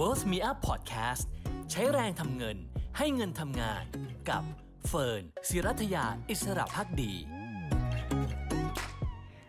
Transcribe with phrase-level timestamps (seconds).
[0.00, 1.24] Worth Me Up Podcast
[1.70, 2.56] ใช้แรงทำเงิน
[2.98, 3.84] ให้เงินทำงาน
[4.28, 4.42] กับ
[4.88, 7.12] เฟิร์นศิรัทยาอิสระพักดี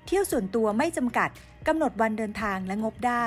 [0.05, 1.29] เที่ยวส่วนตัวไม่จำกัด
[1.67, 3.25] กำหนดวันเดินทางและงบได้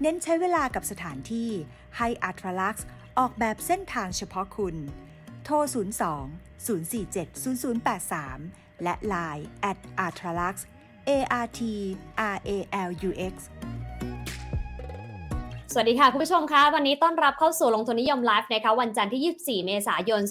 [0.00, 1.50] เน้นใช้เวลากับสถานที่
[1.98, 2.86] ให้อัตรลักซ์
[3.18, 4.76] ออกแบบเส้นทางเฉพาะคุณ
[5.44, 7.26] โทร 02 047
[7.92, 10.56] 0083 และ Line at a t r a l u x
[11.08, 11.10] A
[11.44, 11.60] R T
[12.34, 12.50] R A
[12.88, 13.34] L U X
[15.74, 20.22] สวัสดีค่ะ คุณผู้ชมคะวันนี้ต้อนรับเข้าสู่ลงทุนนิยมไลฟ์นะคะวันจันทร์ที่ 24 เมษายน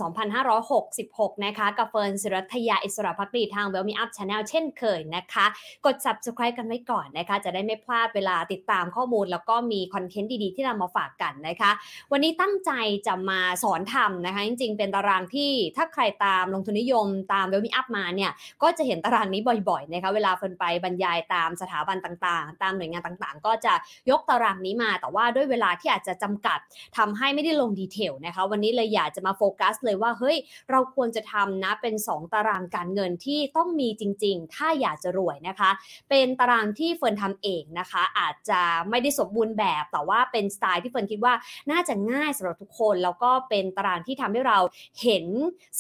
[0.68, 5.46] 2566 นะคะกับเฟิร์นศิรัถยาอิสรภักดีทาง Wealth Me Up Channel เช่นเคยนะคะ
[5.86, 11.72] กด subscribe กันไว้ก่อนนะคะ จะได้ไม่พลาดเวลาติดตามข้อมูล แล้วก็มีคอนเทนต์ดีๆ ที่นำมาฝากกันนะคะ
[12.12, 12.72] วันนี้ตั้งใจ
[13.08, 18.32] จะมาสอนทำนะคะ จริงๆ เป็นตารางที่ถ้าใครตามลงทุนนิยมตาม Wealth Me Up มาเนี่ย
[18.64, 23.74] ก็จะเห็นตารางนี้บ่อยๆนะคะเวลาเฟิร์นไปบรรยายตามสถาบันต่างๆ ตามหน่วยงานต่างๆ ก็จะ
[24.10, 26.60] ยกตารางนี้มาแต่ว่าด้วยเวลาที่อาจจะจำกัด
[26.98, 30.38] ทำให้ไม่ได้ลง detail นะคะ วันนี้เลยอยากจะมาโฟกัสเลยว่าเฮ้ย
[30.72, 35.70] เราควรจะทำนะเป็น 2 ตารางการเงินที่ต้องมีจริง ๆ ถ้าอยากจะรวยนะคะ
[36.10, 41.34] เป็นตารางที่เฟิร์นทำเองนะคะ อาจจะไม่ได้สมบูรณ์แบบแต่ว่าเป็นสไตล์ที่เฟิร์นคิดว่า
[41.72, 44.60] น่าจะง่ายสำหรับทุกคน แล้วก็เป็นตารางที่ทำให้เรา
[45.02, 45.26] เห็น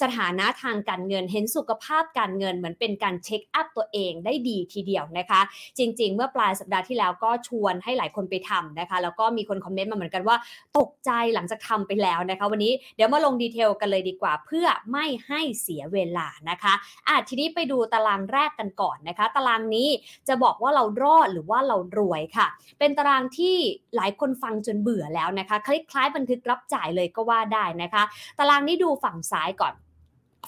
[0.01, 5.41] สถานะทางการเงิน เห็นสุขภาพการเงินเหมือนเป็นการเช็คอัพตัวเองได้ดีทีเดียวนะคะ
[5.77, 10.37] จริง ๆ เมื่อปลายสัปดาห์ที่แล้วก็ชวนให้หลายคนไปทำนะคะ แล้วก็มีคนคอมเมนต์มาเหมือนกันว่า
[10.77, 16.73] ตกใจหลังจากทำไปแล้วนะคะ วันนี้เดี๋ยวมาลงดีเทลกันเลยดีกว่า เพื่อไม่ให้เสียเวลานะคะ
[17.07, 19.89] อะทีนี้ไปดูตารางแรกกันก่อนนะคะ ตารางนี้
[20.27, 22.47] จะบอกว่าเรารอดหรือว่าเรารวยค่ะ
[22.79, 23.55] เป็นตารางที่
[23.95, 28.03] หลายคนฟังจนเบื่อแล้วนะคะคล้ายๆบันทึกรับจ่ายเลยก็ว่าได้นะคะ
[28.39, 29.75] ตารางนี้ดูฝั่งซ้ายก่อน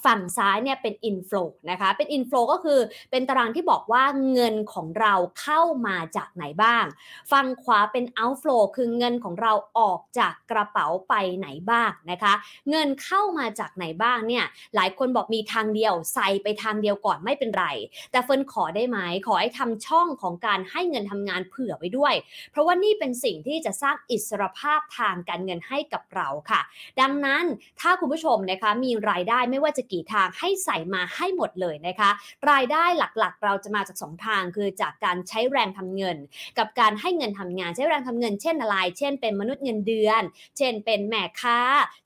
[0.05, 2.79] ฝั่งซ้ายเนี่ยเป็น inflow นะคะ เป็น inflow ก็คือ
[3.11, 6.85] เป็นตารางที่บอกว่าเงินของเราเข้ามาจากไหนบ้าง
[7.31, 12.33] ฝั่งขวาเป็น outflow คือเงินของเราออกจากกระเป๋าไปไหนบ้างนะคะ
[12.69, 17.65] เงินเข้ามาจากไหนบ้างเนี่ย หลายคนบอกมีทางเดียวใส่ไปทางเดียวก่อนไม่เป็นไร
[18.11, 22.13] แต่เฟิร์นขอได้ไหมขอให้ทำช่องของการให้เงินทำงานเผื่อไว้ด้วย
[22.51, 26.61] เพราะว่านี่เป็นสิ่งที่จะสร้างอิสรภาพทางการเงินให้กับเราค่ะ
[27.01, 27.43] ดังนั้น
[27.79, 32.09] ถ้าคุณผู้ชมนะคะมีรายได้ไม่ว่าจะกี่ทางให้ใส่มาให้หมดเลยนะคะ
[32.51, 36.17] รายได้หลักๆ เราจะมาจาก 2 ทาง คือจากการใช้แรงทำเงิน
[36.57, 40.21] กับการให้เงินทำงานใช้แรงทำเงินเช่นอะไร เช่นเป็นมนุษย์เงินเดือน
[40.57, 41.59] เช่นเป็นแม่ค้า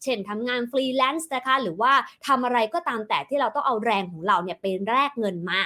[0.03, 1.93] เช่นทำงานฟรีแลนซ์นะคะ หรือว่า
[2.27, 5.61] ทำอะไรก็ตามแต่ที่เราต้องเอาแรงของเราเนี่ยเป็นแลกเงินมา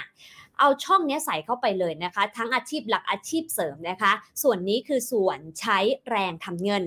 [0.62, 4.12] เอาช่องนี้ใส่เข้าไปเลยนะคะ ทั้งอาชีพหลักอาชีพเสริมนะคะ
[4.44, 5.78] ส่วนนี้คือส่วนใช้
[6.10, 6.84] แรงทำเงิน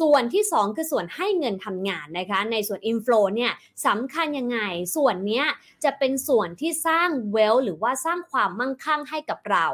[0.00, 3.52] ส่วนที่ 2 คือส่วนให้เงินทำงานนะคะ ในส่วน inflow เนี่ย
[3.86, 4.58] สำคัญยังไง
[4.96, 5.42] ส่วนนี้
[5.84, 9.66] จะเป็นส่วนที่สร้าง wealth หรือว่าสร้างความมั่งคั่งให้กับเรา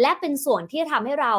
[0.00, 1.34] และเป็นส่วนที่ทำให้เรา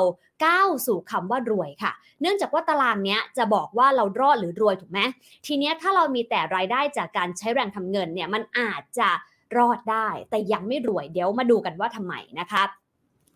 [0.45, 1.91] ก้าวสู่คำว่ารวยค่ะ
[2.21, 4.99] เนื่องจากว่าตารางเนี้ยจะบอกว่าเรารอดหรือรวยถูกไหม
[5.45, 9.09] ทีเนี้ยถ้าเรามีแต่รายได้จากการใช้แรงทำเงินเนี่ยมันอาจจะ
[9.57, 12.63] รอดได้ แต่ยังไม่รวยเดี๋ยวมาดูกันว่าทำไมนะคะ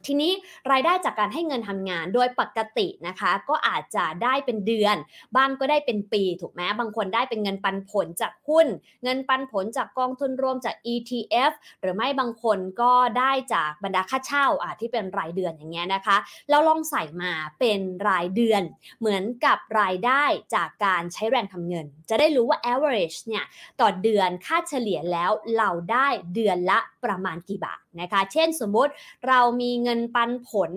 [0.05, 0.31] ทีนี้
[0.71, 4.95] รายได้จากการให้เงินทำงานโดยปกตินะคะ ก็อาจจะได้เป็นเดือน
[5.35, 8.67] บางก็ได้เป็นปีถูกไหมบางคนได้เป็นเงินปันผลจากหุ้น
[9.03, 11.51] เงินปันผลจากกองทุนรวมจาก ETF
[11.81, 16.17] หรือไม่บางคนก็ได้จากบรรดาค่าเช่าอะที่เป็นรายเดือนอย่างเงี้ยนะคะ
[16.49, 17.79] เราลองใส่มาเป็น
[18.09, 18.61] รายเดือน
[18.99, 20.23] เหมือนกับรายได้
[20.55, 23.43] จากการใช้แรงทำเงิน จะได้รู้ว่า average เนี่ย
[23.81, 28.91] ต่อเดือนค่าเฉลี่ยแล้วเราได้เดือนละ ประมาณกี่บาทนะคะ เช่นสมมุติ
[29.27, 30.71] เรามีเงินปันผล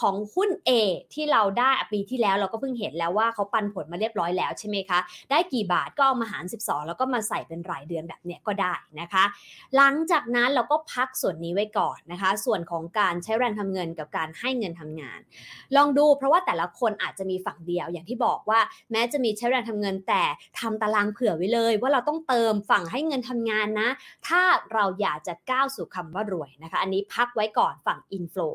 [0.00, 0.70] ของหุ้น A
[1.14, 4.98] ที่เราได้ปีที่แล้วเราก็เพิ่งเห็นแล้วว่าเขาปันผลมาเรียบร้อยแล้วใช่ไหมคะ
[5.30, 9.24] ได้กี่บาทก็เอามาหาร 12 แล้วก็มาใส่เป็นรายเดือนแบบเนี้ยก็ได้นะคะ
[9.76, 15.20] หลังจากนั้นเราก็พักส่วนนี้ไว้ก่อนนะคะ ส่วนของการใช้แรงทำเงินกับการให้เงินทำงาน
[15.76, 18.60] ลองดูเพราะว่าแต่ละคนอาจจะมีฝั่งเดียวอย่างที่บอกว่า
[18.92, 20.22] แม้จะมีใช้แรงทำเงินแต่
[20.60, 23.88] ทำตารางเผื่อไว้เลย ว่าเราต้องเติมฝั่งให้เงินทำงานนะ
[24.26, 24.42] ถ้า
[24.72, 28.54] เราอยากจะก้าวสู่คำว่ารวยนะคะ อันนี้พักไว้ก่อนฝั่ง inflow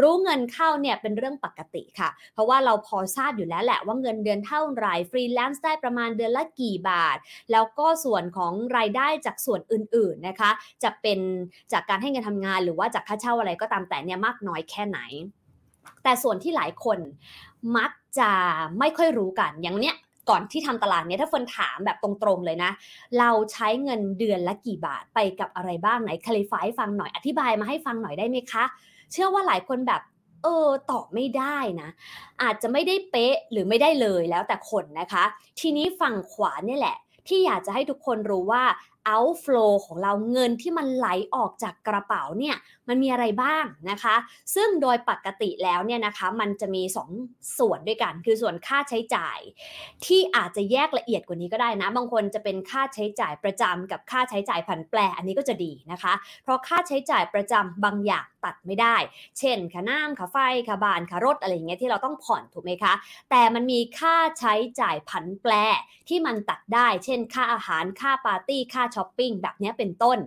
[0.00, 7.16] หรือเงินเข้าเนี่ยเป็นเรื่องปกติค่ะ เพราะว่าเราพอทราบอยู่แล้วแหละว่าเงินเดือนเท่าไหร่ฟรีแลนซ์ได้ประมาณเดือนละกี่บาท
[7.52, 10.50] แล้วก็ส่วนของรายได้จากส่วนอื่นๆนะคะ
[10.82, 11.18] จะเป็น
[11.72, 15.00] จากการให้เงินทำงานหรือว่าจากค่าเช่าอะไรก็ตามแต่เนี่ยมากน้อยแค่ไหน
[16.02, 16.98] แต่ส่วนที่หลายคน
[17.76, 18.30] มักจะ
[18.78, 19.96] ไม่ค่อยรู้กันอย่างเนี้ย
[20.30, 22.70] ก่อนที่ทำตลาดเนี้ยถ้าเฟิร์นถามแบบตรงๆเลยนะ
[23.18, 28.64] เราใช้เงินเดือนละกี่บาทไปกับอะไรบ้างไหนคลิฟายฟังหน่อยอธิบายมาให้ฟังหน่อยได้ไหมคะ
[29.12, 30.02] เชื่อว่าหลายคนแบบ
[30.42, 31.88] เออตอบไม่ได้นะ
[32.42, 35.24] อาจจะไม่ได้เป๊ะหรือไม่ได้เลยแล้วแต่คนนะคะ
[35.60, 36.96] ทีนี้ฝั่งขวาเนี่ยแหละ
[37.28, 38.64] ที่อยากจะให้ทุกคนรู้ว่า
[39.14, 42.56] outflow ของเราเงินที่มันไหลออกจากกระเป๋าเนี่ย
[42.90, 44.16] มันมีอะไรบ้างนะคะ
[44.54, 46.82] ซึ่งโดยปกติแล้วเนี่ยนะคะมันจะมี
[47.20, 49.38] 2 ส่วนด้วยกัน คือส่วนค่าใช้จ่าย
[50.06, 58.96] ที่อาจจะแยกละเอียดกว่านี้ก็ได้นะ บางคนจะเป็นค่าใช้จ่ายประจำกับค่าใช้จ่ายผันแปรอันนี้ก็จะดีนะคะ เพราะค่าใช้จ่ายประจำบางอย่างตัดไม่ได้
[59.38, 60.36] เช่นค่าน้ำค่าไฟ
[60.68, 62.92] ค่าบ้านค่ารถอะไรอย่างเงี้ยที่เราต้องผ่อนถูกไหมคะ
[63.30, 65.52] แต่มันมีค่าใช้จ่ายผันแปร
[66.08, 70.18] ที่มันตัดได้ เช่น ค่าอาหาร ค่าปาร์ตี้ ค่าช้อปปิ้งแบบนี้เป็นต้น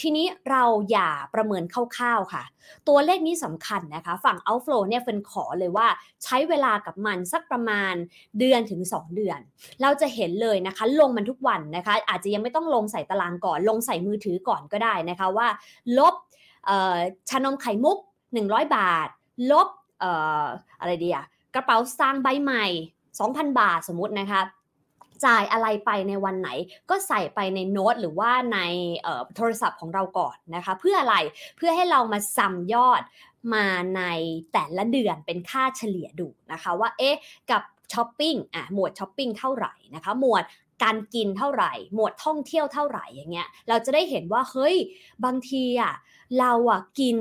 [0.00, 2.44] ทีนี้เราอย่าประเมินคร่าวๆค่ะ
[2.88, 5.86] ตัวเลขนี้สำคัญนะคะ ฝั่ง outflow เนี่ยเฟินขอเลยว่า
[6.24, 7.94] ใช้เวลากับมันสักประมาณ
[8.38, 9.38] เดือนถึง 2 เดือน
[9.82, 15.48] เราจะเห็นเลยนะคะ ลงมันทุกวันนะคะ อาจจะยังไม่ต้องลงใส่ตารางก่อน ลงใส่มือถือก่อนก็ได้นะคะว่า
[15.98, 16.14] ลบ
[17.28, 17.98] ชานมไข่มุก
[18.36, 19.08] 100 บาท
[19.50, 19.68] ลบ
[20.80, 21.24] อะไรดีอะ
[21.54, 22.66] กระเป๋าสตางค์ใบใหม่
[23.12, 24.40] 2,000 บาทสมมตินะคะ
[25.24, 26.50] จ่ายอะไรไปในวันไหน
[26.90, 28.58] ก็ใส่ไปในโน้ตหรือว่าใน
[29.36, 31.16] โทรศัพท์ของเราก่อนนะคะ เพื่ออะไร
[31.56, 33.02] เพื่อให้เรามา sum ยอด
[33.54, 33.66] มา
[33.96, 34.02] ใน
[34.52, 37.16] แต่ละเดือนเป็นค่าเฉลี่ยดูนะคะว่าเอ๊ะ
[37.50, 40.44] กับช้อปปิ้งอะหมวดช้อปปิ้งเท่าไหร่นะคะ หมวด
[40.84, 44.76] การกินเท่าไหร่ หมวดท่องเที่ยวเท่าไหร่อย่างเงี้ย เราจะได้เห็นว่าเฮ้ย
[45.24, 45.94] บางทีอะ
[46.38, 47.16] เราอะกิน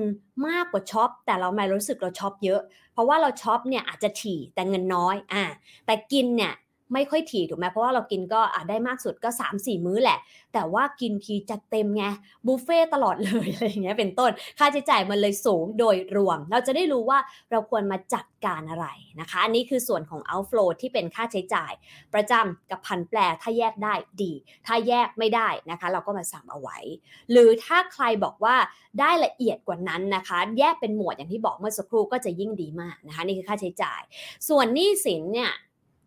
[0.48, 2.62] มากกว่าช็อป แต่เราไม่รู้สึกเราช็อปเยอะ
[2.94, 5.44] เพราะว่าเราช็อปเนี่ยอาจจะถี่แต่เงินน้อยอะ
[5.86, 6.53] แต่กินเนี่ย
[6.93, 10.19] ไม่ค่อยถี่ถูกไหมเพราะว่าเรากินก็อาจได้มากสุดก็ 3 4 มื้อแหละ
[10.53, 12.03] แต่ว่ากินทีจัดเต็มไง
[12.45, 17.19] บุฟเฟ่ตลอดเลยอะไรอย่างเงี้ยเป็นต้น ค่าใช้จ่ายมันเลยสูงโดยรวม เราจะได้รู้ว่า
[17.51, 18.87] เราควรมาจัดการอะไร
[19.19, 21.71] นะคะ อันนี้คือส่วนของ outflow ที่เป็นค่าใช้จ่าย
[22.13, 24.33] ประจำกับพันแปลถ้าแยกได้ดี
[24.67, 26.77] ถ้าแยกไม่ได้นะคะ เราก็มาสั่งเอาไว้
[27.31, 28.55] หรือถ้าใครบอกว่า
[28.99, 34.01] ได้ละเอียดกว่านั้นนะคะ แยกเป็นหมวดอย่างที่บอกเมื่อสักครู่ก็จะยิ่งดีมากนะคะนี่คือค่าใช้จ่าย
[34.49, 35.51] ส่วนหนี้สินเนี่ย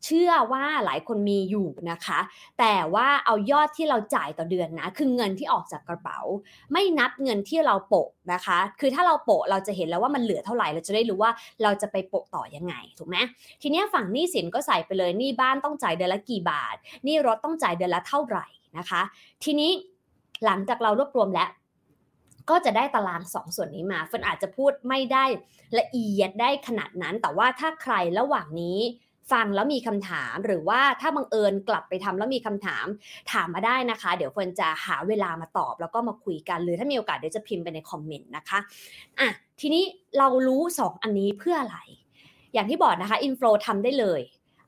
[0.05, 2.19] เชื่อว่าหลายคนมีอยู่นะคะ
[2.59, 6.19] แต่ว่าเอายอดที่เราจ่ายต่อเดือนนะ คือเงินที่ออกจากกระเป๋า
[6.73, 13.17] ไม่นับเงินที่เราโปะนะคะ คือถ้าเราโปะเราจะเห็นแล้วว่ามันเหลือเท่าไหร่ เราจะได้รู้ว่าเราจะไปโปะต่อยังไง ถูกไหม
[13.63, 18.47] ทีนี้ฝั่งหนี้สินก็ใส่ไปเลยหนี้บ้านต้องจ่ายเดือนละกี่บาทหนี้รถต้องจ่ายเดือนละเท่าไหร่
[18.79, 19.03] นะคะ
[19.45, 19.71] ทีนี้
[20.45, 21.49] หลังจากเรารวบรวมแล้ว
[22.51, 25.25] ก็จะได้ตารางสองส่วนนี้มาเฟินอาจจะพูดไม่ได้
[25.79, 28.79] ละเอียดได้ขนาดนั้น แต่ว่าถ้าใครระหว่างนี้
[29.33, 32.87] ฟังแล้วมีคำถาม หรือว่าถ้าบังเอิญกลับไปทำแล้วมีคำถาม
[33.33, 38.59] ถามมาได้นะคะ เดี๋ยวเฟิร์นจะหาเวลามาตอบ แล้วก็มาคุยกันหรือถ้ามีโอกาสเดี๋ยวจะพิมพ์ไปในคอมเมนต์นะคะ
[39.21, 39.29] อะ
[39.61, 39.85] ทีนี้
[40.19, 41.79] เรารู้ 2 อันนี้เพื่ออะไร
[42.55, 44.23] อย่างที่บอกนะคะ inflow ทำได้เลย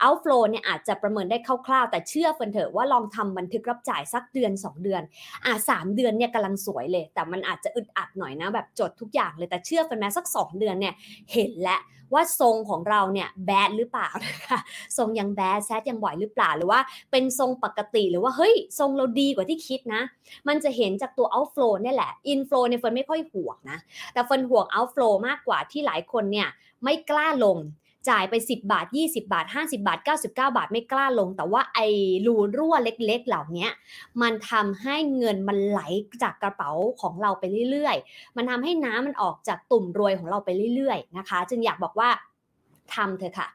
[0.06, 5.02] outflow เนี่ยอาจจะประเมินได้คร่าวๆ แต่เชื่อเฟิร์นเถอะว่าลองทำบันทึกรับจ่ายสักเดือน 2 เดือน
[5.44, 10.94] อ่า 2 เดือนเนี่ยกำลังสวยเลย แต่มันอาจจะอึดอัดหน่อยนะแบบจดทุกอย่างเลยแต่เชื่อเฟิร์นแม้สัก 2 เดือนเนี่ย
[11.32, 11.80] เห็นแล้ว
[12.14, 14.58] ว่าทรงของเราเนี่ยแบดหรือเปล่านะคะ
[14.98, 16.80] ทรงยังแบดแซดยังบ่อยหรือเปล่าหรือว่า
[17.10, 20.02] เป็นทรงปกติหรือว่าเฮ้ยทรงเราดีกว่าที่คิดนะ
[20.48, 23.78] มันจะเห็นจากตัว outflow นี่แหละ inflow เนี่ยเฟินไม่ค่อยห่วงนะ
[24.12, 26.48] แต่เฟินห่วง outflow มากกว่าที่หลายคนเนี่ย
[26.84, 27.56] ไม่กล้าลง
[28.08, 31.86] จ่ายไป 10 บาท 20 บาท 50 บาท 99 บาทไม่กล้าลง แต่ว่าไอ้
[32.26, 33.68] รูรั่วเล็กๆ เหล่านี้
[34.22, 35.80] มันทำให้เงินมันไหล
[36.22, 36.70] จากกระเป๋า
[37.00, 42.10] ของเราไปเรื่อยๆ มันทำให้น้ำมันออกจากตุ่มรวยของเราไปเรื่อยๆ นะคะ จึงอยากบอกว่า
[42.94, 43.48] ทำเถอะค่ะ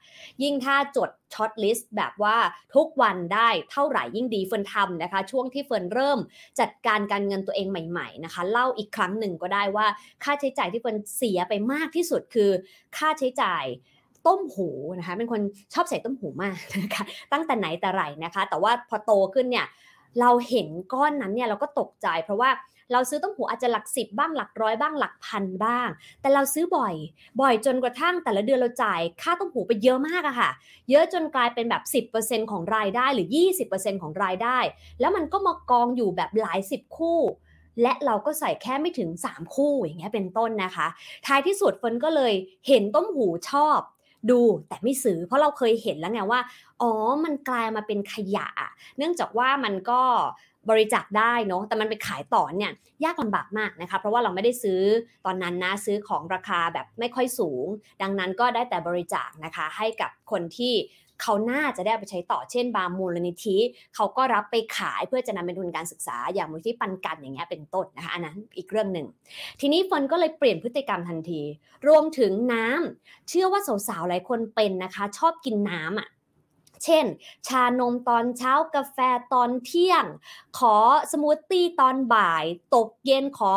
[0.44, 2.38] ยิ่งถ้าจด shortlist แบบว่า
[2.76, 6.20] ทุกวันได้เท่าไหร่ยิ่งดีเฟิร์นทำนะคะ ช่วงที่เฟิร์นเริ่ม
[6.60, 9.88] จัดการการเงินตัวเองใหม่ๆนะคะ เล่าอีกครั้งหนึ่งก็ได้ว่า
[10.24, 12.52] ค่าใช้จ่ายที่เฟิร์นเสียไปมากที่สุดคือ
[12.98, 13.66] ค่าใช้จ่าย
[14.28, 15.42] ตุ้มหูนะคะเป็นคน
[15.74, 17.04] ชอบใส่ตุ้มหูมากนะคะ
[17.34, 19.66] ตั้งแต่ไหนแต่ไรนะคะ แต่ว่าพอโตขึ้นเนี่ย
[20.20, 22.52] เราเห็นก้อนนั้นเนี่ยเราก็ตกใจ เพราะว่า
[22.94, 25.88] เราซื้อต้มหูอาจจะหลักสิบบ้างหลักร้อยบ้างหลักพันบ้าง
[26.22, 26.96] แต่เราซื้อบ่อย
[27.42, 30.52] บ่อยจนกระทั่งแต่ละเดือนเราจ่ายค่าต้มหูไปเยอะมากอะค่ะ
[30.90, 33.28] เยอะจนกลายเป็นแบบ 10%ของรายได้หรือ
[33.66, 34.58] 20%ของรายได้
[35.00, 37.20] แล้วมันก็มากองอยู่แบบหลายสิบคู่
[37.82, 40.88] และเราก็ใส่แค่ไม่ถึง 3 คู่อย่างเงี้ยเป็นต้นนะคะ
[41.26, 42.34] ท้ายที่สุดเฟินก็เลย
[42.68, 43.80] เห็นต้มหูชอบ
[44.32, 46.42] ดูแต่ไม่ซื้อ เพราะเราเคยเห็นแล้วไงว่า
[46.82, 46.92] อ๋อ
[47.26, 48.50] มันกลายมาเป็นขยะ
[48.98, 50.02] เนื่องจากว่ามันก็
[50.70, 52.72] บริจาคได้เนาะ แต่มันไปขายต่อเนี่ย
[53.04, 54.82] ยากลำบากมากนะคะ เพราะว่าเราไม่ได้ซื้อ
[55.26, 57.66] ตอนนั้นนะซื้อของราคาแบบไม่ค่อยสูง
[58.02, 60.74] ดังนั้นก็ได้แต่บริจาคนะคะให้กับคนที่
[61.22, 63.58] เขาน่าจะได้ไปใช้ต่อเช่น บางมูลนิธิ
[63.96, 69.08] เขาก็รับไปขายเพื่อจะนำเป็นทุนการศึกษาอย่างมูลนิธิปันกันอย่างเงี้ยเป็นต้นนะคะอันนั้นอีกเรื่องหนึ่ง
[69.62, 71.42] ทีนี้ฟนก็เลยเปลี่ยนพฤติกรรมทันที
[71.88, 76.10] รวมถึงน้ำเชื่อว่าสาวๆหลายคนเป็นนะคะ ชอบกินน้ำอะ
[76.84, 77.06] เช่น
[77.48, 78.98] ชานมตอนเช้ากาแฟ
[79.34, 80.06] ตอนเที่ยง
[80.58, 80.76] ขอ
[81.12, 82.46] สมูทตี้ตอนบ่าย
[82.76, 83.54] ตกเย็นข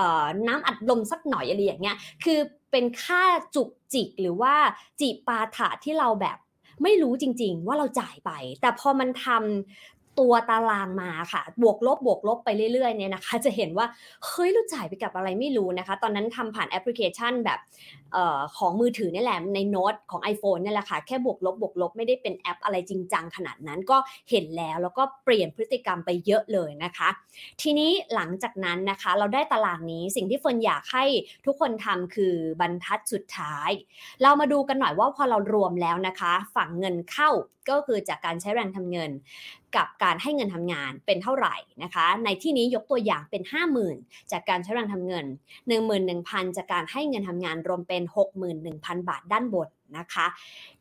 [0.00, 0.02] อ
[0.48, 2.38] น้ำอัดลมสักหน่อยอะไรอย่างเงี้ย คือ
[2.70, 4.54] เป็นค่าจุกจิกหรือว่า
[5.00, 6.38] จิปาถะที่เราแบบ
[6.82, 8.30] ไม่รู้จริง ๆ ว่าเราจ่ายไป
[8.60, 13.86] แต่พอมันทำ ตัวตารางมาค่ะ บวกลบบวกลบไปเรื่อยๆเนี่ยนะคะ จะเห็นว่า
[14.26, 17.58] เฮ้ยเราจ่ายไปกับอะไรไม่รู้นะคะ ตอนนั้นทำผ่านแอปพลิเคชันแบบ
[18.16, 23.96] ออของมือถือนี่แหละในโน้ตของ iPhone นี่แหละค่ะ แค่บวกลบบวกลบไม่ได้เป็นแอปอะไรจริงจังขนาดนั้นก็
[24.30, 27.08] เห็นแล้วแล้วก็เปลี่ยนพฤติกรรมไปเยอะเลยนะคะ
[27.62, 31.04] ทีนี้หลังจากนั้นนะคะเราได้ตารางนี้สิ่งที่เฟิร์นอยากให้
[31.46, 33.70] ทุกคนทำคือบรรทัดสุดท้าย
[34.22, 37.30] เรามาดูกันหน่อยว่าพอเรารวมแล้วนะคะ ฝั่งเงินเข้า
[37.70, 39.10] ก็คือจากการใช้แรงทำเงิน
[39.76, 43.42] กับการให้เงินทำงานเป็นเท่าไหร่นะคะ ในที่นี้ยกตัวอย่างเป็น
[43.86, 45.26] 50,000 จากการใช้แรงทำเงิน
[45.90, 48.02] 11,000 จากการให้เงินทำงานรวมเป็น
[48.54, 49.68] 61,000 บาทด้านบน
[49.98, 50.26] นะคะ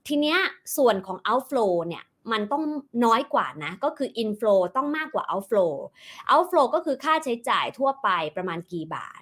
[0.07, 0.37] ทีเนี้ย
[0.77, 2.63] ส่วนของ outflow เนี่ยมันต้อง
[3.05, 5.73] น้อยกว่านะ ก็คือ inflow ต้องมากกว่า outflow
[6.31, 9.21] outflow ก็คือค่าใช้จ่ายทั่วไปประมาณกี่บาท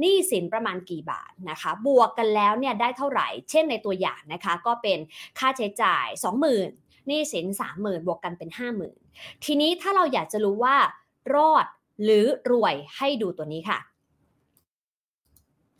[0.00, 4.98] หนี้สินประมาณกี่บาทนะคะ บวกกันแล้วเนี่ยได้เท่าไหร่ เช่นในตัวอย่างนะคะ ก็เป็น
[5.38, 6.06] ค่าใช้จ่าย
[6.52, 8.50] 20,000 หนี้สิน30,000บวกกันเป็น
[8.96, 10.76] 50,000ทีนี้ถ้าเราอยากจะรู้ว่า
[11.34, 11.66] รอด
[12.02, 13.78] หรือรวยให้ดูตัวนี้ค่ะ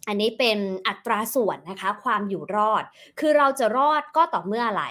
[0.08, 2.84] อันนี้เป็นอัตราส่วนนะคะ ความอยู่รอด
[3.20, 4.84] คือเราจะรอดก็ต่อเมื่ออะไร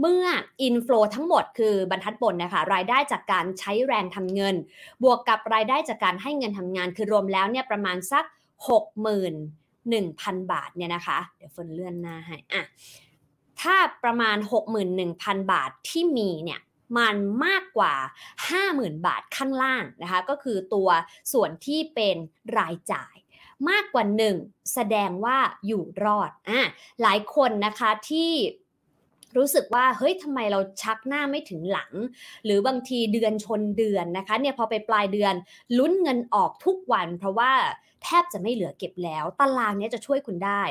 [0.00, 0.24] เมื่อ
[0.62, 4.56] อินฟลูทั้งหมดคือบรรทัดบนนะคะรายได้จากการใช้แรงทำเงิน
[5.02, 8.24] บวกกับรายได้จากการให้เงินทำงาน คือรวมแล้วเนี่ยประมาณสัก
[9.38, 12.62] 61,000 บาทเนี่ยนะคะ เดี๋ยวเฟินเลื่อนหน้าให้อะ
[13.62, 14.36] ถ้าประมาณ
[14.94, 16.60] 61,000 บาทที่มีเนี่ย
[16.98, 17.94] มันมากกว่า
[18.50, 20.88] 50,000 บาทข้างล่างนะคะก็คือตัว
[21.32, 22.16] ส่วนที่เป็น
[22.58, 23.14] รายจ่าย
[23.68, 24.04] มากกว่า
[24.38, 26.60] 1 แสดงว่าอยู่รอดอะ
[27.02, 28.32] หลายคนนะคะที่
[29.36, 31.92] รู้สึกว่าเฮ้ยทำไมเราชักหน้าไม่ถึงหลัง
[32.44, 35.34] หรือบางทีเดือนชนเดือนนะคะเนี่ยพอไปปลายเดือน
[35.78, 37.52] ลุ้นเงินออกทุกวัน เพราะว่า
[38.04, 40.62] แทบจะไม่เหลือเก็บแล้ว ตารางนี้จะช่วยคุณได้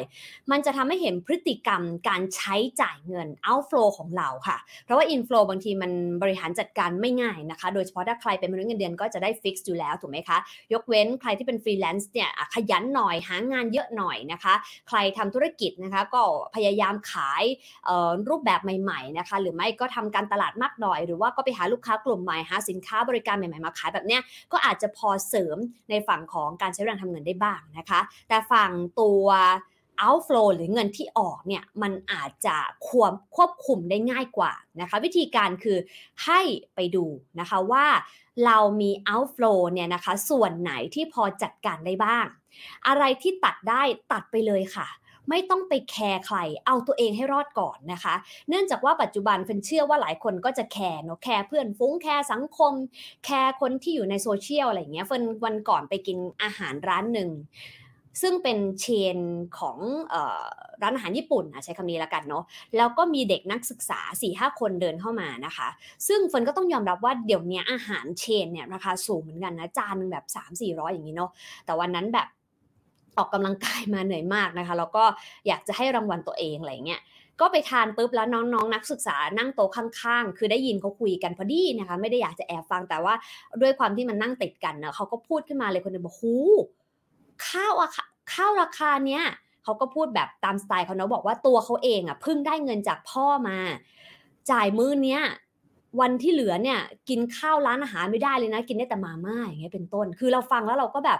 [0.52, 5.92] มันจะทำให้เห็นพฤติกรรมการใช้จ่ายเงิน outflow ของเราค่ะ เพราะว่า inflow บางทีมัน
[6.22, 10.38] บริหารจัดการไม่ง่ายนะคะ โดยเฉพาะถ้าใครเป็นมนุษย์เงินเดือนก็จะได้ fix อยู่แล้วถูกไหมคะ
[10.74, 14.54] ยกเว้นใครที่เป็นฟรีแลนซ์เนี่ยขยันหน่อยหางานเยอะหน่อยนะคะ
[14.88, 16.24] ใครทำธุรกิจนะคะก็
[16.56, 17.44] พยายามขาย
[18.30, 25.58] รูปแบบใหม่ๆนะคะหรือไม่ก็ทำการตลาดมากหน่อย หรือว่าก็ไปหาลูกค้ากลุ่มใหม่หาสินค้าบริการใหม่ๆมาขายแบบเนี้ยก็อาจจะพอเสริม
[25.90, 28.72] ในฝั่งของการใช้แรงทำเงินได้บ้างนะคะ แต่ฝั่ง
[29.02, 29.26] ตัว
[30.06, 32.58] outflow หรือเงินที่ออกเนี่ยมันอาจจะ
[32.88, 35.78] ควบควบคุมได้ง่ายกว่านะคะ วิธีการคือ
[36.26, 36.42] ให้
[36.76, 37.06] ไปดู
[37.40, 37.86] นะคะว่า
[38.46, 42.26] เรามี outflow เนี่ยนะคะ ส่วนไหนที่พอจัดการได้บ้าง
[42.88, 43.82] อะไรที่ตัดได้
[44.12, 44.88] ตัดไปเลยค่ะ
[45.30, 48.16] ไม่ต้องไปแคร์ใคร เอาตัวเองให้รอดก่อนนะคะ
[48.50, 52.74] เนื่องจากว่าปัจจุบันเฟิร์นเชื่อว่าหลายคนก็จะแคร์เนาะแคร์เพื่อนฝูงแคร์สังคม
[53.26, 57.30] แคร์คนที่อยู่ในโซเชียลอะไรเงี้ยเฟนวันก่อนไปกินอาหารร้านหนึ่ง
[58.22, 58.86] ซึ่งเป็นเช
[59.18, 59.20] น
[59.60, 59.78] ของ
[60.14, 60.16] อ
[60.82, 62.44] ร้านอาหารญี่ปุ่นใช้คำนี้แล้วกันเนาะ
[62.78, 65.68] แล้วก็มีเด็กนักศึกษา4ี่ห้าคนเดินเข้ามานะคะ
[66.08, 71.32] ซึ่งเฟินก็ต้องยอมรับว่าเดี๋ยวนี้อาหารเชนเนี่ยราคาสูงเหมือนกันนะจานนึงแบบ 3 4 0 0 อย่างนี้เนาะ
[71.66, 72.28] แต่วันนั้นแบบ
[73.18, 75.04] ออกกำลังกายมาเหนื่อยมากนะคะ แล้วก็
[75.48, 77.02] อยากจะให้รางวัลตัวเองอะไรเงี้ย
[77.42, 83.14] ก็ไปทานปุ๊บแล้วน้องๆนนักศึกษานั่งโต๊ะข้างๆ คือได้ยินเขาคุยกันพอดีนะคะ ไม่ได้อยากจะแอบฟังแต่ว่า
[83.62, 86.36] ด้วยความที่มันนั่งติดกันเนาะเขาก็พูดขึ้นมาเลยคนนึงบอกหู
[87.48, 87.90] ข้าวอะ
[88.34, 89.24] ข้าวราคาเนี้ย
[89.64, 93.58] เขาก็พูดแบบตามสไตล์เขาเนาะบอกว่าตัวเขาเองอะเพิ่งได้เงินจากพ่อมา
[94.52, 95.22] จ่ายมื้อเนี้ย
[96.02, 101.20] วันที่เหลือเนี่ย กินข้าวร้านอาหารไม่ได้เลยนะ กินได้แต่มาม่าอย่างเงี้ยเป็นต้น คือเราฟังแล้วเราก็แบบ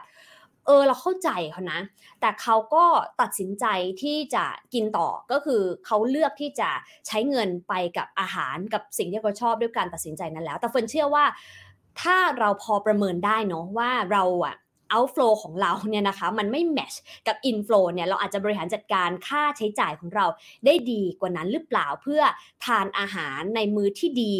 [0.68, 1.80] เออเราเข้าใจเขานะ
[2.22, 2.86] แต่เขาก็
[3.22, 3.66] ตัดสินใจ
[4.02, 6.70] ที่จะกินต่อก็คือเขาเลือกที่จะ
[7.08, 11.26] ใช้เงินไปกับอาหารกับสิ่งที่เขาชอบด้วยการตัดสินใจนั้นแล้ว แต่เฟิร์นเชื่อว่า
[12.02, 14.56] ถ้าเราพอประเมินได้เนาะว่าเราอะ
[14.96, 16.98] outflow ของเราเนี่ยนะคะมันไม่ match
[17.28, 20.26] กับ inflow เนี่ยเราอาจจะบริหารจัดการค่าใช้จ่ายของเรา
[20.66, 22.22] ได้ดีกว่านั้นหรือเปล่าเพื่อ
[22.66, 24.34] ทานอาหารในมือที่ดี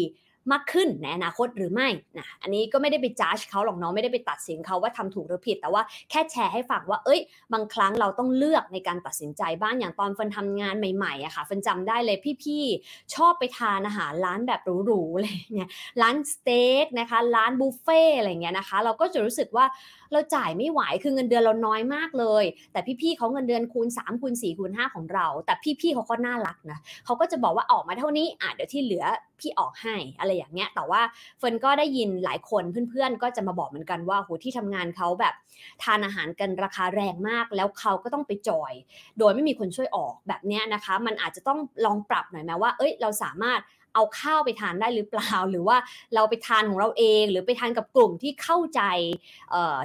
[0.52, 1.88] มากขึ้นในอนาคตหรือไม่
[2.18, 7.20] นะอันนี้ก็ไม่ได้ไปจ้าชเขาหรอกเนาะไม่ได้ไปตัดสินเขาว่าทำถูกหรือผิด แต่ว่าแค่แชร์ให้ฟังว่า เอ้ย
[7.52, 15.70] บางครั้งเราต้องเลือกในการตัดสินใจบ้างอย่างตอนฟันทำงานใหม่ๆอะค่ะฟันจำได้เลยพี่ๆชอบไปทานอาหารร้านแบบหรูๆเลยเนี่ย
[16.02, 19.64] ร้านสเต็กนะคะร้านบุฟเฟ่อะไรเงี้ยนะคะ เราก็จะรู้สึกว่า
[20.12, 29.04] เราจ่ายไม่ไหวคือเงินเดือนเราน้อยมากเลย แต่พี่ๆเขาเงินเดือนคูณ3คูณ4คูณ5ของเรา แต่พี่ๆเขาก็น่ารักนะเขาก็จะบอกว่าออกมาเท่านี้อะเดี๋ยวที่เหลือ
[29.40, 31.00] พี่ออกให้อะไรอย่างเงี้ย แต่ว่า
[31.38, 35.34] เฟิร์นก็ได้ยินหลายคนเพื่อนๆ ก็จะมาบอกเหมือนกันว่าโหที่ทำงานเขาแบบ
[35.82, 38.72] ทานอาหารกันราคาแรงมาก แล้วเขาก็ต้องไปจอย
[39.18, 43.60] โดยไม่มีคนช่วยออกแบบเนี้ยนะคะ มันอาจจะต้องลองปรับหน่อยไหมว่า เอ้ยเราสามารถ
[43.94, 45.76] เอาข้าวไปทานได้หรือเปล่า หรือว่า
[46.14, 48.80] เราไปทานของเราเอง หรือไปทานกับกลุ่มที่เข้าใจ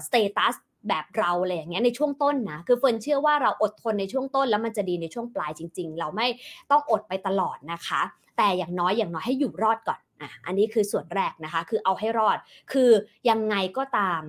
[0.05, 0.55] status
[0.89, 6.27] แบบเราอะไรอย่างเงี้ยในช่วงต้นนะคือเฟิร์นเชื่อว่าเราอดทนในช่วงต้น แล้วมันจะดีในช่วงปลายจริง ๆ เราไม่
[6.71, 8.01] ต้องอดไปตลอดนะคะ
[8.37, 12.37] แต่อย่างน้อยอย่างน้อยให้อยู่รอดก่อน อะอันนี้คือส่วนแรกนะคะ คือเอาให้รอด
[12.71, 12.91] คือ
[13.29, 14.21] ยังไงก็ตาม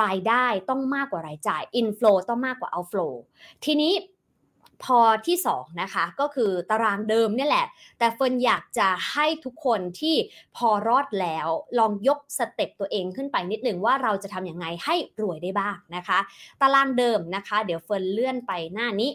[0.00, 3.14] รายได้ต้องมากกว่ารายจ่าย inflow ต้องมากกว่า outflow
[3.64, 3.94] ทีนี้
[4.84, 7.66] พอที่2นะคะก็คือตารางเดิมนี่แหละ
[7.98, 10.16] แต่เฟิร์นอยากจะให้ทุกคนที่
[10.56, 16.18] พอรอดแล้ว ลองยก step ตัวเองขึ้นไปนิดหนึ่งว่าเราจะทำยังไงให้รวยได้บ้างนะคะ
[16.60, 19.10] ตารางเดิมนะคะ เดี๋ยวเฟิร์นเลื่อนไปหน้านี้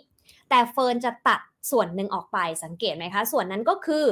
[0.50, 4.06] แต่เฟิร์นจะตัดส่วนหนึ่งออกไปสังเกตไหมคะ ส่วนนั้นก็คือ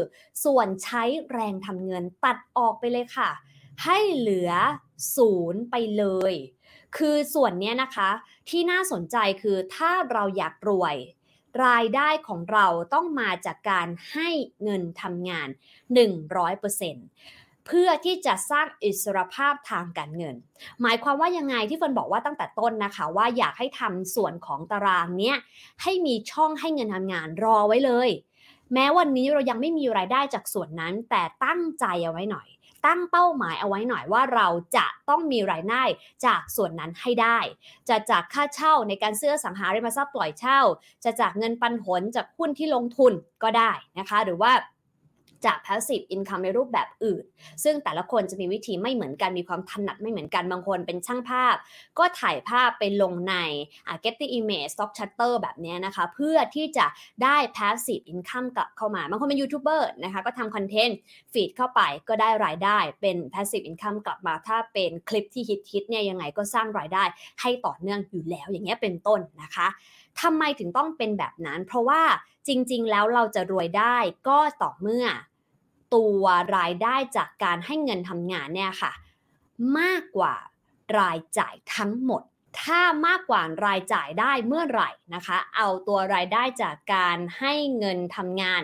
[0.46, 3.30] ส่วนใช้แรงทำเงินตัดออกไปเลยค่ะ
[3.84, 4.52] ให้เหลือ
[5.16, 6.34] ศูนย์ไปเลย
[6.98, 8.10] คือส่วนนี้นะคะ
[8.50, 10.96] ที่น่าสนใจคือถ้าเราอยากรวย
[11.66, 14.30] รายได้ของเราต้องมาจากการให้
[14.64, 15.50] เงินทำงาน
[16.10, 20.36] 100%เเพื่อที่จะสร้างอิสรภาพทางการเงิน
[20.82, 25.38] หมายความว่ายังไงที่เฟิร์นบอกว่าตั้งแต่ต้นนะคะ ว่าอยากให้ทำส่วนของตารางเนี้ย
[25.82, 28.10] ให้มีช่องให้เงินทำงานรอไว้เลย
[28.74, 32.48] แม้วันนี้เรายังไม่มีรายได้จากส่วนนั้น แต่ตั้งใจเอาไว้หน่อย
[32.86, 35.84] ตั้งเป้าหมายเอาไว้หน่อยว่าเราจะต้องมีรายได้
[36.26, 37.40] จากส่วนนั้นให้ได้
[37.90, 40.60] จะจากค่าเช่าในการซื้อสังหาริมทรัพย์ปล่อยเช่า
[41.04, 43.14] จะจากเงินปันผลจากหุ้นที่ลงทุน
[43.44, 44.52] ก็ได้นะคะ หรือว่า
[45.46, 47.24] จาก passive income ในรูปแบบอื่น
[47.64, 51.56] ซึ่งแต่ละคนจะมีวิธีไม่เหมือนกันมีความถนัดไม่เหมือนกันบางคนเป็นช่างภาพ
[52.00, 53.36] ก็ถ่ายภาพไปลงใน
[54.04, 56.86] get the image stock shutter แบบนี้นะคะ เพื่อที่จะ
[57.24, 60.98] ได้ passive income กลับเข้ามา บางคนเป็นยูทูบเบอร์นะคะ ก็ทำคอนเทนต์
[61.34, 67.04] ฟีดเข้าไปก็ได้รายได้เป็น passive income กลับมาถ้าเป็นคลิปที่ฮิตๆเนี่ยยังไงก็สร้างรายได้
[67.42, 69.68] ให้ต่อเนื่องอยู่แล้วอย่างเงี้ยเป็นต้นนะคะ
[70.22, 72.02] ทำไมถึงต้องเป็นแบบนั้น เพราะว่า
[72.48, 75.06] จริง ๆ แล้วเราจะรวยได้ก็ต่อเมื่อ
[75.96, 76.24] ตัว
[76.58, 78.92] รายได้จากการให้เงินทำงานเนี่ยค่ะ
[79.80, 80.36] มากกว่า
[81.00, 82.24] รายจ่ายทั้งหมด
[82.62, 88.62] ถ้ามากกว่ารายจ่ายได้เมื่อไหร่นะคะ เอาตัวรายได้จากการให้เงินทำงาน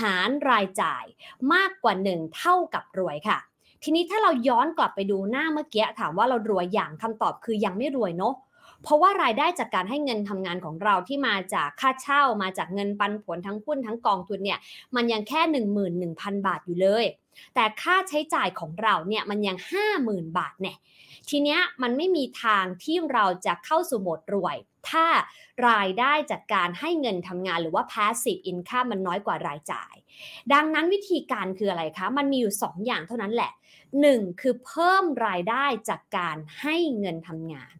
[0.00, 1.04] หารรายจ่าย
[1.52, 3.38] มากกว่า 1 เท่ากับรวยค่ะ
[3.82, 8.34] ทีนี้ถ้าเราย้อนกลับไปดูหน้าเมื่อกี้ถามว่าเรารวยอย่างคำตอบคือยังไม่รวยเนาะ
[8.82, 14.58] เพราะว่ารายได้จากการให้เงินทำงานของเราที่มาจากค่าเช่ามาจากเงินปันผลทั้งหุ้นทั้งกองทุนเนี่ย
[14.96, 15.40] มันยังแค่
[15.94, 17.04] 11,000 บาทอยู่เลย
[17.54, 19.56] แต่ค่าใช้จ่ายของเราเนี่ยมันยัง
[19.98, 20.76] 50,000 บาทเนี่ย
[21.28, 24.56] ทีเนี้ยมันไม่มีทางที่เราจะเข้าสู่โหมดรวย
[24.88, 25.06] ถ้า
[25.68, 29.94] รายได้จากการให้เงินทำงานหรือว่า passive income มันน้อยกว่ารายจ่าย
[30.52, 33.52] ดังนั้นวิธีการคืออะไรคะ มันมีอยู่ 2 อย่างเท่านั้นแหละ
[33.96, 34.40] 1.
[34.40, 37.72] คือเพิ่มรายได้จากการให้เงินทำงาน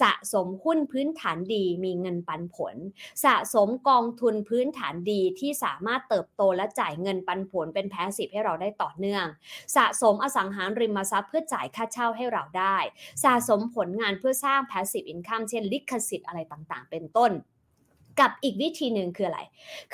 [0.00, 2.76] สะสมหุ้นพื้นฐานดีมีเงินปันผล
[3.24, 9.24] สะสมกองทุนพื้นฐานดีที่สามารถเติบโตและจ่ายเงินปันผลเป็นแพสซีฟให้เราได้ต่อเนื่อง
[9.76, 12.76] สะสมอสังหาริมทรัพย์เพื่อจ่ายค่าเช่าให้เราได้
[13.24, 17.32] สะสมผลงานเพื่อสร้างแพสซีฟอินคัมเช่นลิขสิทธิ์อะไรต่างๆ เป็นต้น
[18.20, 19.40] กับอีกวิธีหนึ่งคืออะไร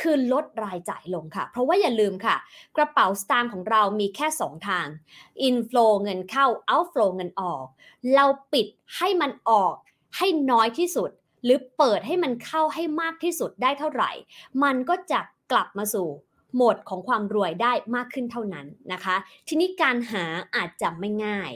[0.00, 2.37] คือลดรายจ่ายลงค่ะ เพราะว่าอย่าลืมค่ะ
[2.76, 4.87] กระเป๋าสตางค์ของเรามีแค่ 2 ทาง
[5.48, 7.66] inflow เงินเข้า outflow เงินออก
[8.14, 9.74] เราปิดให้มันออก
[10.16, 11.10] ให้น้อยที่สุด
[11.44, 14.10] หรือเปิดให้มันเข้าให้มากที่สุดได้เท่าไหร่
[14.62, 15.20] มันก็จะ
[15.52, 16.08] กลับมาสู่
[16.54, 19.16] โหมดของความรวยได้มากขึ้นเท่านั้นนะคะ
[19.48, 20.24] ทีนี้การหา
[20.56, 21.50] อาจจะไม่ง่าย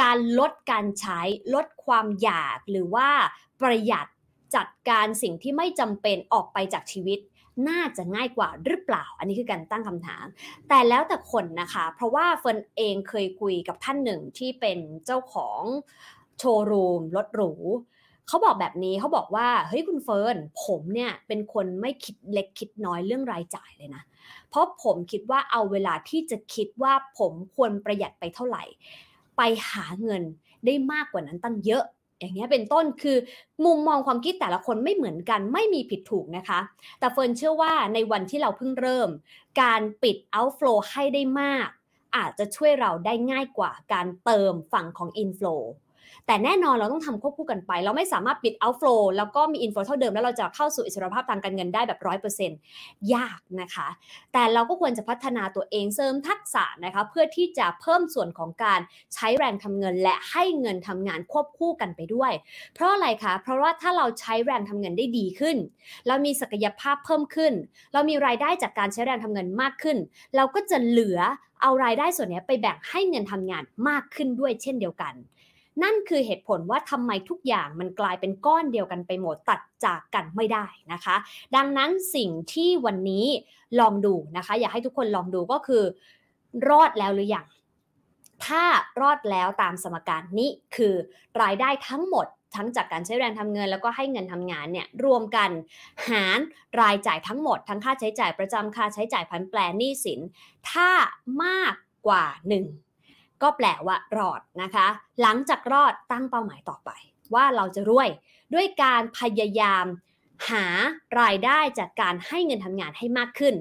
[0.00, 1.20] การลดการใช้
[1.54, 3.08] ลดความอยากหรือว่า
[3.60, 4.06] ประหยัด
[4.56, 7.18] จัดการสิ่งที่ไม่จำเป็นออกไปจากชีวิต
[7.68, 10.26] น่าจะง่ายกว่าหรือเปล่า อันนี้คือการตั้งคำถาม
[10.68, 15.62] แต่แล้วแต่คนนะคะ เพราะว่าเฟิร์นเองเคยคุยกับท่านหนึ่งที่เป็นเจ้าของ
[16.38, 17.52] โชว์รูมรถหรู
[18.28, 24.02] เขาบอกแบบนี้เขาบอกว่าเฮ้ยคุณเฟิร์นผมเนี่ยเป็นคนไม่คิดเล็กคิดน้อยเรื่องรายจ่ายเลยนะ
[24.48, 28.64] เพราะผมคิดว่าเอาเวลาที่จะคิดว่าผมควรประหยัดไปเท่าไหร่
[29.36, 30.22] ไปหาเงิน
[30.64, 31.84] ได้มากกว่านั้นตั้งเยอะ
[32.18, 33.16] อย่างเงี้ยเป็นต้นคือ
[33.64, 36.60] มุมมองความคิดแต่ละคนไม่เหมือนกันไม่มีผิดถูกนะคะ
[36.98, 39.08] แต่เฟิร์นเชื่อว่าในวันที่เราเพิ่งเริ่ม
[39.62, 41.68] การปิด outflow ให้ได้มาก
[42.16, 45.62] อาจจะช่วยเราได้ง่ายกว่าการเติมฝั่งของ inflow
[46.26, 52.58] แต่แน่นอนเราต้องทำควบคู่กันไป เราไม่สามารถปิด outflow แล้วก็มี inflow เท่าเดิม แล้วเราจะเข้าสู่อิสรภาพทางการเงินได้แบบร้อยเปอร์เซ็นต์
[53.14, 53.88] ยากนะคะ
[54.32, 58.80] แต่เราก็ควรจะพัฒนาตัวเองเสริมทักษะนะคะเพื่อที่จะเพิ่มส่วนของการ
[59.14, 62.32] ใช้แรงทำเงิน และให้เงินทำงานควบคู่กันไปด้วย
[62.74, 65.56] เพราะอะไรคะเพราะว่าถ้าเราใช้แรงทำเงินได้ดีขึ้น
[66.06, 67.52] เรามีศักยภาพเพิ่มขึ้น
[67.92, 69.96] เรามีรายได้จากการใช้แรงทำเงินมากขึ้น
[70.36, 71.20] เราก็จะเหลือ
[71.62, 75.14] เอารายได้ส่วนนี้ไปแบ่งให้เงินทำงานมากขึ้นด้วยเช่นเดียวกัน
[75.82, 81.16] นั่นคือเหตุผลว่าทำไมทุกอย่างมันกลายเป็นก้อนเดียวกันไปหมดตัดจากกันไม่ได้นะคะ
[81.56, 83.26] ดังนั้นสิ่งที่วันนี้
[83.80, 85.84] ลองดูนะคะ อยากให้ทุกคนลองดูก็คือ
[86.68, 87.46] รอดแล้วหรือยัง
[88.44, 88.64] ถ้า
[89.00, 90.94] รอดแล้วตามสมการนี้คือ
[91.42, 95.50] รายได้ทั้งหมดทั้งจากการใช้แรงทำเงินแล้วก็ให้เงินทำงานเนี่ยรวมกัน
[96.08, 96.38] หาร
[96.80, 100.20] รายจ่ายทั้งหมด ทั้งค่าใช้จ่ายประจำค่าใช้จ่ายพันแปรหนี้สิน
[100.70, 100.90] ถ้า
[101.44, 101.74] มาก
[102.06, 102.24] กว่า
[102.66, 102.87] 1
[103.42, 104.86] ก็แปลว่ารอดนะคะ
[105.22, 106.90] หลังจากรอดตั้งเป้าหมายต่อไป
[107.34, 108.08] ว่าเราจะรวย
[108.54, 109.86] ด้วยการพยายาม
[110.50, 110.64] หา
[111.20, 113.56] รายได้จากการให้เงินทำงานให้มากขึ้น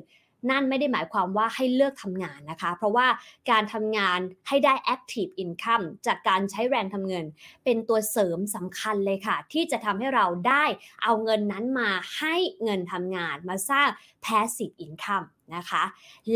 [0.50, 3.08] นั่นไม่ได้หมายความว่าให้เลิกทำงานนะคะ เพราะว่า
[3.52, 7.26] การทำงานให้ได้ active income จากการใช้แรงทำเงิน
[7.64, 10.66] เป็นตัวเสริมสำคัญเลยค่ะ ที่จะทำให้เราได้
[11.04, 13.90] เอาเงินนั้นมาให้เงินทำงานมาสร้าง
[14.26, 15.84] passive income นะคะ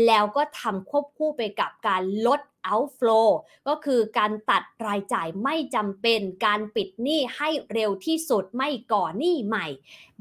[0.06, 3.28] แล้วก็ทำควบคู่ไปกับการลด outflow
[3.68, 9.66] ก็คือการตัดรายจ่ายไม่จำเป็นการปิดหนี้ให้เร็วที่สุดไม่ก่อหนี้ใหม่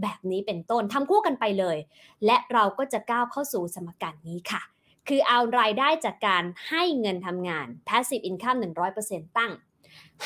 [0.02, 1.78] แบบนี้เป็นต้นทำคู่กันไปเลย
[2.26, 4.62] และเราก็จะก้าวเข้าสู่สมการนี้ค่ะ
[5.08, 8.60] คือเอารายได้จากการให้เงินทำงาน passive income
[8.98, 9.52] 100%ตั้ง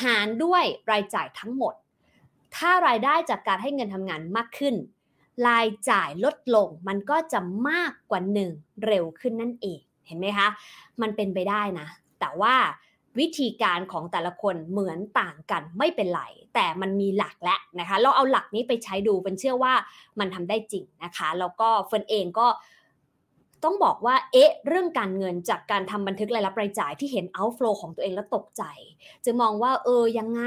[0.02, 1.74] หารด้วยรายจ่ายทั้งหมด
[2.56, 4.74] ถ้ารายได้จากการให้เงินทำงานมากขึ้น
[5.46, 8.20] รายจ่ายลดลงมันก็จะมากกว่า
[8.52, 10.48] 1 เร็วขึ้นนั่นเอง เห็นไหมคะ
[11.00, 11.86] มันเป็นไปได้นะ
[12.20, 12.54] แต่ว่า
[13.18, 16.22] วิธีการของแต่ละคนเหมือนต่างกันไม่เป็นไร
[16.54, 19.74] แต่มันมีหลักและนะคะ เราเอาหลักนี้ไปใช้ดูเป็นเชื่อว่า
[20.18, 22.46] มันทำได้จริงนะคะ แล้วก็เฟิร์นเองก็
[23.64, 28.62] ต้องบอกว่าเอ๊ะเรื่องการเงินจากการทำบันทึกรายรับรายจ่ายที่เห็น outflow ของตัวเองแล้วตกใจ
[29.24, 30.42] จะมองว่าเออยังไง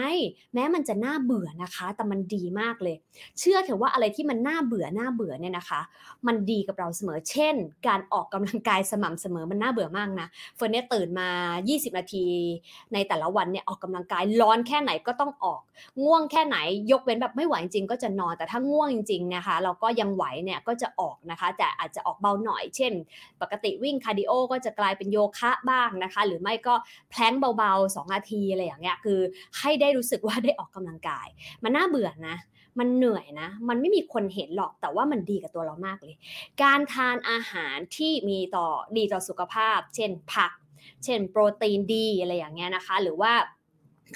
[0.53, 2.95] แม้มันจะน่าเบื่อนะคะ แต่มันดีมากเลย
[3.39, 5.81] เชื่อเถอะว่าอะไรที่มันน่าเบื่อน่าเบื่อเนี่ยนะคะ
[6.27, 7.55] มันดีกับเราเสมอเช่น
[7.87, 11.29] การออกกำลังกายสม่ำเสมอมันน่าเบื่อมากนะเฟิร์นเนี่ยตื่นมา
[11.67, 12.25] 20 นาที
[12.93, 15.61] ในแต่ละวันเนี่ยออกกำลังกายร้อนแค่ไหนก็ต้องออก
[16.03, 16.57] ง่วงแค่ไหน
[16.91, 22.93] ยกเว้นแบบไม่ไหวจริงก็จะนอนแต่ถ้าง่วงจริงๆนะคะ เราก็ยังไหวเนี่ยก็จะออกนะคะแต่อาจจะออกเบาหน่อย เช่น
[23.41, 26.75] ปกติวิ่งคาร์ดิโอก็จะกลายเป็นโยคะบ้างนะคะ หรือไม่ก็
[27.09, 29.19] plank เบาๆ 2 นาทีอะไรอย่างเงี้ยคือ
[29.59, 31.27] ให้ได้รู้สึกว่าได้ออกกำลังกาย
[31.63, 32.37] มันน่าเบื่อนะ
[32.79, 36.15] มันเหนื่อยนะ มันไม่มีคนเห็นหรอก แต่ว่ามันดีกับตัวเรามากเลย
[36.63, 40.51] การทานอาหารที่มีต่อดีต่อสุขภาพ เช่นผัก
[41.03, 43.33] เช่นโปรตีนดีอะไรอย่างเงี้ยนะคะ หรือว่า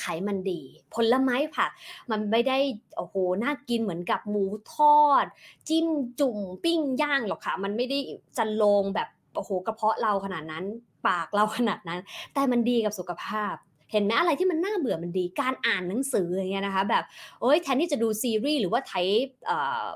[0.02, 0.62] ไขมันดี
[0.94, 1.72] ผลไม้ผัก
[2.12, 2.58] มันไม่ได้
[2.98, 5.26] โอ้โหน่ากินเหมือนกับหมูทอด
[5.70, 5.88] จิ้ม
[6.20, 7.98] จุ่มปิ้งย่างหรอกค่ะ มันไม่ได้
[8.38, 10.66] จันโลงแบบโอ้โหกระเพาะเราขนาดนั้น
[11.08, 12.00] ปากเราขนาดนั้น
[12.34, 13.56] แต่มันดีกับสุขภาพ
[13.92, 17.04] เห็นไหมอะไรที่มันน่าเบื่อมันดีการอ่านหนังสืออย่างเงี้ยนะคะแบบ
[17.42, 18.94] โอ้ยแทนที่จะดูซีรีส์หรือว่าไถ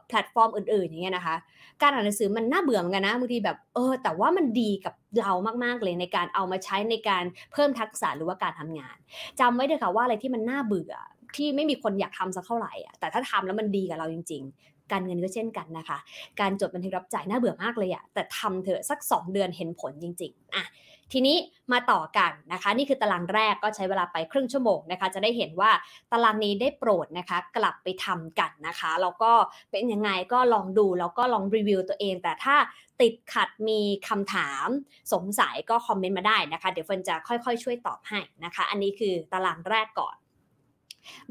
[0.07, 1.35] แพลตฟอร์มอื่นๆอย่างเงี้ยนะคะ
[1.81, 5.31] การอ่านหนังสือมันน่าเบื่อเหมือนกันนะบางทีแบบเออ แต่ว่ามันดีกับเรา
[5.63, 8.97] มากๆเลยในการเอามาใช้ในการเพิ่มทักษะหรือว่าการทำงาน
[9.39, 10.93] จำไว้เลยค่ะว่าอะไรที่มันน่าเบื่อ
[11.35, 15.97] ที่ไม่มีคนอยากทำสักเท่าไหร่อะแต่ถ้าทำแล้วมันดีกับเราจริง ๆ การเงินก็เช่นกันนะคะ
[16.39, 20.65] การจดบันทึกรับจ่ายน่าเบื่อมากเลยอะแต่ทำเถอะสัก 2 เดือนเห็นผลจริงๆอะ
[21.13, 21.37] ทีนี้
[21.71, 25.71] มาต่อกันนะคะ นี่คือตารางแรกก็ใช้เวลาไปครึ่งชั่วโมงนะคะ จะได้เห็นว่า
[26.11, 29.31] ตารางนี้ได้โปรดนะคะ กลับไปทำกันนะคะแล้วก็
[29.71, 32.55] เป็นยังไงก็ลองดูแล้วก็ลองรีวิวตัวเอง แต่ถ้า
[33.01, 34.67] ติดขัดมีคำถาม
[35.13, 40.15] สงสัยก็คอมเมนต์มาได้นะคะ เดี๋ยวเฟิร์นจะค่อยๆ ช่วยตอบให้นะคะ อันนี้คือตารางแรกก่อน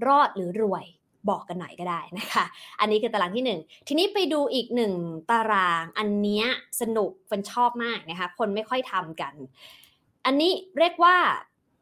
[0.07, 0.85] รอดหรือรวย
[1.31, 2.45] บอกกันหน่อยก็ได้นะคะ
[2.81, 4.93] อันนี้คือตารางที่ 1 ทีนี้ไปดูอีกหนึ่ง
[5.31, 6.45] ตารางอันนี้
[6.81, 9.35] สนุกเฟิร์นชอบมากนะคะคนไม่ค่อยทำกัน
[10.27, 11.17] อันนี้เรียกว่า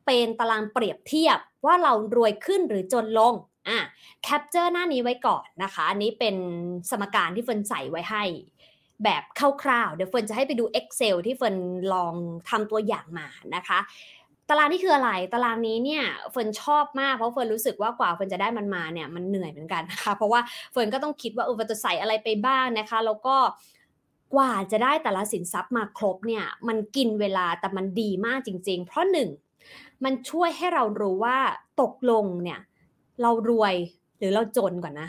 [0.07, 3.35] เป็นตารางเปรียบเทียบว่าเรารวยขึ้นหรือจนลง
[3.69, 3.79] อะ
[4.23, 6.37] capture หน้านี้ไว้ก่อนนะคะ อันนี้เป็น
[6.91, 8.25] สมการที่เฟิร์นใส่ไว้ให้
[9.05, 9.23] แบบ
[9.63, 11.57] คร่าวๆ เดี๋ยวเฟิร์นจะให้ไปดู Excel ที่เฟิร์น
[11.93, 12.15] ลอง
[12.51, 13.79] ทำตัวอย่างมานะคะ
[14.49, 20.41] ตารางนี้คืออะไร ตารางนี้เนี่ยเฟิร์นชอบมากเพราะเฟิร์นรู้สึกว่ากว่าเฟิร์นจะได้มันมาเนี่ยมันเหนื่อยเหมือนกันนะคะเพราะว่า
[20.73, 23.37] เฟิร์นก็ต้องคิดว่าเออจะใส่อะไรไปบ้างนะคะ แล้วก็
[24.35, 29.29] กว่าจะได้แต่ละสินทรัพย์มาครบเนี่ยมันกินเวลาแต่มันดีมากจริง ๆ เพราะหนึ่ง
[30.05, 31.39] มันช่วยให้เรารู้ว่า
[31.81, 32.61] ตกลงเนี่ย
[33.23, 33.75] เรารวย
[34.19, 35.09] หรือเราจนก่อนนะ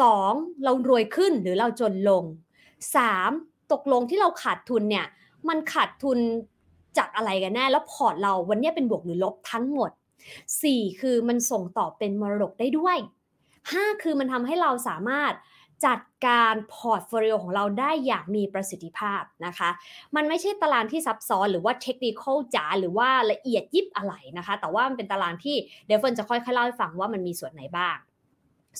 [0.00, 0.32] สอง
[0.64, 2.24] เรารวยขึ้นหรือเราจนลง
[2.96, 3.30] สาม
[3.72, 5.06] ตกลงที่เราขาดทุนเนี่ย
[5.48, 6.18] มันขาดทุน
[6.98, 9.90] จากอะไรกันแน่แล้วพอร์ตเราวันนี้เป็นบวกหรือลบทั้งหมด
[10.46, 12.96] 4 คือมันส่งต่อเป็นมรดกได้ด้วย
[13.50, 15.32] 5 คือมันทำให้เราสามารถ
[15.86, 19.70] จัดการ portfolio ของเราได้อย่างมีประสิทธิภาพนะคะ
[20.16, 22.24] มันไม่ใช่ตารางที่ซับซ้อนหรือว่าเทคนิค
[22.54, 27.96] จ๋าหรือว่าละเอียดยิบอะไรนะคะ แต่ว่ามันเป็นตารางที่เดี๋ยวเฟิร์นจะค่อยๆเล่าให้ฟังว่ามันมีส่วนไหนบ้าง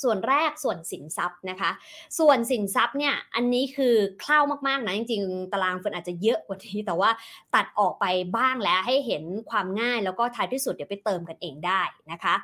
[0.03, 1.71] ส่วนแรกส่วนสินทรัพย์นะคะ
[2.19, 7.11] ส่วนสินทรัพย์เนี่ยอันนี้คือคร่าวมากๆนะจริงๆ ตารางเฟิร์นอาจจะเยอะกว่านี้ แต่ว่า
[7.55, 12.35] ตัดออกไปบ้างแล้วให้เห็นความง่ายแล้วก็ท้ายที่สุดเดี๋ยวไปเติมกันเองได้นะคะ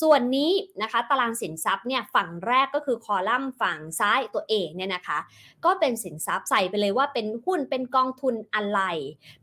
[0.00, 5.18] ส่วนนี้นะคะตารางสินทรัพย์เนี่ยฝั่งแรกก็คือคอลัมน์ฝั่งซ้ายตัวเองเนี่ยนะคะ
[5.64, 8.80] ก็เป็นสินทรัพย์ใส่ไปเลยว่าเป็นหุ้นเป็นกองทุนอะไร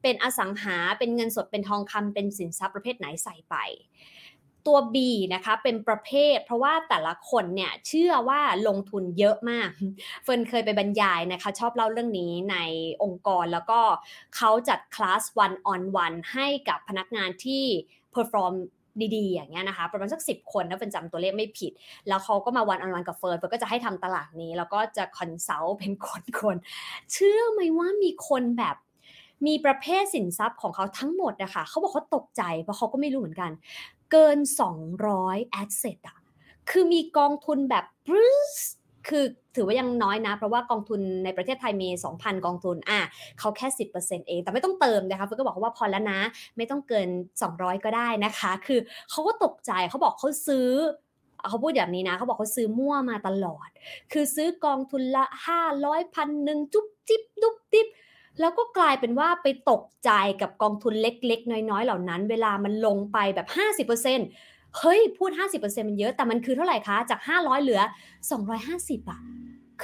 [0.02, 3.56] เป็นอสังหาเป็นเงินสดเป็นทองคำเป็นสินทรัพย์ประเภทไหนใส่ไป
[4.67, 4.97] ตัว B
[5.34, 9.69] นะคะเป็นประเภท เพราะว่าแต่ละคนเนี่ยเชื่อว่าลงทุนเยอะมาก
[10.23, 12.58] เฟิร์นเคยไปบรรยายนะคะชอบเล่าเรื่องนี้ใน
[13.03, 13.80] องค์กรแล้วก็
[14.36, 17.63] เขาจัด class one on one ให้กับพนักงานที่
[18.15, 18.56] perform
[19.15, 21.71] ดีๆ อย่างเงี้ยนะคะ ประมาณสักสิบคนนะเฟิร์นจำตัวเลขไม่ผิด
[22.08, 25.91] แล้วเขาก็มา one on one กับเฟิร์นเฟิร์นก็จะให้ทำตารางนี้ แล้วก็จะ consult เป็น
[26.39, 28.75] คนๆเชื่อไหมว่ามีคนแบบ
[29.47, 33.51] มีประเภทสินทรัพย์ของเขาทั้งหมดนะคะเขาบอกเขาตกใจเพราะเขาก็ไม่รู้เหมือนกัน
[34.12, 34.38] เกิน
[35.00, 36.17] 200 asset อะ
[36.70, 38.58] คือมีกองทุนแบบบรูซ
[39.08, 43.00] คือถือว่ายังน้อยนะ เพราะว่ากองทุนในประเทศไทยมี 2,000 กองทุนอะ
[43.39, 43.67] เขาแค่
[44.00, 46.20] 10%เอง แต่ไม่ต้องเติมนะคะเฟิร์ก็บอกว่าพอแล้วนะ
[46.58, 47.08] ไม่ต้องเกิน
[47.48, 50.70] 200 ก็ได้นะคะ คือเขาก็ตกใจเขาบอกเขาซื้อ
[51.50, 53.70] เขาพูดแบบนี้นะเขาบอกเขาซื้อมั่วมาตลอด
[54.12, 55.26] คือซื้อกองทุนละ
[55.70, 57.88] 500พันหนึ่งจุ๊บจิ๊บดุ๊บจิ๊บ
[58.39, 63.47] แล้วก็กลายเป็นว่าไปตกใจกับกองทุนเล็ก ๆ น้อย ๆ เหล่านั้น เวลามันลงไปแบบ
[63.88, 67.82] 50%เฮ้ย พูด 50%มันเยอะ แต่มันคือเท่าไหร่คะ จาก 500 เหลือ
[68.45, 69.21] 250อะ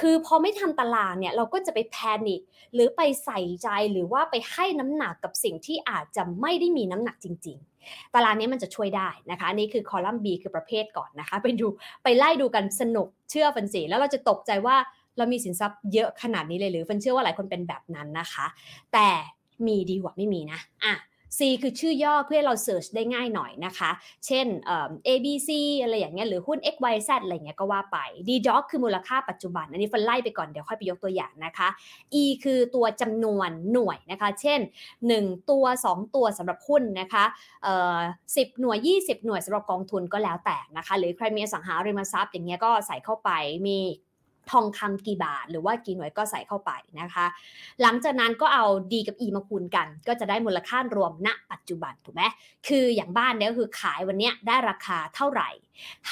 [0.00, 2.40] คือพอไม่ทำตารางเนี่ย เราก็จะไปแพนิค
[2.74, 11.66] หรือไปใส่ใจหรือว่าไปให้น้ำหนักกับสิ่งที่อาจจะไม่ได้มีน้ำหนักจริง ๆตารางนี้มันจะช่วยได้นะคะนี่คือคอลัมน์ B คือประเภทก่อนนะคะ ไปดู
[12.04, 14.76] ไปไล่ดูกันสนุกเชื่อฟันสีแล้วเราจะตกใจว่า
[15.16, 18.46] เรามีสินทรัพย์เยอะขนาดนี้เลยหรือฟันเชื่อว่าหลายคนเป็นแบบนั้นนะคะ
[18.92, 19.08] แต่
[19.66, 20.94] มีดีกว่าไม่มีนะอะ
[21.40, 23.90] C คือชื่อย่อเพื่อเราเสิร์ชได้ง่ายหน่อยนะคะ
[24.26, 24.46] เช่น
[25.06, 25.50] A B C
[25.82, 27.98] อะไรอย่างเงี้ยหรือหุ้น X Y Z อะไรเงี้ยก็ว่าไป
[28.28, 31.68] D Doc คือมูลค่าปัจจุบัน อันนี้ฟันไล่ไปก่อนเดี๋ยวค่อยไปยกตัวอย่างนะคะ
[32.22, 34.60] E คือตัวจำนวนหน่วยนะคะ เช่น
[35.04, 37.24] 1 ตัว 2 ตัวสำหรับหุ้นนะคะ
[37.62, 37.98] เอ่อ
[38.28, 43.30] 10หน่วย 20 หน่วยสำหรับกองทุนก็แล้วแต่นะคะ หรือใครมีอสังหาริมทรัพย์อย่างเงี้ยก็ใส่เข้าไป
[43.66, 43.78] มี
[44.50, 47.26] ทองคำกี่บาท หรือว่ากี่หน่วยก็ใส่เข้าไปนะคะ
[47.82, 52.22] หลังจากนั้นก็เอา D กับ E มาคูณกัน ก็จะได้มูลค่ารวมณปัจจุบันถูกไหม
[52.68, 55.50] คืออย่างบ้านเนี่ยก็คือขายวันนี้ได้ราคาเท่าไหร่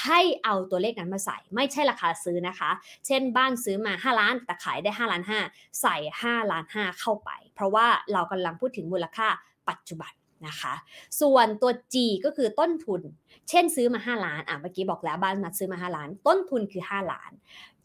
[0.03, 2.69] ให้เอาตัวเลขนั้นมาใส่ ไม่ใช่ราคาซื้อนะคะ
[3.05, 9.27] เช่นบ้านซื้อมา 5 ล้านแต่ขายได้ 5 ล้าน 5 ใส่ 5 ล้าน 5 เข้าไป เพราะว่าเรากำลังพูดถึงมูลค่า
[9.69, 10.13] ปัจจุบัน
[10.47, 10.73] นะคะ
[11.21, 13.01] ส่วนตัว G ก็คือต้นทุน
[13.49, 17.31] เช่นซื้อมา 5 ล้าน อะเมื่อกี้บอกแล้วบ้านมาซื้อมา 5 ล้าน ต้นทุนคือ 5 ล้าน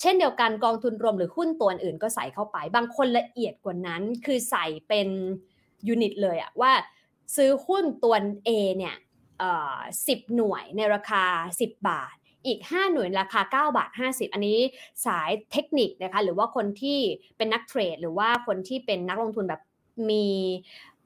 [0.00, 5.08] เช่นเดียวกันกองทุนรวมหรือหุ้นตัวอื่นก็ใส่เข้าไป บางคนละเอียดกว่านั้น คือใส่เป็น
[5.88, 6.72] ยูนิตเลยอะว่า
[7.36, 8.14] ซื้อหุ้นตัว
[8.48, 8.96] A เนี่ย
[10.06, 11.24] สิบหน่วยในราคา
[11.58, 12.14] 10 บาท
[12.46, 14.58] อีก 5 หน่วยราคา 9 บาท 50 อันนี้
[15.06, 16.98] สายเทคนิคนะคะหรือว่าคนที่
[17.36, 19.62] เป็นนักเทรด หรือว่าคนที่เป็นนักลงทุนแบบ
[20.10, 20.26] มี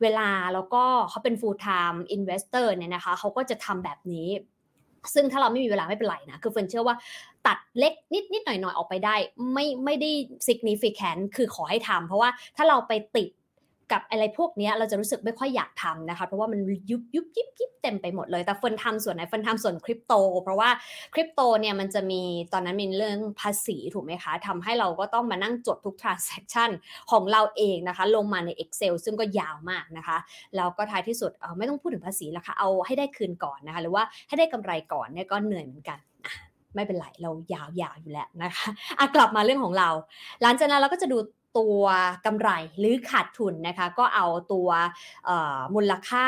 [0.03, 4.29] เวลาแล้วก็เขาเป็น full time investor เนี่ยนะคะเขาก็จะทำแบบนี้
[5.15, 6.97] ซึ่งถ้าเราไม่มีเวลาไม่เป็นไรนะ คือเฟิร์นเชื่อว่า
[7.47, 9.15] ตัดเล็กนิดนิดหน่อยหน่อยออกไปได้
[9.53, 10.11] ไม่ไม่ได้
[10.49, 13.29] significant คือขอให้ทำเพราะว่าถ้าเราไปติด
[13.93, 20.71] กับอะไรพวกนี้เราจะรู้สึกไม่ค่อยอยากทำนะคะ เพราะว่ามันยุบยุบยิบยิบเต็มไปหมดเลย แต่เฟินทำส่วนไหนเฟินทำส่วนคริปโต เพราะว่า
[21.15, 26.71] คริปโตเนี่ยมันจะมีตอนนั้นมีเรื่องภาษีถูกไหมคะทำให้เราก็ต้องมานั่งจดทุก transaction
[27.11, 30.17] ของเราเองนะคะ ลงมาใน Excel ซึ่งก็ยาวมากนะคะ
[30.57, 35.99] แล้วก็ท้ายที่สุดเออไม่ต้องพูดถึงภาษีแล้วค่ะเอาให้ได้คืนก่อนนะคะ หรือว่าให้ได้กำไรก่อนเนี่ยก็เหนื่อยเหมือนกัน
[36.75, 39.89] ไม่เป็นไร เรายาวๆอยู่แล้วนะคะอะกลับมาเรื่องของเรา
[40.43, 41.19] หลังจากนั้นเราก็จะดู
[41.59, 41.83] ตัว
[42.27, 44.69] กำไรหรือขาดทุนนะคะ ก็เอาตัว
[45.75, 46.27] มูลค่า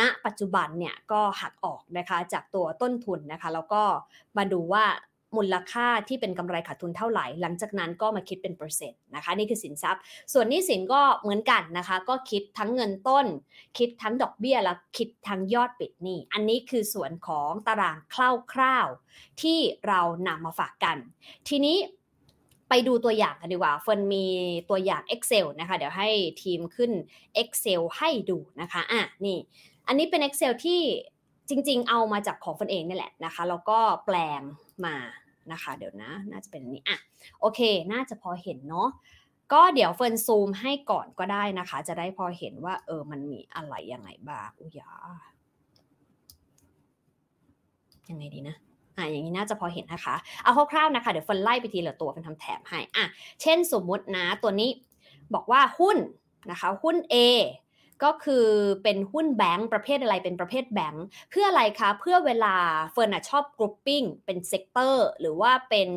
[0.00, 3.82] ณปัจจุบันเนี่ยก็หักออกนะคะจากตัวต้นทุนนะคะ แล้วก็
[4.36, 4.84] มาดูว่า
[5.36, 10.02] มูลค่าที่เป็นกำไรขาดทุนเท่าไหร่ หลังจากนั้นก็มาคิดเป็นเปอร์เซ็นต์นะคะนี่คือสินทรัพย์
[10.32, 13.26] ส่วนนี้สินก็เหมือนกันนะคะ ก็คิดทั้งเงินต้น
[13.78, 17.96] คิดทั้งดอกเบี้ยและคิดทั้งยอดปิดหนี้ อันนี้คือส่วนของตาราง
[18.52, 20.96] คร่าวๆที่เรานำมาฝากกัน
[21.48, 21.76] ทีนี้
[22.74, 24.24] ไปดูตัวอย่างกันดีกว่าเฟิร์นมี
[24.70, 26.08] ตัวอย่าง Excel นะคะ เดี๋ยวให้
[26.42, 26.90] ทีมขึ้น
[27.42, 29.38] Excel ให้ดูนะคะอะนี่
[29.86, 30.80] อันนี้เป็น Excel ที่
[31.48, 34.42] จริง ๆ เอามาจากของเฟิร์นเองนี่แหละนะคะแล้วก็แปลง
[34.86, 34.96] มา
[35.52, 36.98] นะคะ เดี๋ยวนะ น่าจะเป็นนี้อะ
[37.40, 37.60] โอเค
[37.92, 38.88] น่าจะพอเห็นเนาะ
[39.52, 44.90] ก็เดี๋ยวเฟิร์นซูมให้ก่อนก็ได้นะคะ จะได้พอเห็นว่า เออมันมีอะไรยังไงบ้างอุยา
[48.10, 48.56] ยังไงดีนะ
[48.96, 53.04] อะอย่างนี้น่าจะพอเห็นนะคะ เอาคร่าวๆนะคะ เดี๋ยวฟันไล่ไปทีละตัวเป็นทำแถมให้อะ
[53.42, 54.70] เช่นสมมุตินะ ตัวนี้
[55.34, 55.98] บอกว่าหุ้น
[56.50, 57.16] นะคะ หุ้น A
[58.06, 58.46] ก็คือ
[58.82, 62.54] เป็นหุ้นแบงก์ประเภทอะไรเป็นประเภทแบงก์เพื่ออะไรคะ เพื่อเวลา
[62.92, 65.88] เฟิร์นชอบ grouping เป็น sector หรือว่าเป็น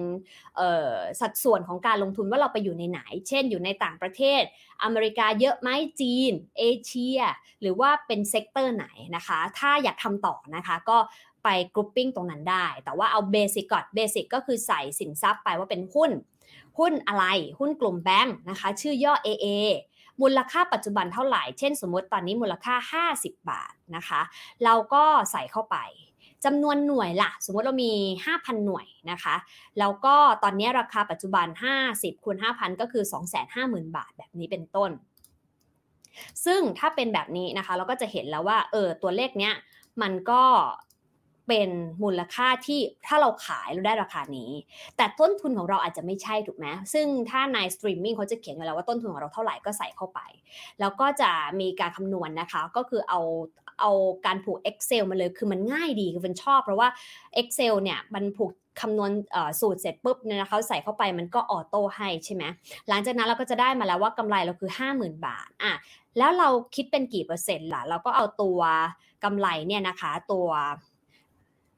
[1.22, 4.42] สัดส่วนของการลงทุนว่าเราไปอยู่ในไหน เช่นอยู่ในต่างประเทศ
[4.84, 5.70] อเมริกาเยอะไหม
[6.02, 7.20] จีน เอเชีย
[7.62, 10.98] หรือว่าเป็น sector ไหนนะคะ ถ้าอยากทำต่อนะคะ ก็
[11.46, 16.12] ไป grouping ตรงนั้นได้ แต่ว่าเอา basic ก่อน basic ก็คือใส่สินทรัพย์ไปว่าเป็นหุ้น
[16.80, 17.26] หุ้นอะไร
[17.60, 19.48] หุ้นกลุ่มแบงค์นะคะ ชื่อย่อ AA
[20.22, 24.22] มูลค่าปัจจุบันเท่าไหร่ เช่นสมมติตอนนี้มูลค่า 50 บาทนะคะ
[24.64, 25.78] เราก็ใส่เข้าไป
[26.46, 27.92] จำนวนหน่วยละสมมติเรามี
[28.26, 29.36] 5,000 หน่วยนะคะ
[29.80, 31.48] แล้วก็ตอนนี้ราคาปัจจุบัน
[31.86, 33.04] 50คูณ5,000 ก็คือ
[33.50, 34.92] 250,000 บาทแบบนี้เป็นต้น
[36.46, 39.54] ซึ่งถ้าเป็นแบบนี้นะคะ เราก็จะเห็นแล้วว่าเออตัวเลขเนี้ย
[40.02, 40.44] มันก็
[41.48, 41.70] เป็น
[42.04, 44.52] มูลค่าที่ถ้าเราขายเราได้ราคานี้
[44.98, 50.20] แต่ต้นทุนของเราอาจจะไม่ใช่ถูกไหมซึ่งถ้าในสตรีมมิ่งเขาจะเขียนไว้แล้วว่าต้นทุนของเราเท่าไหร่ก็ใส่เข้าไป
[50.80, 53.22] แล้วก็จะมีการคำนวณนะคะ ก็คือเอา
[53.80, 53.92] เอา
[54.26, 56.88] การผูก Excel มาเลยคือมันง่ายดีคือเฟิร์นชอบ เพราะว่า
[57.42, 59.12] Excel เนี่ยมันผูกคำนวณ
[59.62, 62.44] สูตรเสร็จปุ๊บเนี่ยเขาใส่เข้าไปมันก็ auto ให้ใช่ไหม
[62.90, 65.74] หลังจากนั้นเราก็จะได้มาแล้วว่ากำไรเราคือ 50,000 บาทอะ
[66.18, 68.60] แล้วเราคิดเป็นกี่เปอร์เซ็นต์ล่ะเราก็เอาตัว
[69.24, 70.48] กำไรเนี่ยนะคะตัว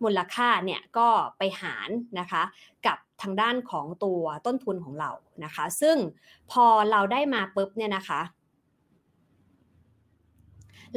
[0.04, 1.08] มูลค่าเนี่ยก็
[1.38, 2.44] ไปหารนะคะ
[2.86, 5.12] กับทางด้านของตัวต้นทุนของเรา
[5.44, 5.98] นะคะ ซึ่ง
[6.52, 8.22] พอเราได้มาปุ๊บเนี่ยนะคะ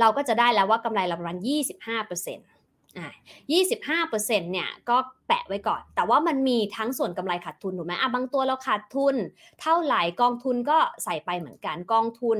[0.00, 1.38] เราก็จะได้แล้วว่ากำไรเราประมาณ
[1.76, 2.46] 25%เปอร์เซ็นต์
[2.98, 3.08] อ่า
[4.06, 9.14] 25%เนี่ยก็แปะไว้ก่อน แต่ว่ามันมีทั้งส่วนกำไรขาดทุนถูกไหมอะบางตัวเราขาดทุน
[9.60, 12.38] เท่าไหร่กองทุนก็ใส่ไปเหมือนกันกองทุน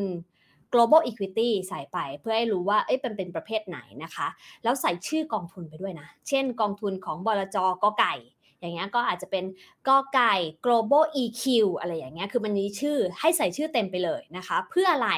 [0.72, 4.26] global equity ใส่ไปเพื่อให้รู้ว่าเอ้ยเป็นเป็นประเภทไหนนะคะ
[4.62, 8.14] แล้วใส่ชื่อกองทุนไปด้วยนะ เช่นกองทุนของบลจกไก่
[8.60, 9.44] อย่างเงี้ยก็อาจจะเป็น
[9.88, 11.42] กไก่ global EQ
[11.78, 15.10] อะไรอย่างเงี้ยคือมันมีชื่อให้ใส่ชื่อเต็มไปเลยนะคะ เพื่ออะไร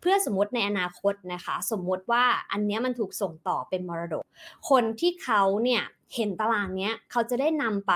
[0.00, 4.24] เพื่อสมมติในอนาคตนะคะ สมมติว่าอันเนี้ยมันถูกส่งต่อเป็นมรดก
[4.70, 5.82] คนที่เขาเนี่ย
[6.14, 7.94] เห็นตารางเนี้ยเขาจะได้นำไป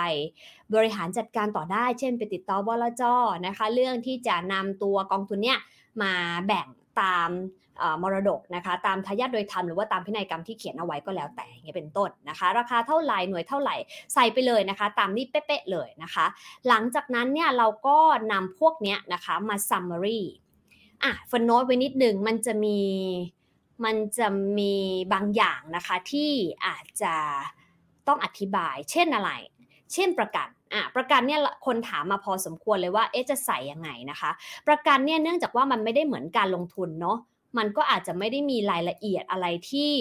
[0.74, 3.02] บริหารจัดการต่อได้ เช่น ไปติดต่อบลจ
[3.46, 5.58] นะคะ เรื่องที่จะนำตัวกองทุนเนี้ย
[6.02, 6.12] มา
[6.46, 6.66] แบ่ง
[7.00, 7.30] ตาม
[8.02, 13.76] มรดกนะคะตามทายาทโดยธรรมหรือว่าตามพินัยกรรมที่เขียนเอาไว้ก็แล้วแต่อย่างเงี้ยเป็นต้นนะคะ ราคาเท่าไหร่หน่วยเท่าไหร่
[14.14, 16.26] ใส่ไปเลยนะคะ ตามนี้เป๊ะๆเลยนะคะ
[16.68, 17.98] หลังจากนั้นเนี่ยเราก็
[18.32, 20.20] นำพวกเนี้ยนะคะมา summary
[21.02, 22.78] อะฟันโนตไว้นิดนึงมันจะมี
[23.84, 24.26] มันจะ
[24.58, 24.74] มี
[25.12, 26.30] บางอย่างนะคะที่
[26.66, 27.14] อาจจะ
[28.08, 29.32] ต้องอธิบายเช่นอะไร
[29.94, 34.30] เช่นประกันอะประกันเนี่ยคนถามมาพอสมควรเลยว่าเอ๊ะจะใส่ยังไงนะคะ
[34.68, 37.18] ประกันเนี่ยเนื่องจากว่ามันไม่ได้เหมือนการลงทุนเนาะ
[37.58, 39.92] มันก็อาจจะไม่ได้มีรายละเอียดอะไรที่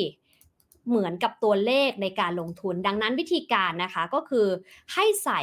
[0.89, 4.47] เหมือนกับตัวเลขในการลงทุน ดังนั้นวิธีการนะคะก็คือ
[4.93, 5.41] ให้ใส่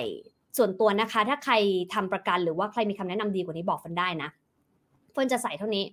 [0.57, 1.55] ส่วนตัวนะคะ ถ้าใคร
[1.95, 4.29] ทำประกันหรือว่าใครมีคำแนะนำดีกว่านี้บอกฟันได้นะ
[5.13, 5.85] เฟิร์นจะใส่เท่านี้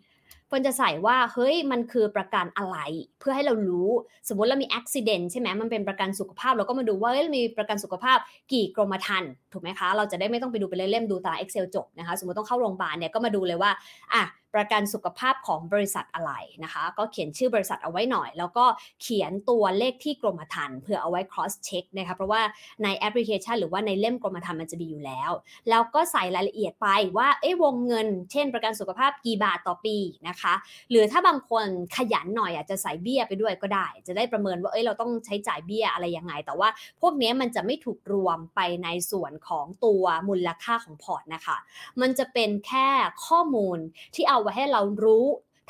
[0.47, 2.77] เฟิร์นจะใส่ว่าเฮ้ยมันคือประกันอะไร
[3.19, 3.89] เพื่อให้เรารู้
[4.27, 8.17] สมมติเรามีอุบิเหตุใช่ไหมมันเป็นประกันสุขภาพเราก็มาดูว่าเฮ้ยมีประกันสุขภาพ
[8.51, 13.71] กี่กรมธรรม์ ถูกไหมคะ เราจะได้ไม่ต้องไปดูไปเล่มๆดูตาราง Excel จบนะคะ สมมติต้องเข้าโรงพยาบาลเนี่ยก็มาดูเลยว่า
[14.15, 14.23] อะ
[14.59, 16.31] ประกันสุขภาพของบริษัทอะไร
[16.63, 18.65] นะคะ ก็เขียนชื่อบริษัทเอาไว้หน่อย แล้วก็
[19.01, 22.41] เขียนตัวเลขที่กรมธรรม์เพื่อเอาไว้ cross check นะคะเพราะว่า
[22.83, 25.31] ในแอปพลิเคชัน หรือว่าในเล่มกรมธรรม์มันจะมีอยู่แล้ว
[25.69, 26.87] แล้วก็ใส่รายละเอียดไป
[27.17, 30.53] ว่าเอ้วงเงิน เช่น ประกันสุขภาพกี่บาทต่อปีนะคะ
[30.91, 31.65] หรือถ้าบางคน
[31.95, 36.69] ขยันหน่อยอาจจะใส่เบี้ยไปด้วยก็ได้ จะได้ประเมินว่าเอ้ยเราต้องใช้จ่ายเบี้ยอะไรยังไง แต่ว่า
[37.01, 41.57] พวกนี้มันจะไม่ถูกรวมไปในส่วนของตัวมูลค่าของพอร์ตนะคะ
[42.01, 42.87] มันจะเป็นแค่
[43.25, 43.77] ข้อมูล
[44.15, 45.25] ที่เอาไว้ให้เรารู้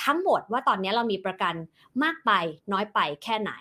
[0.06, 1.56] ทั้งหมดว่าตอนนี้เรามีประกัน
[2.04, 2.32] มากไป
[2.72, 3.52] น้อยไปแค่ไหน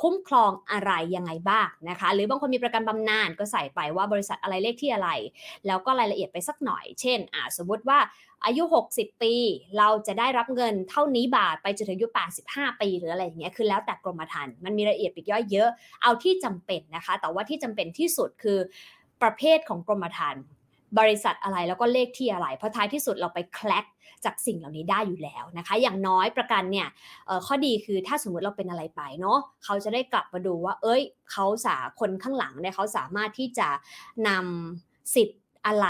[0.00, 5.10] คุ้มครองอะไรยังไงบ้างนะคะ หรือบางคนมีประกันบำนาญก็ใส่ไปว่าบริษัทอะไรเลขที่อะไร
[5.66, 7.98] แล้วก็รายละเอียดไปสักหน่อย เช่นอ่าสมมติว่า
[8.44, 9.34] อายุ 60 ปี
[9.78, 12.08] เราจะได้รับเงินเท่านี้บาทไปจนถึงอายุ
[12.44, 15.68] 85 ปีหรืออะไรอย่างเงี้ยคือแล้วแต่กรมธรรม์มันมีรายละเอียดปีกย่อยเยอะ
[16.02, 18.58] เอาที่จำเป็นนะคะ แต่ว่าที่จำเป็นที่สุดคือ
[19.22, 20.44] ประเภทของกรมธรรม์
[20.98, 23.84] บริษัทอะไรแล้วก็เลขที่อะไร เพราะท้ายที่สุดเราไปแคลก
[24.24, 26.88] จากสิ่งเหล่านี้ได้อยู่แล้วนะคะ อย่างน้อยประกันเนี่ย
[27.46, 33.68] ข้อดีคือถ้าสมมติเราเป็นอะไรไปเนาะเขาจะได้กลับมาดูว่า เอ้ยเขาสาคนข้างหลังเนี่ยเขาสามารถที่จะ
[34.28, 35.86] นำสิทธิ์ อะไร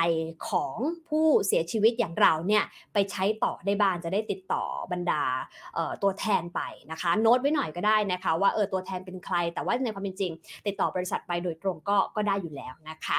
[0.49, 0.77] ของ
[1.09, 5.23] ผู้เสียชีวิตอย่างเราเนี่ยไปใช้ต่อได้บ้างจะได้ติดต่อบรรดา
[6.03, 10.33] ตัวแทนไปนะคะโน้ตไว้หน่อยก็ได้นะคะว่าเออตัวแทนเป็นใคร แต่ว่าในความเป็นจริง
[10.67, 13.19] ติดต่อบริษัทไปโดยตรงก็ก็ได้อยู่แล้วนะคะ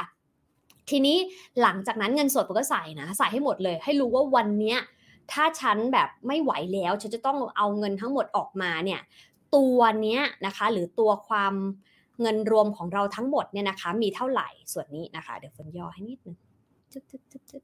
[0.90, 1.18] ทีนี้
[1.62, 4.76] หลังจากนั้นเงินสดผมก็ใส่นะใส่ให้หมดเลย ให้รู้ว่าวันนี้
[5.32, 9.02] ถ้าฉันแบบไม่ไหวแล้วฉันจะต้องเอาเงินทั้งหมดออกมาเนี่ย
[9.56, 11.54] ตัวเนี้ยนะคะหรือตัวความ
[12.22, 16.38] เงินรวมของเราทั้งหมดเนี่ยนะคะ มีเท่าไหร่ส่วนนี้นะคะ เดี๋ยวฝนย่อให้นิดนึง
[16.94, 17.62] จุดจุดจุดจุด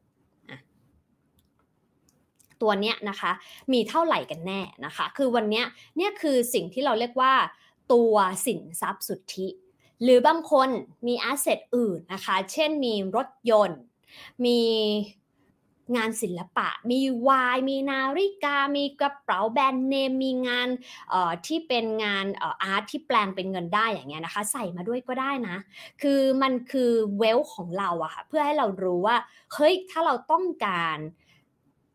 [2.61, 3.31] ตัวเนี้ยนะคะ
[3.73, 5.65] มีเท่าไหร่กันแน่นะคะ คือวันเนี้ย
[5.97, 7.33] เนี่ยคือสิ่งที่เราเรียกว่า
[7.93, 8.13] ตัว
[8.45, 9.47] สินทรัพย์สุทธิ
[10.03, 10.69] หรือบางคน
[11.07, 13.81] มีแอสเซทอื่นนะคะ เช่นมีรถยนต์
[14.45, 14.59] มี
[15.95, 20.67] งานศิลปะ มีวาย มีนาฬิกา มีกระเป๋าแบรนด์เนม มีงาน
[21.47, 25.57] ที่เป็นงานอาร์ตที่แปลงเป็นเงินได้อย่างเงี้ยนะคะ ใส่มาด้วยก็ได้นะ
[26.01, 29.17] คือมันคือเวลของเราอะค่ะ เพื่อให้เรารู้ว่า
[29.53, 30.97] เฮ้ย ถ้าเราต้องการ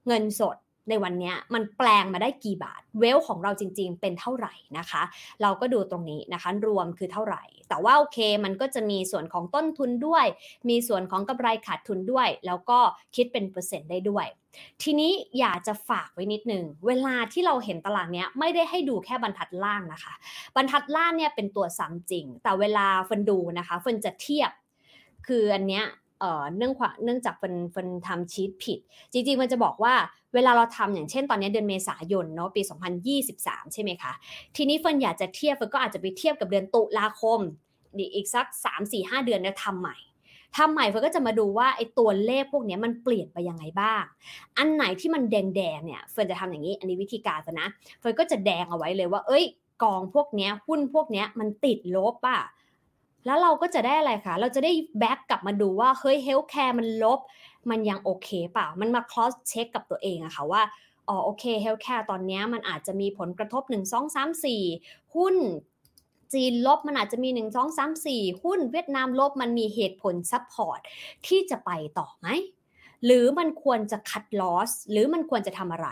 [0.07, 0.57] เงินสด
[0.89, 5.03] ในวันนี้มันแปลงมาได้กี่บาท เวลของเราจริง ๆ เป็นเท่าไหร่นะคะ
[5.43, 10.27] เราก็ดูตรงนี้นะคะ รวมคือเท่าไหร่ แต่ว่าโอเค มันก็จะมีส่วนของต้นทุนด้วย
[10.69, 12.79] มีส่วนของกำไรขาดทุนด้วย แล้วก็
[13.17, 14.27] คิดเป็นเปอร์เซ็นต์ได้ด้วย
[14.83, 20.15] ทีนี้อยากจะฝากไว้นิดนึง เวลาที่เราเห็นตารางเนี้ยไม่ได้ให้ดูแค่บรรทัดล่างนะคะ
[20.57, 24.51] บรรทัดล่างเนี่ยเป็นตัวซ้ำจริง แต่เวลาฟันดูนะคะฟันจะเทียบ
[25.27, 25.85] คืออันเนี้ย
[26.57, 26.73] เนื่อง
[27.05, 28.79] เนื่องจากเป็นเป็นทำชีตผิด
[29.13, 29.95] จริงๆ มันจะบอกว่า
[30.35, 32.63] เวลาเราทำอย่างเช่นตอนนี้เดือนเมษายนเนาะปี
[33.17, 34.13] 2023 ใช่ไหมคะ
[34.57, 37.41] ทีนี้เฟินอยากจะเทียบเฟินก็อาจจะไปเทียบกับเดือนตุลาคม
[38.15, 39.97] อีกสัก 3 4 5 เดือนเนี่ยทำใหม่
[40.57, 44.03] ทำใหม่เฟิร์นก็จะมาดูว่าไอ้ตัวเลขพวกนี้มันเปลี่ยนไปยังไงบ้าง
[44.59, 47.69] อันไหนที่มันแดงๆเนี่ยเฟิร์นจะทำอย่างนี้ อันนี้วิธีการนะ
[48.01, 49.45] เฟิร์นก็จะแดงเอาไว้เลยว่า เอ้ย
[49.83, 52.39] กองพวกนี้หุ้นพวกนี้มันติดลบป่ะ
[53.27, 57.21] แล้วเราก็จะได้อะไรคะ เราจะได้ back กลับมาดูว่า เฮ้ย healthcare มันลบ
[57.71, 60.63] มันยังโอเคเปล่า มันมา cross check กับตัวเองอะค่ะว่า
[61.09, 64.63] อ๋อโอเค healthcare ตอนนี้มันอาจจะมีผลกระทบ 1 2 3 4
[65.15, 65.37] หุ้น
[66.33, 70.81] จีนลบมันอาจจะมี 1 2 3 4 หุ้นเวียดนามลบมันมีเหตุผล support
[71.27, 72.27] ที่จะไปต่อไหม
[73.05, 75.89] หรือมันควรจะ cut loss หรือมันควรจะทำอะไร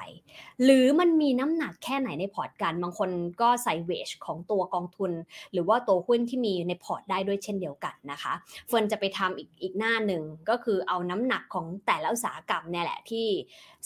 [0.65, 5.13] หรือมันมีน้ำหนักแค่ไหนในพอร์ตกัน บางคนก็ใส่เวชของตัวกองทุน
[5.53, 8.33] หรือว่าตัวหุ้นที่มีในพอร์ตได้ด้วยเช่นเดียวกันนะคะ
[8.67, 13.27] เฟิร์นจะไปทำอีกอีกหน้าหนึ่งก็คือเอาน้ำหนักของแต่ละอุตสาหกรรมเนี่ยแหละที่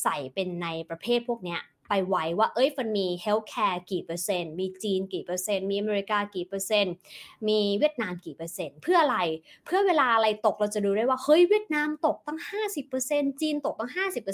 [0.02, 1.60] ใส่เป็นในประเภทพวกเนี้ย
[1.94, 6.94] ไปไว้ว่า เอ้ยมันมี healthcare กี่เปอร์เซ็นต์มีจีนกี่เปอร์เซ็นต์มีอเมริกากี่เปอร์เซ็นต์
[7.48, 9.18] มีเวียดนามกี่เปอร์เซ็นต์เพื่ออะไร
[9.64, 12.38] เพื่อเวลาอะไรตกเราจะดูได้ว่าเฮ้ยเวียดนามตกตั้ง
[12.90, 13.90] 50%จีนตกตั้ง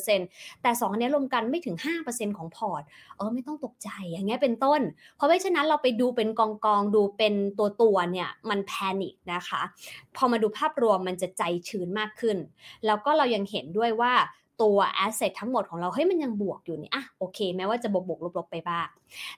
[0.09, 1.77] 50%แต่2อันนี้รวมกันไม่ถึง
[2.09, 2.83] 5%ของพอร์ต
[3.17, 4.81] เออไม่ต้องตกใจอย่างเงี้ยเป็นต้น
[5.17, 9.63] เพราะไม่ฉะนั้นเราไปดูเป็นกองกองดูเป็นตัวตัวเนี่ยมัน panic นะคะ
[10.17, 12.37] พอมาดูภาพรวมมันจะใจชื้นมากขึ้น
[12.87, 14.15] แล้วก็เรายังเห็นด้วยว่า
[14.63, 18.89] ตัว asset ทั้งหมดของเราเฮ้ยมันยังบวกอยู่นี่อะโอเค แม้ว่าจะบวกบวกลบๆไปบ้าง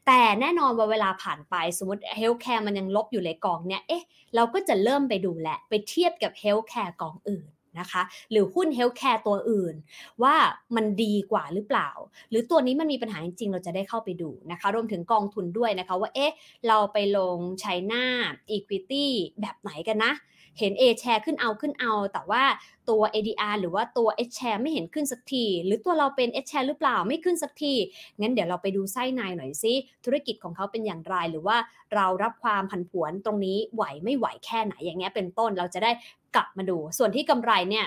[0.07, 4.03] แต่แน่นอนว่าเวลาผ่านไปสมมติ healthcare มันยังลบอยู่ในกองเนี่ยเอ๊ะ
[4.35, 7.47] เราก็จะเริ่มไปดูแหละ ไปเทียบกับ healthcare กองอื่น
[7.81, 9.75] นะคะหรือหุ้น healthcare ตัวอื่น
[10.23, 10.35] ว่า
[10.77, 11.91] มันดีกว่าหรือเปล่า
[12.31, 16.33] หรือตัวนี้มันมีปัญหาจริง ๆ เราจะได้เข้าไปดูนะคะ รวมถึงกองทุนด้วยนะคะว่าเอ๊ะ
[16.69, 18.05] เราไปลง China
[18.51, 20.13] อีควิตี้แบบไหนกันนะ
[20.59, 22.45] เห็น A share ขึ้นเอาขึ้นเอา แต่ว่า
[22.91, 27.75] ตัว ADR หรือว่าตัว H share ไม่เห็นขึ้นสักที หรือตัวเราเป็น H share หรือเปล่าไม่ขึ้นสักที
[28.21, 29.73] งั้นเดี๋ยวเราไปดูไส้ในหน่อยซิ
[30.05, 31.57] ธุรกิจของเขาเป็นอย่างไร หรือว่า
[31.95, 35.91] เรารับความผันผวนตรงนี้ไหวไม่ไหวแค่ไหนอย่างเงี้ยเป็นต้นเราจะได้
[36.35, 37.87] กลับมาดู ส่วนที่กำไรเนี่ย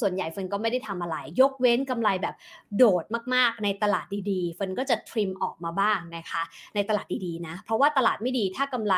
[0.00, 2.34] ส่วนใหญ่เฟินก็ไม่ได้ทำอะไร ยกเว้นกำไรแบบ
[2.76, 6.42] โดดมากๆ ในตลาดดีๆเฟินก็จะทริมออกมาบ้างนะคะ
[6.74, 8.94] ในตลาดดีๆนะ เพราะว่าตลาดไม่ดีถ้ากำไร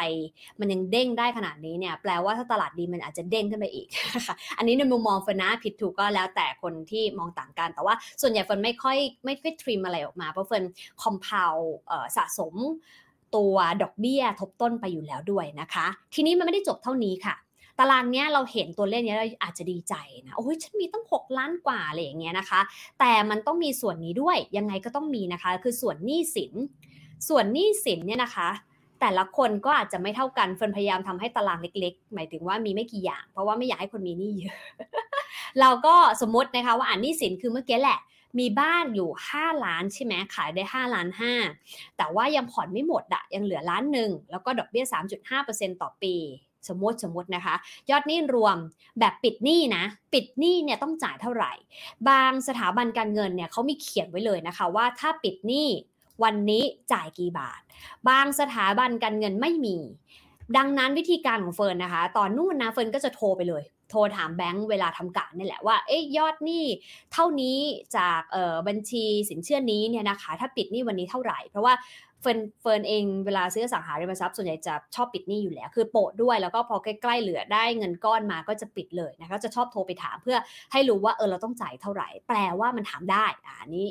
[0.61, 3.87] มันยังเด้งได้ขนาดนี้เนี่ยแปลว่าถ้าตลาดดีมันอาจจะเด้งขึ้นไปอีก
[4.59, 10.65] อันนี้ในมุมมองเฟินนะผิดถูกก็แล้วแต่คนที่มองต่างกัน แต่ว่าส่วนใหญ่เฟินไม่ค่อยไม่ค่อยทริมอะไรออกมาเพราะเฟิน
[11.03, 11.57] คอมเพล
[12.17, 12.55] สะสม
[13.37, 17.35] ตัวดอกเบี้ยทบต้นไปอยู่แล้วด้วยนะคะ ทีนี้มันไม่ได้จบเท่านี้ค่ะ
[17.81, 19.95] ตารางเนี้ยเราเห็นตัวเลขนี้เราอาจจะดีใจ
[20.27, 22.61] นะโอ้ยฉันมีตั้ง 6 ล้านกว่าอะไรอย่างเงี้ยนะคะ
[23.01, 26.53] แต่มันต้องมีส่วนนี้ด้วยยังไงก็ต้องมีนะคะ คือส่วนหนี้สิน
[27.29, 28.49] ส่วนหนี้สินเนี่ยนะคะ
[29.01, 34.57] แต่ละคนก็อาจจะไม่เท่ากันเฟินพยายามทำให้ตารางเล็ก ๆ หมายถึงว่ามีไม่กี่อย่าง เพราะว่าไม่อยากให้คนมีหนี้เยอะ
[35.61, 37.99] เราก็สมมตินะคะว่าอ่านหนี้สินคือเมื่อกี้แหละ
[38.39, 41.09] มีบ้านอยู่ 5 ล้านใช่ไหมขายได้ 5 ล้าน
[41.53, 44.85] 5 แต่ว่ายังผ่อนไม่หมดอะยังเหลือล้านหนึ่งแล้วก็ดอกเบี้ย
[45.33, 46.15] 3.5%ต่อปี
[46.69, 47.55] สมมติสมมตินะคะ
[47.91, 48.57] ยอดหนี้รวม
[49.01, 51.53] แบบปิดหนี้นะ ปิดหนี้เนี่ยต้องจ่ายเท่าไหร่
[52.09, 55.69] บางสถาบันการเงินเนี่ยเขามีเขียนไว้เลยนะคะว่าถ้าปิดหนี้
[56.23, 57.61] วันนี้จ่ายกี่บาท
[58.09, 59.77] บางสถาบันการเงินไม่มี
[60.57, 66.65] ดังนั้นวิธีการของเฟิร์นนะคะ ตอนนู่นนะเฟิร์นก็จะโทรไปเลย โทรถามแบงค์เวลาทำการนี่แหละว่า เอ๊ยยอดหนี้
[67.13, 67.59] เท่านี้
[67.97, 68.21] จาก
[68.69, 71.75] บัญชีสินเชื่อนี้เนี่ยนะคะ ถ้าปิดหนี้วันนี้เท่าไหร่ เพราะว่า
[72.21, 80.37] เฟิร์นเฟิร์นเองเวลาซื้ออสังหาริมทรัพย์ส่วนใหญ่จะชอบปิดหนี้อยู่แล้ว คือโปะด้วยแล้วก็พอใกล้ๆเหลือได้เงินก้อนมาก็จะปิดเลยนะคะจะชอบโทรไปถามเพื่อ
[80.73, 83.87] ให้รู้ว่าเออเราต้องจ่ายเท่าไหร่ แปลว่ามันถามได้อ่านี้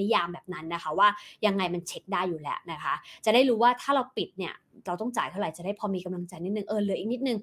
[0.00, 1.08] นิยามแบบนั้นนะคะว่า
[1.46, 4.54] ยังไงมันเช็คได้อยู่แล้วนะคะ จะได้รู้ว่าถ้าเราปิดเนี่ย
[4.86, 7.38] เราต้องจ่ายเท่าไหร่จะได้พอมีกำลังใจนิดนึงเออเหลืออีกนิดนึง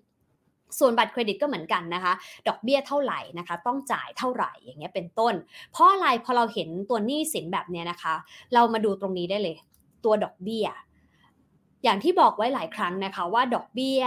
[0.80, 2.14] ส่วนบัตรเครดิตก็เหมือนกันนะคะ
[2.48, 5.34] ดอกเบี้ยเท่าไหร่นะคะ ต้องจ่ายเท่าไหร่อย่างเงี้ยเป็นต้น
[5.72, 8.14] เพราะอะไรพอเราเห็นตัวหนี้สินแบบเนี้ยนะคะ
[8.54, 9.56] เรามาดูตรงนี้ได้เลย
[10.04, 10.68] ตัวดอกเบี้ย
[11.84, 14.02] อย่างที่บอกไว้หลายครั้งนะคะว่าดอกเบี้ย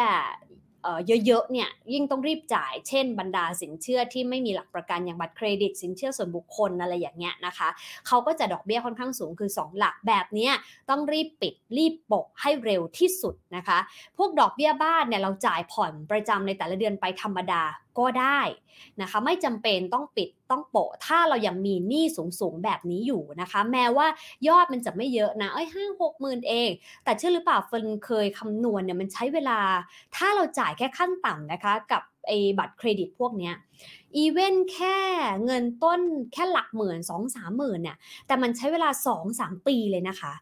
[1.27, 7.69] เยอะๆเนี่ยยิ่งต้องรีบจ่าย เช่นบรรดาสินเชื่อที่ไม่มีหลักประกันอย่างบัตรเครดิต สินเชื่อส่วนบุคคลอะไรอย่างเงี้ยนะคะ
[8.07, 10.51] เขาก็จะดอกเบี้ยค่อนข้างสูงคือ 2 หลักแบบนี้
[10.91, 13.79] ต้องรีบปิดรีบปกให้เร็วที่สุดนะคะ
[14.17, 17.63] พวกดอกเบี้ยบ้านเนี่ยเราจ่ายผ่อนประจำในแต่ละเดือนไปธรรมดา
[17.99, 18.41] ก็ได้
[19.01, 24.07] นะคะไม่จำเป็นต้องปิดต้องโปะถ้าเรายังมีหนี้สูงๆแบบนี้อยู่นะคะ แม้ว่า
[24.49, 26.71] ยอดมันจะไม่เยอะนะเอ้ยห้าหกหมื่นเอง
[27.05, 29.59] แต่เชื่อหรือเปล่าเฟินเคยคำนวณเนี่ยมันใช้เวลา
[30.17, 33.55] ถ้าเราจ่ายแค่ขั้นต่ำนะคะกับไอ้บัตรเครดิตพวกเนี้ย
[34.17, 34.99] อีเวนแค่
[35.45, 36.01] เงินต้น
[36.33, 40.33] แค่หลักหมื่นสองสามหมื่นเนี่ยแต่มันใช้เวลาสองสามปีเลยนะคะ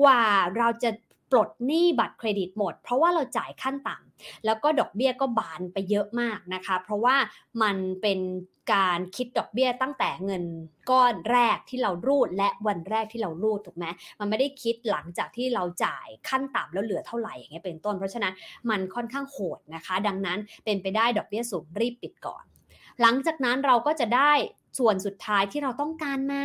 [0.00, 0.22] กว่า
[0.56, 0.90] เราจะ
[1.30, 7.16] ปลดหนี้บัตรเครดิตหมด เพราะว่าเราจ่ายขั้นต่ำแล้วก็ดอกเบี้ยก็บานไปเยอะมากนะคะ เพราะว่า
[7.62, 8.20] มันเป็น
[8.74, 10.44] การคิดดอกเบี้ยตั้งแต่เงิน
[10.90, 13.86] ก้อนแรกที่เรารูดและวันแรกที่เรารูดถูกไหม
[14.20, 18.32] มันไม่ได้คิดหลังจากที่เราจ่ายขั้นต่ำแล้วเหลือเท่าไหร่อย่างเงี้ยเป็นต้น เพราะฉะนั้น
[18.70, 22.44] มันค่อนข้างโหดนะคะ ดังนั้นเป็นไปได้ดอกเบี้ยสูงรีบปิดก่อน
[23.02, 24.32] หลังจากนั้นเราก็จะได้
[24.78, 26.44] ส่วนสุดท้ายที่เราต้องการมา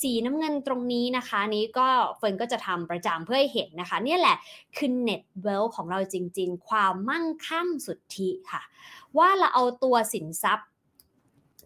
[0.00, 4.36] สีน้ำเงินตรงนี้นะคะ นี้ก็เฟิร์นก็จะทำประจำเพื่อให้เห็นนะคะ เนี่ยแหละ
[4.76, 8.62] คือ net wealth ของเราจริง ๆ ความมั่งคั่งสุทธิค่ะ
[9.18, 10.68] ว่าเราเอาตัวสินทรัพย์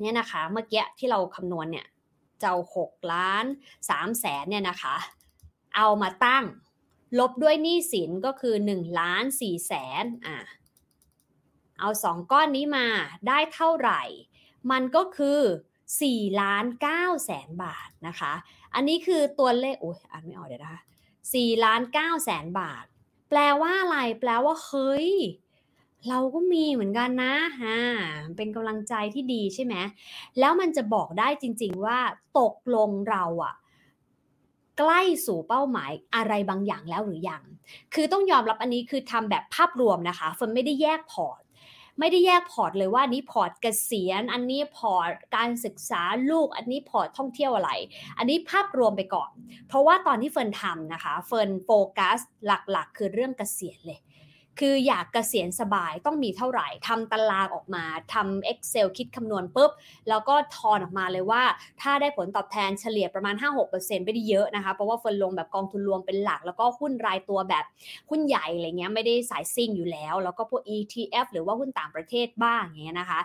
[0.00, 1.86] เนี่ยนะคะ เมื่อกี้ที่เราคำนวณเนี่ย
[2.40, 3.44] เจ้า6ล้าน
[3.82, 4.96] 3แสนเนี่ยนะคะ
[5.76, 6.44] เอามาตั้ง
[7.18, 9.72] ลบด้วยหนี้สินก็คือ1ล้าน4แส
[10.02, 10.38] นอะ
[11.80, 12.86] เอาสองก้อนนี้มา
[13.28, 14.02] ได้เท่าไหร่
[14.70, 15.40] มันก็คือ
[16.00, 16.64] 4ล้าน
[16.94, 18.32] 9แสนบาทนะคะ
[18.74, 20.80] อันนี้คือตัวเลขโอ้ยอ่านไม่ออกเดี๋ยวนะคะ
[21.22, 22.84] 4ล้าน9แสนบาท
[23.28, 25.10] แปลว่าอะไร แปลว่าเฮ้ย
[26.08, 27.78] เราก็มีเหมือนกันนะฮะ
[28.36, 29.74] เป็นกำลังใจที่ดีใช่ไหม
[30.38, 31.98] แล้วมันจะบอกได้จริง ๆ ว่า
[32.38, 33.54] ตกลงเราอะ
[34.78, 37.42] ใกล้สู่เป้าหมายอะไรบางอย่างแล้วหรือยัง
[37.94, 41.42] คือต้องยอมรับอันนี้คือทำแบบภาพรวมนะคะเฟิร์นไม่ได้แยกพอร์ต
[41.98, 47.70] ไม่ได้แยกพอร์ตเลยว่านี้พอร์ตเกษียณ อันนี้พอร์ตการศึกษาลูก อันนี้พอร์ตท่องเที่ยวอะไร
[48.18, 49.30] อันนี้ภาพรวมไปก่อน
[49.68, 54.00] เพราะว่าตอนที่เฟิร์นทำนะคะ เฟิร์นโฟกัสหลักๆ คือเรื่องเกษียณเลย
[54.60, 57.84] คืออยากเกษียณสบายต้องมีเท่าไหร่ทำตารางออกมา
[58.14, 59.70] ทำ Excel คิดคำนวณปุ๊บ
[60.08, 61.42] แล้วก็ทอนออกมาเลยว่า
[61.80, 63.34] ถ้าได้ผลตอบแทนเฉลี่ยประมาณ
[63.70, 67.64] 5-6%ไม่ได้เยอะนะคะ เพราะว่าเฟิร์นลงแบบกองทุนรวมเป็นหลัก แล้วก็หุ้นรายตัวแบบ
[68.10, 73.20] หุ้นใหญ่อะไรเงี้ยไม่ได้สายซิ่งอยู่แล้ว แล้วก็พวก ETF หรือว่าหุ้นต่างประเทศบ้างอย่างเงี้ยนะคะ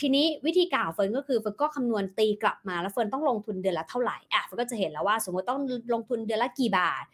[0.00, 5.60] ทีนี้วิธีการเฟิร์นก็คือเฟิร์นก็คำนวณตีกลับมาแล้วเฟิร์นต้องลงทุนเดือนละเท่าไหร่อะเฟิร์นก็จะเห็นแล้วว่าสมมติต้อง
[5.94, 7.04] ลงทุนเดือนละกี่บาท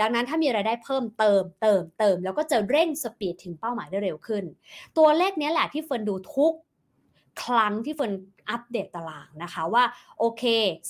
[0.00, 4.44] ดังนั้นถ้ามีรายได้เพิ่มเติมเติมเติมแล้วก็จะเร่ง speed ถึงเป้าหมายได้เร็วขึ้น
[4.98, 6.52] ตัวเลขนี้แหละที่เฟิร์นดูทุก
[7.42, 8.12] ครั้งที่เฟิร์น
[8.50, 9.84] อัปเดตตารางนะคะว่า
[10.18, 10.42] โอเค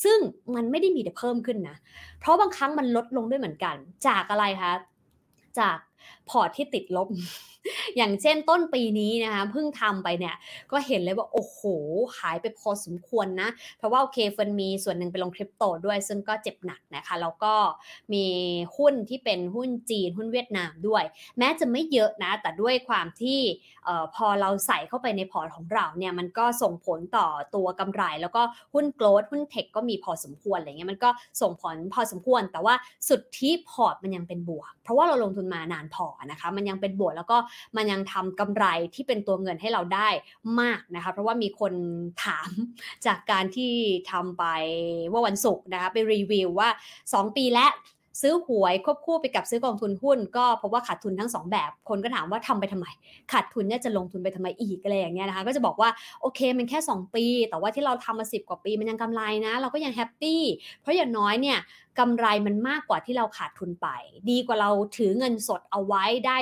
[0.05, 0.19] ซึ่ง
[0.55, 1.77] มันไม่ได้มีแต่เพิ่มขึ้นนะ
[2.21, 4.73] เพราะบางครั้งมันลดลงด้วยเหมือนกัน จากอะไรคะ
[5.59, 5.77] จาก
[6.29, 7.09] พอร์ตที่ติดลบ
[7.97, 10.37] อย่างเช่นต้นปีนี้นะคะเพิ่งทำไปเนี่ย
[10.73, 11.61] ก็เห็นเลยว่าโอ้โห
[12.19, 13.49] หายไปพอสมควรนะ
[13.79, 17.55] เพราะว่าโอเคเฟิร์นมีส่วนหนึ่งไปลงคริปโตด้วย ซึ่งก็เจ็บหนักนะคะ แล้วก็
[18.13, 18.25] มี
[18.77, 21.05] หุ้นที่เป็นหุ้นจีนหุ้นเวียดนามด้วย
[21.39, 23.41] แม้จะไม่เยอะนะ แต่ด้วยความที่
[24.15, 28.43] พอเราใส่เข้าไปในพอร์ตของเราเนี่ยมันก็ส่งผลต่อตัวกำไร แล้วก็
[28.75, 31.11] หุ้น growth หุ้น tech ก็มีพอสมควรอะไรเงี้ยมันก็
[31.41, 32.75] ส่งผลพอสมควร แต่ว่า
[33.09, 37.37] สุดท้ายพอร์ตมันยังเป็นบวก เพราะว่าเราลงทุนมานานพอนะคะ มันยังเป็นบวกแล้วก็
[37.77, 38.65] มันยังทำกำไร
[38.95, 40.09] ที่เป็นตัวเงินให้เราได้
[40.61, 41.73] มากนะคะ เพราะว่ามีคน
[42.25, 42.51] ถาม
[43.07, 43.73] จากการที่
[44.11, 44.45] ทำไป
[45.13, 46.69] ว่าวันศุกร์นะคะไปรีวิวว่า
[47.03, 47.67] 2 ปีและ
[48.21, 52.87] ซื้อหวยควบคู่ไปกับซื้อกองทุนหุ้น ก็เพราะว่าขาดทุนทั้ง 2 แบบ คนก็ถามว่าทำไปทำไม
[53.33, 55.91] ขาดทุนเนี่ยจะลงทุนไปทำไมอีกอะไรอย่างเงี้ยนะคะ ก็จะบอกว่า
[56.21, 60.43] โอเคมันแค่ 2 ปี แต่ว่าที่เราทำมา 10 กว่าปีมันยังกำไรนะ เราก็ยังแฮปปี้
[60.81, 61.59] เพราะอย่างน้อยเนี่ย
[61.99, 63.89] กำไรมันมากกว่าที่เราขาดทุนไป
[64.31, 66.39] ดีกว่าเราถือเงินสดเอาไว้ได้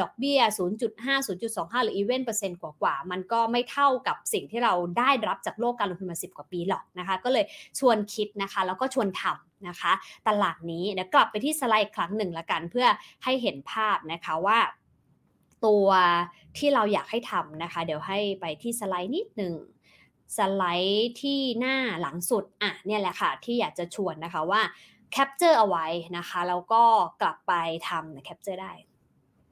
[0.00, 0.40] ดอกเบี้ย
[0.88, 7.44] 0.5 0.25 หรืออีเวนต์เปอร์เซ็นต์กว่าๆมันก็ไม่เท่ากับสิ่งที่เราได้รับจากโลกการลงทุนมา 10 กว่าปีหรอกนะคะ ก็เลย
[7.78, 9.92] ชวนคิดนะคะ แล้วก็ชวนทำ นะคะ
[10.28, 12.86] ตลาดนี้เดี๋ยวกลับไปที่สไลด์ครั้งหนึ่งละกัน เพื่อ
[13.24, 14.58] ให้เห็นภาพนะคะว่า
[15.66, 15.88] ตัว
[16.56, 19.54] ที่เราอยากให้ทำนะคะ เดี๋ยวให้ไปที่สไลด์นิดหนึ่ง
[20.36, 24.62] สไลด์ที่หน้าหลังสุดอะเนี่ยแหละค่ะ ที่อยากจะชวนนะคะว่า
[25.12, 25.86] capture เอาไว้
[26.18, 26.82] นะคะ แล้วก็
[27.22, 27.52] กลับไป
[27.88, 28.72] ทำ capture ได้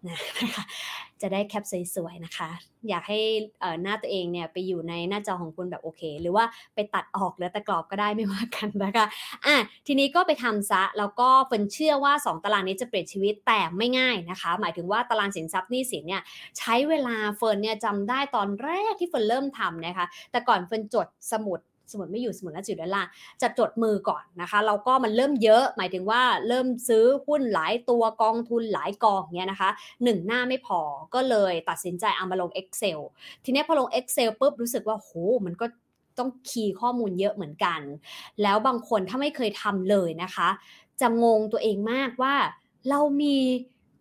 [0.09, 0.19] นะ
[0.55, 0.65] คะ
[1.23, 2.51] จะได้แคปสวยๆนะคะ
[2.89, 3.19] อยากให้
[3.83, 6.45] หน้าตัวเองเนี่ยไปอยู่ในหน้าจอของคุณแบบโอเค หรือว่า
[6.75, 9.07] ไปตัดออกหรือแต่กรอบก็ได้ไม่ว่ากันนะคะ
[9.47, 16.23] อะทีนี้ก็ไปทำซะแล้วก็เฟิร์นเชื่อว่า 2 ตารางนี้จะเปลี่ยนชีวิตแต่ไม่ง่ายนะคะ หมายถึงว่าตารางสินทรัพย์หนี้สินเนี่ย
[16.59, 21.61] ใช้เวลาเฟิร์นเนี่ยจำได้ตอนแรกที่เฟิร์นเริ่มทำนะคะ แต่ก่อนเฟิร์นจดสมุด
[21.93, 23.05] สมุดไม่อยู่สมุดน่าจะอยู่ด้านล่า
[23.43, 29.71] จะจดมือก่อนนะคะแล้วก็มันเริ่มเยอะ หมายถึงว่าเริ่มซื้อหุ้นหลายตัวกองทุนหลายกองเนี้ยนะคะ
[30.05, 30.81] หนึ่งหน้าไม่พอ
[31.15, 32.99] ก็เลยตัดสินใจเอามาลง Excel
[33.45, 35.11] ทีนี้พอลง Excel ปุ๊บรู้สึกว่าโห
[35.47, 35.67] มันก็
[36.19, 37.81] ต้องคีย์ข้อมูลเยอะเหมือนกัน
[38.43, 40.49] แล้วบางคนถ้าไม่เคยทำเลยนะคะ
[41.01, 42.35] จะงงตัวเองมากว่า
[42.89, 43.37] เรามี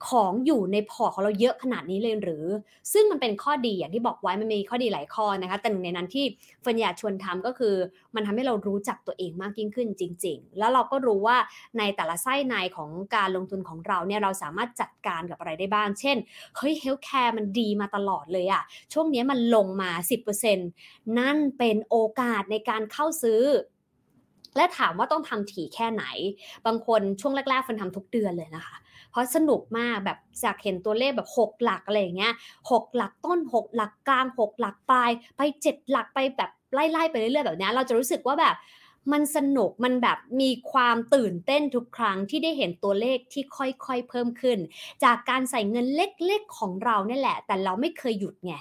[0.08, 2.45] ของอยู่ในพอร์ตของเราเยอะขนาดนี้เลยหรือ
[2.93, 7.76] ซึ่งมันเป็นข้อดีอย่างที่บอกไว้มันมีข้อดีหลายข้อนะคะ แต่หนึ่งในนั้นที่เฟิร์นอยากชวนทำก็คือ
[8.16, 11.38] มันทำให้เรารู้จักตัวเองมากยิ่งขึ้นจริง ๆ แล้วเราก็รู้ว่า
[11.78, 16.18] ในแต่ละไส้ในของการลงทุนของเราเนี่ยเราสามารถจัดการกับอะไรได้บ้าง เช่น
[16.58, 19.91] เฮ้ย healthcare มันดีมาตลอดเลยอะช่วงนี้มันลงมา
[20.54, 23.41] 10%นั่นเป็นโอกาสในการเข้าซื้อ
[24.56, 26.04] และถามว่าต้องทำถี่แค่ไหน
[26.66, 28.76] บางคนช่วงแรกๆเฟิร์นทำทุกเดือนเลยนะคะ
[29.12, 32.34] เพราะสนุกมากแบบจากเห็นตัวเลขแบบ 6 หลักอะไรอย่างเงี้ย
[32.70, 38.56] หหลักต้น 6 หลักกลาง 6 หลักปลาย ไป 7 หลักไปแบบไล่ๆไปเรื่อยๆแบบนี้เราจะรู้สึกว่าแบบ
[39.12, 44.60] มันสนุกมันแบบมีความตื่นเต้นทุกครั้งที่ได้เห็นตัวเลขที่ค่อยๆเพิ่มขึ้น
[45.04, 48.54] จากการใส่เงินเล็กๆของเราเนี่ยแหละ แต่เราไม่เคยหยุดไง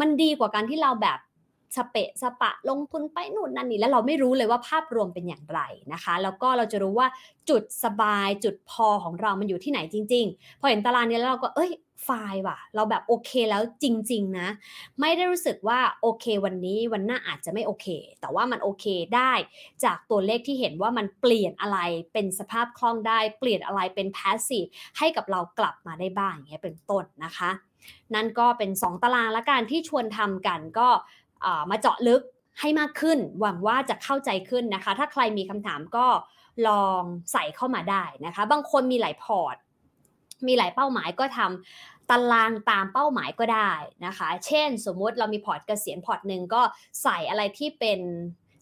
[0.00, 1.18] มันดีกว่าการที่เราแบบ
[1.76, 5.60] สเปะสปะลงทุนไปนู่นนั่นนี่แล้วเราไม่รู้เลยว่าภาพรวมเป็นอย่างไร
[5.92, 7.08] นะคะ แล้วก็เราจะรู้ว่า
[7.50, 11.72] จุดสบายจุดพอของเรามันอยู่ที่ไหนจริง ๆ พอเห็นตารางนี้แล้วเราก็เอ้ย
[12.04, 14.48] ไฟล์ว่ะ เราแบบโอเคแล้วจริง ๆ นะ
[15.00, 17.86] ไม่ได้รู้สึกว่าโอเค วันนี้วันหน้าอาจจะไม่โอเค
[18.20, 18.86] แต่ว่ามันโอเค
[19.16, 19.32] ได้
[19.84, 21.78] จากตัวเลขที่เห็นว่ามันเปลี่ยนอะไร
[22.12, 24.64] เป็นสภาพคล่องได้ เปลี่ยนอะไรเป็นพาสซีฟ
[24.98, 27.50] ให้กับเรากลับมาได้บ้างอย่างเงี้ยเป็นต้นนะคะ
[28.14, 30.88] นั่นก็เป็น 2 ตารางละการที่ชวนทำกันก็
[31.70, 32.22] มาเจาะลึก
[32.60, 36.06] ให้มากขึ้น หวังว่าจะเข้าใจขึ้นนะคะ ถ้าใครมีคำถามก็
[36.68, 39.56] ลองใส่เข้ามาได้นะคะ บางคนมีหลายพอร์ต
[40.46, 43.72] มีหลายเป้าหมายก็ทำตารางตามเป้าหมายก็ได้
[44.06, 46.62] นะคะ เช่น สมมติเรามีพอร์ตเกษียณพอร์ตหนึ่งก็
[47.02, 48.00] ใส่อะไรที่เป็น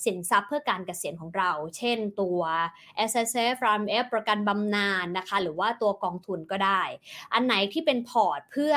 [0.05, 2.41] สินทรัพย์เพื่อการเกษียณของเรา เช่นตัว
[3.11, 6.83] S S F R M F ประกันบำนาญนะคะ หรือว่าตัวกองทุนก็ได้
[7.33, 8.75] อันไหนที่เป็นพอร์ตเพื่อ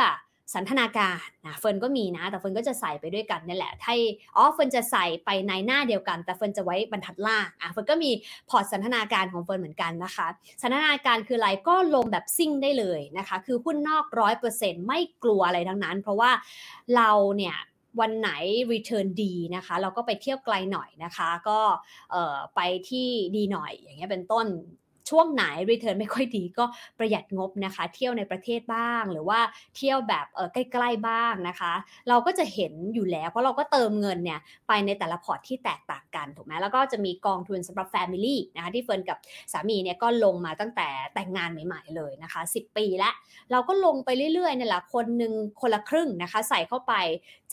[0.53, 3.93] สันทนาการนะเฟิร์นก็มีนะ แต่เฟิร์นก็จะใส่ไปด้วยกันนี่แหละถ้า
[4.35, 8.11] อ๋อเฟิร์นจะใส่ไปในหน้าเดียวกัน แต่เฟิร์นจะไว้บรรทัดล่างอะเฟิร์นก็มี
[8.49, 10.27] พอร์ตสันทนาการของเฟิร์นเหมือนกันนะคะ
[10.61, 16.31] สันทนาการคืออะไรก็ลงแบบซิ่งได้เลยนะคะ คือหุ้นนอกร้อยเปอร์เซ็นต์ไม่กลัวอะไรทั้งนั้น เพราะว่า
[16.95, 17.57] เราเนี่ย
[17.99, 18.29] วันไหน
[18.71, 21.59] return ดีนะคะ เราก็ไปเที่ยวไกลหน่อยนะคะ ก็
[22.55, 24.45] ไปที่ดีหน่อยอย่างเงี้ยเป็นต้น
[25.09, 26.65] ช่วงไหนreturn ไม่ค่อยดีก็
[26.97, 29.39] ประหยัดงบนะคะ เที่ยวในประเทศบ้าง หรือว่า
[29.75, 31.73] เที่ยวแบบเออใกล้ๆบ้างนะคะ
[32.09, 39.17] เราก็จะเห็นอยู่แล้ว เพราะเราก็เติมเงินเนี่ยไปในแต่ละพอร์ตที่แตกต่างกันถูกไหมแล้วก็จะมีกองทุนสำหรับ family นะคะที่เฟิร์นกับ
[39.51, 43.13] สามีเนี่ยก็ลงมาตั้งแต่แต่งงานใหม่ ๆเลยนะคะ 10 ปีแล้ว
[43.51, 46.93] เราก็ลงไปเรื่อยๆนี่แหละคนหนึ่งคนละครึ่งนะคะ ใส่เข้าไป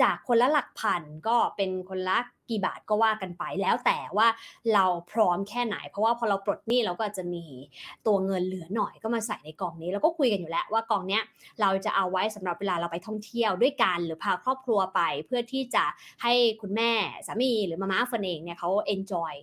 [0.00, 2.18] จากคนละหลักพันก็เป็นคนละ
[2.50, 4.28] กี่บาทก็ว่ากันไปแล้วแต่ว่า
[4.74, 7.44] เราพร้อมแค่ไหน เพราะว่าพอเราปลดหนี้เราก็จะมี
[8.06, 11.22] ตัวเงินเหลือหน่อยก็มาใส่ในกองนี้ แล้วก็คุยกันอยู่แล้วว่ากองเนี้ย
[11.60, 15.84] เราจะเอาไว้สำหรับเวลาเราไปท่องเที่ยวด้วยกันหรือพาครอบครัวไป เพื่อที่จะ
[16.22, 16.92] ให้คุณแม่
[17.26, 19.34] สามีหรือมาม่าเฟิร์นเองเนี่ยเขา enjoy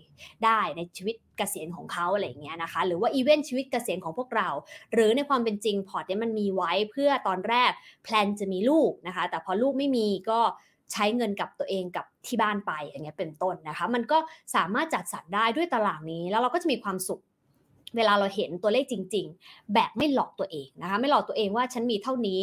[0.45, 4.49] ได้ในชีวิตเกษียณของเขาอะไรอย่างเงี้ยนะคะ หรือว่าอีเวนต์ชีวิตเกษียณของพวกเรา
[4.93, 7.71] หรือในความเป็นจริงพอร์ตเนี่ยมันมีไว้เพื่อตอนแรก
[8.03, 10.39] plan จะมีลูกนะคะ แต่พอลูกไม่มีก็
[10.93, 14.17] ใช้เงินกับตัวเองกับที่บ้านไปอย่างเงี้ยเป็นต้นนะคะ มันก็
[14.55, 17.21] สามารถจัดสรรได้ด้วยตารางนี้แล้วเราก็จะมีความสุข
[17.95, 22.41] เวลาเราเห็นตัวเลขจริง ๆ แบบไม่หลอกตัวเองนะคะไม่หลอกตัวเองว่าฉันมีเท่านี้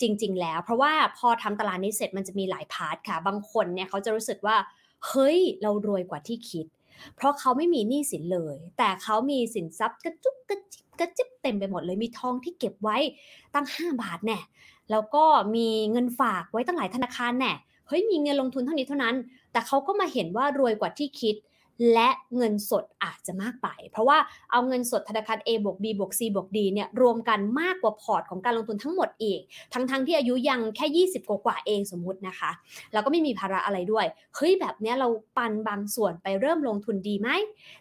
[0.00, 4.56] จริง ๆ แล้ว เพราะว่าพอทำตารางนี้เสร็จมันจะมีหลายพาร์ทค่ะ บางคนเนี่ยเขาจะรู้สึกว่า
[5.08, 6.66] เฮ้ยเรารวยกว่าที่คิด
[7.16, 12.96] เพราะเขาไม่มีหนี้สินเลย แต่เขามีสินทรัพย์กระจุกกระจิบกระจิบเต็มไปหมดเลยมีทองที่เก็บไว้
[13.54, 14.38] ตั้ง 5 บาทแน่
[14.90, 15.24] แล้วก็
[15.54, 17.52] มีเงินฝากไว้ตั้งหลายธนาคารแน่
[17.88, 19.16] เฮ้ยมีเงินลงทุนเท่านี้เท่านั้น
[19.52, 21.34] แต่เขาก็มาเห็นว่ารวยกว่าที่คิด
[21.92, 24.18] และเงินสดอาจจะมากไป เพราะว่า
[24.52, 29.40] เอาเงินสดธนาคาร A บวก B บวก C บวก D เนี่ยรวมกันมากกว่าพอร์ตของการลงทุนทั้งหมดอีก
[29.74, 32.50] ทั้งๆทที่อายุยังแค่ 20 กว่าเองสมมุตินะคะ
[32.92, 34.06] แล้วก็ไม่มีภาระอะไรด้วย
[34.36, 37.28] เฮ้ยแบบนี้เราปันบางส่วนไปเริ่มลงทุนดีไหม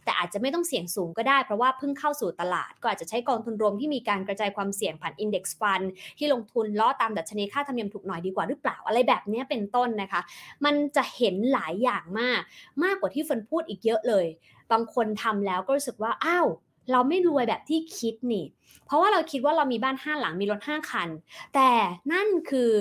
[0.03, 5.85] แต่อาจจะไม่ต้องเสี่ยงสูงก็ได้ เพราะว่าเพิ่งเข้าสู่ตลาด ก็อาจจะใช้กองทุนรวมที่มีการกระจายความเสี่ยงผ่าน Index Fund
[6.17, 10.21] ที่ลงทุนล้อตามดัชนีค่าธรรมเนียมถูกหน่อยดีกว่าหรือเปล่าอะไรแบบนี้เป็นต้นนะคะ
[10.65, 12.41] มันจะเห็นหลายอย่างมาก
[12.83, 14.27] มากกว่าที่เฟินพูดอีกเยอะเลย
[14.71, 16.47] บางคนทำแล้วก็รู้สึกว่าอ้าว
[16.91, 18.45] เราไม่รวยแบบที่คิดนี่
[18.85, 21.09] เพราะว่าเราคิดว่าเรามีบ้านห้าหลังมีรถห้าคัน
[21.55, 21.69] แต่
[22.11, 22.71] นั่นคือ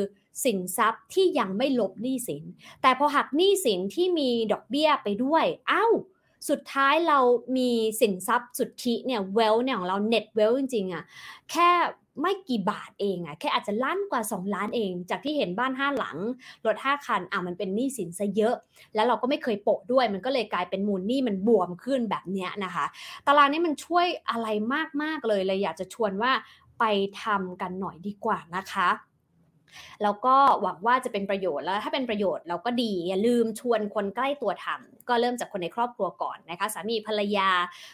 [0.45, 2.43] สินทรัพย์ที่ยังไม่ลบหนี้สิน
[2.83, 5.93] แต่พอหักหนี้สินที่มีดอกเบี้ยไปด้วยอ้าว
[6.49, 7.19] สุดท้ายเรา
[7.57, 11.05] มีสินทรัพย์สุทธิเนี่ยเวลเนี่ยของเราเน็ตเวลจริงๆอะ
[11.51, 11.71] แค่
[12.21, 16.17] ไม่กี่บาทเองอะแค่อาจจะล้านกว่า 2 ล้านเอง จากที่เห็นบ้าน 5 หลัง
[16.67, 18.55] รถ5คันอะมันเป็นหนี้สินซะเยอะ
[18.95, 22.85] แล้วเราก็ไม่เคยโปะด้วย มันก็เลยกลายเป็นมูลหนี้มันบวมขึ้นแบบเนี้ยนะคะ
[23.27, 24.49] ตารางนี้มันช่วยอะไร
[25.03, 26.33] มากๆเลยเลยอยากจะชวนว่า
[26.79, 26.85] ไป
[27.23, 28.89] ทำกันหน่อยดีกว่านะคะ
[30.03, 37.49] แล้วก็หวังว่าจะเป็นประโยชน์แล้วถ้าเป็นประโยชน์เราก็ดีอย่าลืมชวนคนใกล้ตัวทำก็เริ่มจากคนในครอบครัวก่อนนะคะสามีภรรยา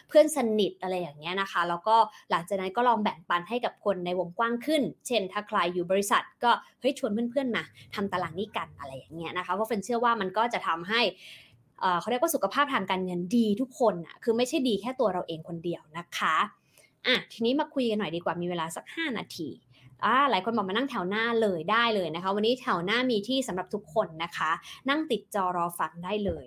[0.07, 1.95] เพื่อนสนิทอะไรอย่างเงี้ยนะคะ แล้วก็
[2.31, 7.63] หลังจากนั้นก็ลองแบ่งปันให้กับคนในวงกว้างขึ้น เช่น ถ้าใครอยู่บริษัท ก็เฮ้ยชวนเพื่อนๆมา
[7.95, 11.01] ทำตารางนี้กันอะไรอย่างเงี้ยนะคะเพราะเฟนเชื่อว่ามันก็จะทำให้
[11.99, 16.35] เขาเรียกว่าสุขภาพทางการเงินดีทุกคนอะคือไม่ใช่ดีแค่ตัวเราเองคนเดียวนะคะ
[17.07, 19.49] อะทีนี้มาคุยกันหน่อยดีกว่ามีเวลาสัก 5 นาที
[20.05, 24.51] อ่าหลายคนบอกมานั่งแถวหน้าเลยได้เลยนะคะ วันนี้แถวหน้ามีที่สำหรับทุกคนนะคะ
[24.89, 26.45] นั่งติดจอรอฟังได้เลย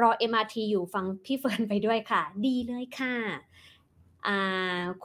[0.00, 3.14] รอ MRT อยู่ฟังพี่เฟิร์นไปด้วยค่ะ ดีเลยค่ะ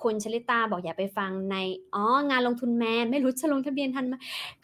[0.02, 1.58] คุณชลิตาบอกอยากไปฟังใน
[1.96, 4.14] อ๋องานลงทุนแมนไม่รู้จะลงทะเบียนทันไหม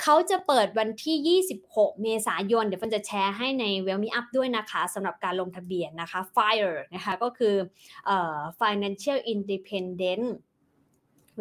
[0.01, 7.55] เขาจะเปิดวันที่ 26 เมษายน เดี๋ยวเฟิร์นจะแชร์ให้ใน w e l m e Up ด้วยนะคะสำหรับการลงทะเบียนนะคะ FIRE นะคะก็คือ
[8.59, 10.25] Financial Independent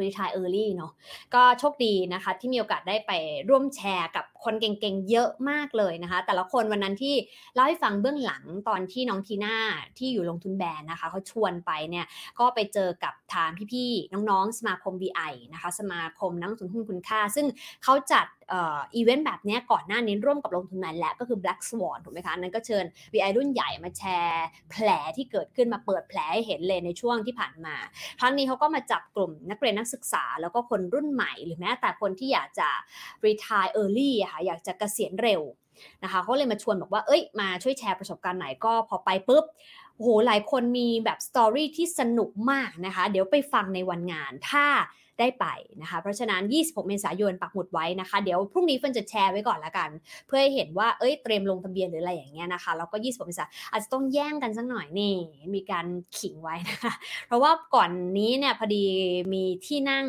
[0.00, 0.92] Retire Early เนาะ
[1.34, 3.12] ก็โชคดีนะคะที่มีโอกาสได้ไป
[3.48, 7.14] ร่วมแชร์กับ คนเก่งๆเยอะมากเลยนะคะ แต่ละคนวันนั้นที่
[7.54, 9.56] เล่าให้ฟังเบื้องหลังตอนที่น้องทีน่า
[9.98, 12.06] ที่อยู่ลงทุนแบรนด์นะคะเขาชวนไปเนี่ย
[12.38, 17.46] ก็ไปเจอกับทางพี่ๆน้องๆ สมาคม VI นะคะสมาคมนักลงทุนหุ้นคุณค่า ซึ่ง
[17.84, 27.76] เขาจัดอีเวนต์แบบนี้ก่อนหน้านี้ร่วมกับลงทุนแมนและก็คือ Black Swan ถูกไหมคะนั้นก็เชิญ VI รุ่นใหญ่มาแชร์แผลที่เกิดขึ้นมาเปิดแผลให้เห็นเลยในช่วงที่ผ่านมา
[28.20, 32.68] ครั้งนี้เขาก็มาจับกลุ่มนักเรียนนักศึกษา แล้วก็คนรุ่นใหม่ หรือแม้แต่คนที่อยากจะ
[33.24, 35.42] retire early ค่ะอยากจะเกษียณเร็ว
[36.02, 39.44] นะคะเขาเลยมาชวนบอกว่าเอ้ยมาช่วยแชร์ประสบการณ์ไหนก็พอไปปุ๊บ
[39.96, 44.66] โอ้โหหลายคนมีแบบสตอรี่ที่สนุกมากนะคะ เดี๋ยวไปฟังในวันงานถ้า
[45.20, 45.46] ได้ไป
[45.82, 49.90] นะคะ เพราะฉะนั้น 26 เมษายนปักหมุดไว้นะคะ เดี๋ยวพรุ่งนี้เฟินจะแชร์ไว้ก่อนละกัน
[50.26, 55.14] เพื่อให้เห็นว่า เอ้ย เตรียมลงทะเบียนหรืออะไรอย่างเงี้ยนะคะ แล้วก็ 26 เมษายนอาจจะต้องแย่งกันสักหน่อยนี่
[55.54, 55.86] มีการ
[56.18, 56.92] ขิงไว้นะคะ
[57.26, 58.84] เพราะว่าก่อนนี้เนี่ยพอดี
[59.34, 60.06] มีที่นั่ง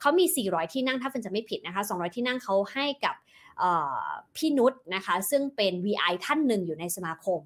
[0.00, 3.14] เขามี 400 ที่นั่งถ้าเฟินจะไม่ผิดนะคะ 200 ที่นั่งเขาให้กับ
[4.36, 7.40] พี่นุชนะคะ ซึ่งเป็น VI ท่านหนึ่งอยู่ในสมาคม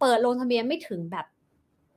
[0.00, 1.26] เปิดลงทะเบียนไม่ถึงแบบ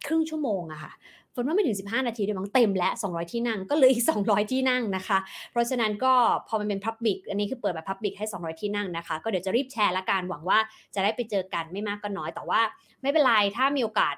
[0.08, 0.94] ครึ่งชั่วโมงอะค่ะ
[1.34, 5.18] ฝนว่าไม่ถึง 15 นาทีด้วยมั้งเต็มและ200 ที่นั่งก็เลยอีก 200 ที่นั่งนะคะ
[5.52, 6.14] เพราะฉะนั้นก็
[6.48, 10.60] พอมันเป็นพับบิกอันนี้คือเปิดแบบพับบิกให้ 200 ที่นั่งนะคะ ก็เดี๋ยวจะรีบแชร์ละกันหวังว่า
[10.96, 12.62] จะได้ไปเจอกันไม่มากก็น้อย แต่ว่า
[13.02, 14.16] ไม่เป็นไรถ้ามีโอกาส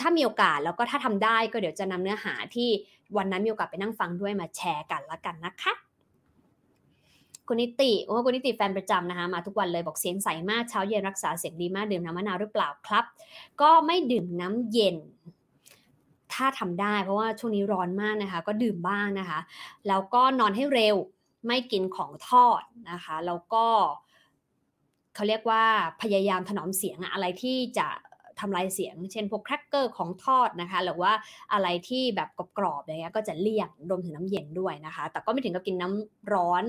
[0.00, 2.68] ถ้ามีโอกาสแล้วก็ถ้าทำได้ก็เดี๋ยวจะนำเนื้อหาที่
[3.16, 5.72] วันนั้นมีโอกาสไปนั่งฟังด้วยมาแชร์กันละกันนะคะ
[7.48, 13.04] คุณนิติโอ้คุณนิติแฟนประจำนะคะมาทุกวันเลยบอกเสียงใสมากเช้าเย็นรักษาเสียงดีมากดื่มน้ำมะนาวหรือเปล่าครับ
[13.60, 14.96] ก็ไม่ดื่มน้ำเย็น
[16.32, 19.38] ถ้าทำได้ เพราะว่าช่วงนี้ร้อนมากนะคะ ก็ดื่มบ้างนะคะ
[19.88, 20.96] แล้วก็นอนให้เร็ว
[21.46, 23.66] ไม่กินของทอดนะคะ แล้วก็
[25.14, 25.64] เขาเรียกว่า
[26.02, 27.88] พยายามถนอมเสียงอะไรที่จะ
[28.40, 31.12] ทำลายเสียง เช่นพวกแครกเกอร์ของทอดนะคะ หรือว่า
[31.52, 32.28] อะไรที่แบบ
[32.58, 36.64] กรอบๆอะไรเงี้ยก็จะเลี่ยงรวมถึงน้ำเย็นด้วยนะคะ แต่ก็ไม่ถึงกับกินน้ำร้อน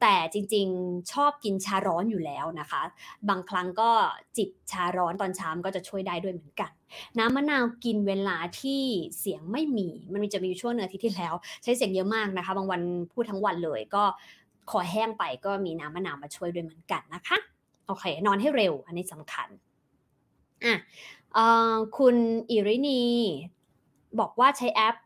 [0.00, 2.80] แต่จริงๆชอบกินชาร้อนอยู่แล้วนะคะ
[3.28, 3.90] บางครั้งก็
[4.36, 6.70] จิบชาร้อนตอนเช้าก็จะช่วยได้ด้วยเหมือนกัน
[7.18, 8.82] น้ำมะนาวกินเวลาที่
[9.18, 12.80] เสียงไม่มี มันจะมีช่วงเนื้อที่ที่แล้ว ใช้เสียงเยอะมากนะคะ บางวัน
[13.12, 14.04] พูดทั้งวันเลยก็
[14.70, 17.38] คอแห้งไปก็มีน้ำมะนาวมาช่วยด้วยเหมือนกันนะคะ
[17.86, 19.48] โอเค นอนให้เร็ว อันนี้สำคัญ
[20.64, 20.74] อะ
[21.98, 22.16] คุณ
[22.50, 23.02] อิรินี
[24.20, 24.96] บอกว่าใช้แอป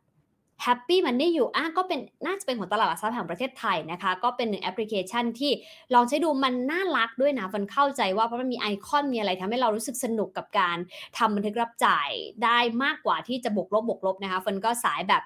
[0.66, 5.52] Happy Money อยู่อะก็เป็นน่าจะเป็นของตลาดหลักทรัพย์แห่งประเทศไทยนะคะ ก็เป็นหนึ่งแอปพลิเคชันที่
[5.94, 10.76] ลองใช้ดูมันน่ารักด้วยนะฟันเข้าใจว่าเพราะมันมีไอคอนมีอะไรทำให้เรารู้สึกสนุกกับการ
[11.18, 12.10] ทำบันทึกรับจ่าย
[12.44, 15.22] ได้มากกว่าที่จะบวกลบบวกลบนะคะฟันก็สายแบบ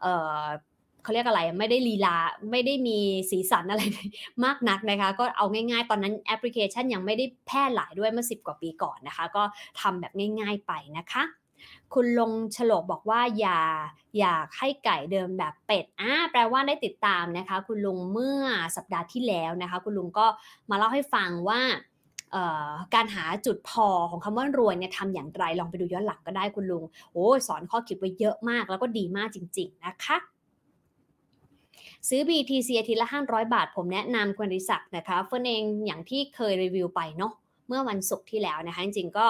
[0.00, 0.12] เอ่
[0.42, 0.44] อ
[1.02, 2.16] เขาเรียกอะไรไม่ได้ลีลา
[2.50, 2.98] ไม่ได้มี
[3.30, 3.82] สีสันอะไร
[4.44, 9.42] มากนักนะคะ ก็เอาง่ายๆ ตอนนั้นแอปพลิเคชันยังไม่ได้แพร่หลายด้วยเมื่อ 10 กว่าปีก่อนนะคะ ก็
[9.80, 11.24] ทำแบบง่ายๆไปนะคะ
[11.94, 13.60] คุณลงฉลกบอกว่าอย่า
[14.18, 18.42] อยากให้ไก่เดิมแบบเป็ดอ่าแปลว่าได้ติดตามนะคะ คุณลุงเมื่อ
[18.76, 20.26] สัปดาห์ที่แล้วนะคะ คุณลุงก็
[20.70, 21.60] มาเล่าให้ฟังว่า
[22.94, 30.16] การหาจุดพอของคำว่ารวยเนี่ยทำอย่างไรลองไปดูย้อนหลังก็ได้คุณลุงโอ้สอนข้อคิดไว้เยอะมากแล้วก็ดีมากจริง ๆ นะคะ
[32.08, 37.32] ซื้อ BTC อาทิตย์ละ 500 บาท ผมแนะนำคุณริศักนะคะเฟิร์นเองอย่างที่เคยรีวิวไปเนาะ
[37.68, 39.26] เมื่อวันศุกร์ที่แล้วนะคะจริงๆก็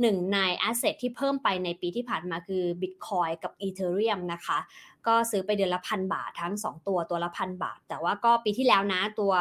[0.00, 4.58] หนึ่งใน asset ที่เพิ่มไปในปีที่ผ่านมาคือ Bitcoin กับ Ethereum นะคะ
[5.06, 9.32] ก็ซื้อไปเดือนละพันบาททั้ง 2 ตัวตัวละพันบาท แต่ว่าก็ปีที่แล้วนะตัว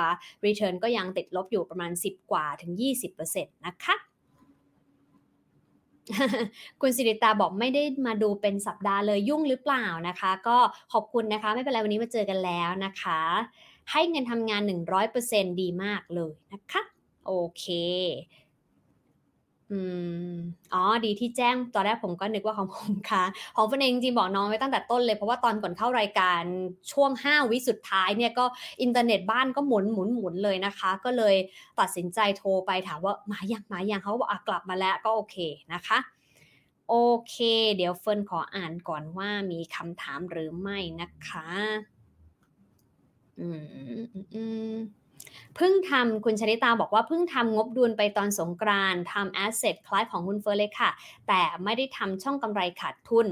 [0.45, 2.72] Return ก็ยังติดลบอยู่ประมาณ 10 กว่าถึง
[3.20, 3.95] 20%นะคะ
[6.82, 10.58] คุณสิริตาบอกไม่ได้มาดูเป็นสัปดาห์เลยยุ่งหรือเปล่านะคะ ก็
[10.93, 13.22] ขอบคุณนะคะ ไม่เป็นไรวันนี้มาเจอกันแล้วนะคะ
[13.91, 14.62] ให้เงินทำงาน
[15.12, 16.82] 100%ดีมากเลยนะคะ
[17.26, 17.66] โอเค
[19.74, 19.82] อื
[20.32, 20.34] ม
[20.74, 23.24] อ๋อ ดีที่แจ้ง ตอนแรกผมก็นึกว่าของผมค่ะ
[23.56, 26.42] ของฟินเองจริงบอกน้องไว้ตั้งแต่ต้นเลย เพราะว่าตอนก่อนเข้ารายการ
[26.92, 28.46] ช่วง 5 วิสุดท้ายเนี่ยก็
[28.82, 31.36] อินเทอร์เน็ตบ้านก็หมุนหมุนหมุนเลยนะคะ ก็เลย
[31.80, 35.38] ตัดสินใจโทรไปถามว่ามายังมายังเขาบอกกลับมาแล้วก็โอเค
[35.74, 36.00] นะคะ
[36.90, 36.96] โอ
[37.30, 37.36] เค
[37.76, 41.48] เดี๋ยวเฟิร์นขออ่านก่อนว่ามีคำถามหรือไม่นะคะ
[43.40, 43.62] อืม
[44.36, 44.44] อื
[44.74, 44.76] ม
[45.56, 50.90] เพิ่งทำคุณชนิตาบอกว่าเพิ่งทำงบดุลไปตอนสงกรานต์ทำ asset คล้ายของคุณเฟิร์นเลยค่ะ
[51.28, 53.28] แต่ไม่ได้ทำช่องกำไรขาดทุน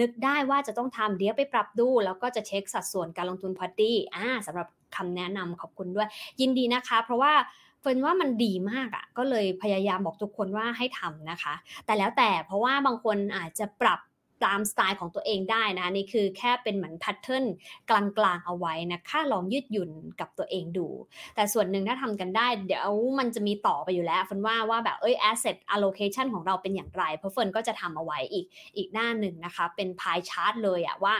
[0.00, 6.08] นึกได้ว่าจะต้องทำเดี๋ยวไปปรับดู แล้วก็จะเช็คสัดส่วนการลงทุนพอดีอ่าสำหรับคำแนะนำขอบคุณด้วย
[6.40, 7.32] ยินดีนะคะ เพราะว่า
[7.80, 11.54] เฟิร์นว่ามันดีมากอะ่ะ ก็เลยพยายามบอกทุกคนว่าให้ทำนะคะ
[11.86, 14.00] แต่แล้วแต่เพราะว่าบางคนอาจจะปรับ
[14.44, 17.44] ตามสไตล์ของตัวเองได้นะนี่คือแค่เป็นเหมือน pattern
[17.90, 20.88] กลางๆเอาไว้นะคะลองยืดหยุ่นกับตัวเองดู
[21.34, 31.14] แต่ส่วนหนึ่งถ้าทำกันได้ เดี๋ยวมันจะมีต่อไปอยู่แล้วเฟิร์นว่าว่าแบบเอ้ย asset allocation ของเราเป็นอย่างไร เพราะเฟิร์นก็จะทำเอาไว้อีกอีกหน้าหนึ่งนะคะ เป็นพายชาร์ตเลยอะว่า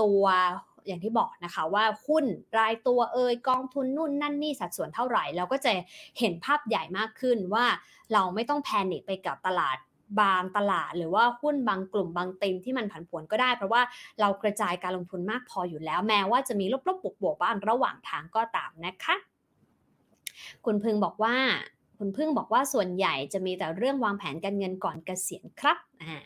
[0.00, 0.22] ตัว
[0.86, 2.24] อย่างที่บอกนะคะว่าหุ้น
[2.58, 5.72] รายตัวเอ่ยกองทุนนู่นนั่นนี่สัดส่วนเท่าไหร่ เราก็จะ
[6.18, 7.64] เห็นภาพใหญ่มากขึ้นว่า
[8.12, 9.76] เราไม่ต้องแพนิคไปกับตลาด
[10.20, 13.82] บางตลาด หรือว่าหุ้นบางกลุ่มบางเต็มที่มันผันผวนก็ได้ เพราะว่า
[14.20, 19.16] เรากระจายการลงทุนมากพออยู่แล้ว แม้ว่าจะมีลบๆบวกๆบ้างระหว่างทางก็ตามนะคะ
[20.64, 21.36] คุณพึงบอกว่า
[21.98, 26.18] คุณพึ่งบอกว่าส่วนใหญ่จะมีแต่เรื่องวางแผนการเงินก่อนเกษียณครับอ่า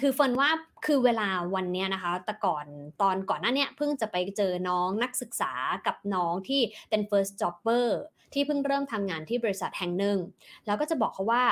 [0.00, 0.50] คือเฟิร์นว่า
[0.86, 2.66] คือเวลาวันนี้นะคะ แต่ก่อน
[3.02, 5.52] ตอนก่อนหน้านี้เพิ่งจะไปเจอน้องนักศึกษา
[5.86, 6.60] กับน้องที่
[6.90, 7.86] เป็น first jobber
[8.32, 10.18] ที่เพิ่งเริ่มทำงานที่บริษัทแห่งหนึ่ง
[10.66, 11.44] แล้วก็จะบอกเขาว่า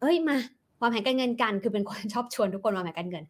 [0.00, 0.36] เอ้ยมา
[0.80, 3.24] วางแผนการเงินกันคือเป็นคนชอบชวนทุกคนวางแผนการเงิน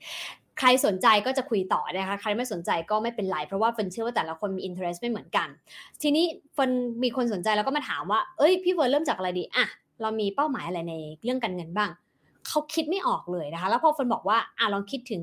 [0.58, 5.48] ใครสนใจก็จะคุยต่อนะคะ ใครไม่สนใจก็ไม่เป็นไร เพราะว่าเฟิร์นเชื่อว่าแต่ละคนมี interest ไม่เหมือนกัน
[6.02, 6.70] ทีนี้เฟิร์น
[7.02, 9.66] มีคนสนใจแล้วก็มาถามว่า เอ้ยพี่เฟิร์นเริ่มจากอะไรดีอะ
[10.02, 10.94] เรามีเป้าหมายอะไรใน
[11.24, 11.90] เรื่องการเงินบ้าง
[12.48, 15.22] เขาคิดไม่ออกเลยนะคะ แล้วพอเฟินบอกว่าอะลองคิดถึง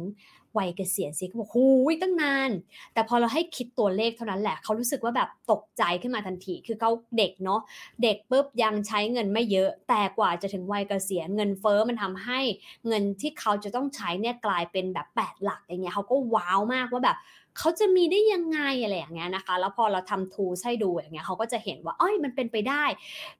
[0.58, 2.52] วัยเกษียณสิเขาบอกหูยตั้งนาน
[2.94, 7.62] แต่พอเราให้คิดตัวเลขเท่านั้นแหละเขารู้สึกว่าแบบตกใจขึ้นมาทันที คือเขาเด็กเนาะ
[8.04, 12.40] เด็กปุ๊บยังใช้เงินไม่เยอะ แต่กว่าจะถึงวัยเกษียณเงินเฟอ้อมันทำให้
[12.88, 17.18] เงินที่เขาจะต้องใช้เนี่ยกลายเป็นแบบ 8 หลักอย่างเงี้ยเขาก็ว้าวมากว่าแบบ
[17.58, 22.84] เขาจะมีได้ยังไงอะไรอย่างเงี้ยนะคะ แล้วพอเราทำทูให้ดูอย่างเงี้ยเขาก็จะเห็นว่าอ้อยมันเป็นไปได้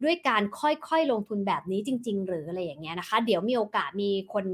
[0.04, 4.46] ด้วยการค่อยๆลงทุนแบบนี้จริง ๆ หรืออะไรอย่างเงี้ยนะคะ เดี๋ยวมีโอกาสมีคน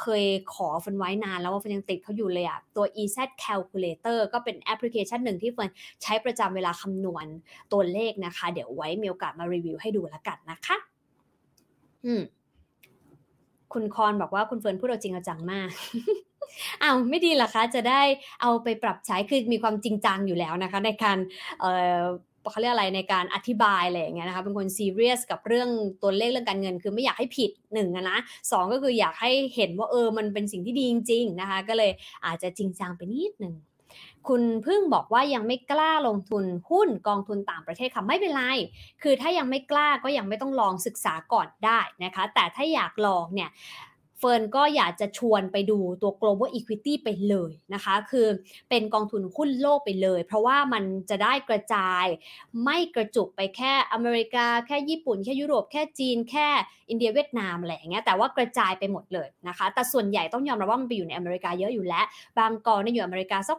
[0.00, 5.68] เคยขอฟันไว้นานแล้วว่าฟันยังติดเขาอยู่เลยอะตัว EZ Calculator ก็เป็นแอปพลิเคชันหนึ่งที่ฟัน
[6.02, 7.26] ใช้ประจำเวลาคำนวณ
[7.72, 10.76] ตัวเลขนะคะ เดี๋ยวไว้มีโอกาสมารีวิวให้ดูแล้วกันนะคะ
[12.04, 12.22] อืม
[13.72, 15.70] คุณคอนบอกว่าคุณเฟิร์นพูดเอาจริงเอาจังมาก
[16.82, 18.02] อ้าวไม่ดีหรอคะ จะได้
[18.42, 21.18] เอาไปปรับใช้คือมีความจริงจังอยู่แล้วนะคะ ในการ
[21.60, 21.64] เอ
[22.00, 22.02] อ
[22.50, 25.68] เขาเรียกอะไรในการอธิบายอะไรอย่างเงี้ยนะคะเป็นคนซีเรียสกับเรื่อง
[26.02, 28.18] ตัวเลขเรื่องการเงิน คือไม่อยากให้ผิดหนึ่งนะ
[28.50, 31.90] สองก็คืออยากให้เห็นว่าเออมันเป็นสิ่งที่ดีจริง ๆนะคะ ก็เลย
[32.26, 33.54] อาจจะจริงจังไปนิดหนึ่ง
[34.28, 38.42] คุณพึ่งบอกว่ายังไม่กล้าลงทุนหุ้นกองทุนต่างประเทศค่ะไม่เป็นไร
[39.02, 43.50] คือถ้ายังไม่กล้าก็ยังไม่ต้องลองศึกษาก่อนได้นะคะ แต่ถ้าอยากลองเนี่ย
[44.18, 48.26] เฟิร์นก็อยากจะชวนไปดูตัว global equity ไปเลยนะคะ คือ
[48.70, 52.04] เป็นกองทุนหุ้นโลกไปเลย เพราะว่ามันจะได้กระจาย
[52.64, 56.48] ไม่กระจุกไปแค่อเมริกา แค่ญี่ปุ่น แค่ยุโรป แค่จีน แค่
[56.90, 62.04] อินเดียเวียดนามอะไรอย่างเงี้ย แต่ว่ากระจายไปหมดเลยนะคะ แต่ส่วนใหญ่ต้องยอมรับว่ามันไปอยู่ในอเมริกาเยอะอยู่แล้ว
[62.38, 63.58] บางกองเนี่ยอยู่อเมริกาสัก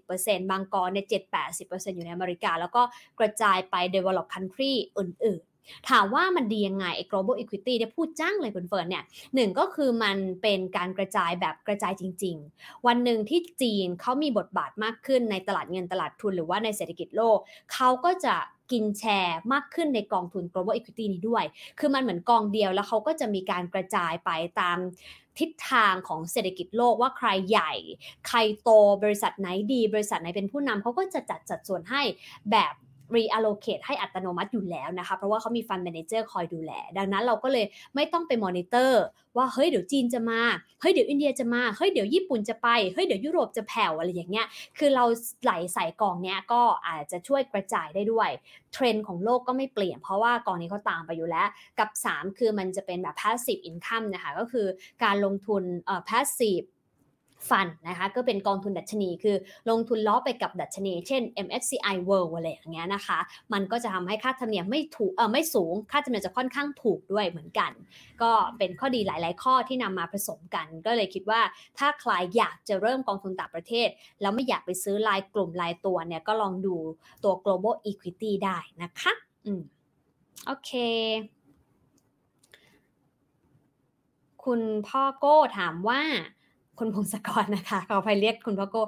[0.00, 2.82] 60%บางกองเนี่ย7-80%อยู่ในอเมริกา แล้วก็
[3.20, 5.42] กระจายไป develop country อื่น
[5.90, 9.04] ถามว่ามันดียังไง global equity เนี่ยพูดจ้างเลยคุณเฟิร์นเนี่ย
[9.34, 17.38] หนึ่งก็คือมันเป็นการกระจายแบบกระจายจริง ๆ วันหนึ่งที่จีนเขามีบทบาทมากขึ้นในตลาดเงินตลาดทุนหรือว่าในเศรษฐกิจโลก
[17.72, 18.34] เขาก็จะ
[18.72, 21.44] กินแชร์มากขึ้นในกองทุน global equity นี้ด้วย
[21.78, 24.78] คือมันเหมือนกองเดียวแล้วเขาก็จะมีการกระจายไปตาม
[25.38, 27.72] ทิศทางของเศรษฐกิจโลกว่าใครใหญ่
[28.28, 28.70] ใครโต
[29.02, 32.02] บริษัทไหนดี บริษัทไหนเป็นผู้นำเขาก็จะจัดจัดส่วนให้
[32.50, 32.74] แบบ
[33.16, 39.02] reallocate ให้อัตโนมัติอยู่แล้วนะคะ เพราะว่าเขามี fund manager คอยดูแล ดังนั้นเราก็เลยไม่ต้องไปมอนิเตอร์
[39.36, 40.40] ว่าเฮ้ยเดี๋ยวจีนจะมา
[40.80, 44.46] เฮ้ยเดี๋ยวอินเดียจะมา เฮ้ยเดี๋ยวญี่ปุ่นจะไป เฮ้ยเดี๋ยวยุโรปจะแผ่วอะไรอย่างเงี้ย
[44.78, 45.04] คือเรา
[45.42, 48.30] ไหลใส่กองเนี้ยก็อาจจะช่วยกระจายได้ด้วย
[48.72, 51.48] เทรนด์ของโลกก็ไม่เปลี่ยน เพราะว่ากองนี้เขาตามไปอยู่แล้ว
[51.78, 54.66] กับ 3 คือมันจะเป็นแบบ passive income นะคะ ก็คือ
[55.04, 56.66] การลงทุนเอ่อ passive
[57.50, 59.36] ฟันนะคะก็เป็นกองทุนดัชนีคือ
[59.70, 63.18] ลงทุนล้อไปกับดัชนี เช่น MSCI World อะไรอย่างเงี้ยนะคะ
[63.52, 67.72] มันก็จะทำให้ค่าธรรมเนียมไม่ถูกเออไม่สูง ค่าธรรมเนียมจะค่อนข้างถูกด้วยเหมือนกัน
[68.22, 71.40] ก็เป็นข้อดีหลาย ๆ ข้อที่นำมาผสมกัน ก็เลยคิดว่า
[71.78, 73.88] ถ้าใครอยากจะเริ่มกองทุนต่างประเทศ
[74.20, 76.76] แล้วไม่อยากไปซื้อรายกลุ่มรายตัวเนี่ยก็ลองดู
[77.24, 79.12] ตัว global equity ได้นะคะ
[79.46, 79.62] อืม
[80.46, 80.70] โอเค
[84.44, 86.00] คุณพ่อโก้ถามว่า
[86.78, 88.82] คุณพงศกรนะคะขาไปเรียกคุณพ่อโก้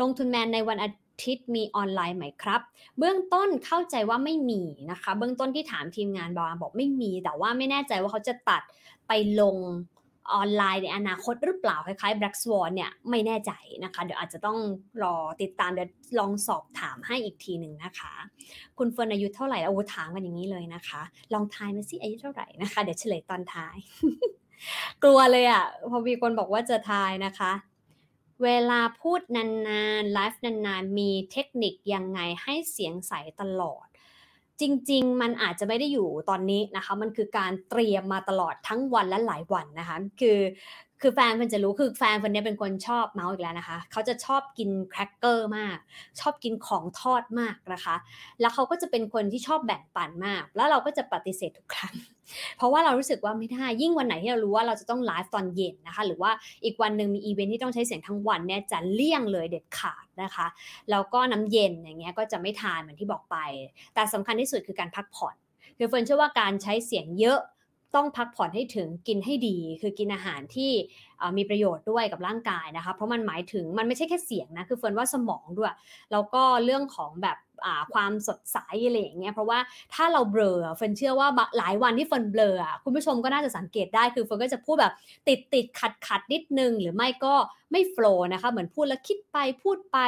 [0.00, 0.90] ลงทุนแมนในวันอา
[1.24, 2.60] ทิตย์มีออนไลน์ไหมครับ
[2.98, 8.62] เบื้องต้นเข้าใจว่าไม่มีนะคะ เบื้องต้นที่ถามทีมงานบอกบอกไม่มี แต่ว่าไม่แน่ใจว่าเขาจะตัด
[9.08, 9.56] ไปลง
[10.34, 13.52] ออนไลน์ในอนาคตหรือเปล่าคล้ายๆ Black Swan เนี่ยไม่แน่ใจ
[13.84, 14.58] นะคะ เดี๋ยวอาจจะต้อง
[15.02, 15.88] รอติดตามเดี๋ยว
[16.18, 18.12] ลองสอบถามให้อีกทีหนึ่งนะคะ
[18.78, 21.00] คุณเฟิร์นอายุเท่าไหร่โอ้ถามกันอย่างนี้เลยนะคะ
[21.32, 23.76] ลองทายมาสิอายุเท่าไหร่นะคะ เดี๋ยวเฉลยตอนท้าย
[25.02, 27.52] กลัวเลยอะ่ะพอมีคนบอกว่าจะทายนะคะ
[28.42, 33.86] เวลาพูดนานๆไลฟ์นานๆ มีเทคนิคยังไงให้เสียงใสตลอด
[34.60, 40.38] จริง ๆ มันอาจจะไม่ได้อยู่ตอนนี้นะคะ มันคือการเตรียมมาตลอดทั้งวันและหลายวันนะคะ คือ
[41.02, 45.76] คือแฟนเพิ่นจะรู้คือแฟนคนนี้เป็นคนชอบเมาส์อีกแล้วนะคะ เขาจะชอบกินแครกเกอร์มาก
[46.20, 47.96] ชอบกินของทอดมากนะคะ
[48.40, 51.94] แล้วเขาก็จะเป็นคนที่ชอบแบ่งปันมาก แล้วเราก็จะปฏิเสธทุกครั้ง
[52.56, 56.30] เพราะว่าเรารู้สึกว่าไม่ได้ ยิ่งวันไหนที่เรารู้ว่าเราจะต้องไลฟ์ตอนเย็นนะคะ หรือว่า
[56.64, 60.46] อีกวันหนึ่งมีอีเวนท์ที่ต้องใช้เสียงทั้งวันเนี่ยจะเลี่ยงเลยเด็ดขาดนะคะ
[60.90, 63.36] แล้วก็น้ำเย็นอย่างเงี้ยก็จะไม่ทานเหมือนที่บอกไป
[63.94, 65.34] แต่สำคัญที่สุดคือการพักผ่อน
[65.78, 67.40] คือเฟิร์นเชื่อว่าการใช้เสียงเยอะ
[67.94, 70.70] ต้องพักผ่อนให้ถึงกินให้ดี คือกินอาหารที่
[71.36, 75.74] มีประโยชน์ด้วยกับร่างกายนะคะเพราะมันหมายถึงมันไม่ใช่แค่เสียงนะคือเฟิร์นว่าสมองด้วย
[76.12, 77.38] แล้วก็เรื่องของแบบ
[77.94, 79.58] ความสดใสอะไรอย่างเงี้ยเพราะว่า
[79.94, 81.28] ถ้าเราเบลอเฟิร์นเชื่อว่า
[81.58, 84.94] หลายวันที่เฟิร์นเบลอคุณผู้ชมก็น่าจะสังเกตได้คือเฟิร์นก็จะพูดแบบ
[85.28, 87.34] ติดติดขัดขัดนิดนึง หรือไม่ก็
[87.72, 89.98] ไม่ flow นะคะเหมือนพูดแล้วคิดไปพูดไป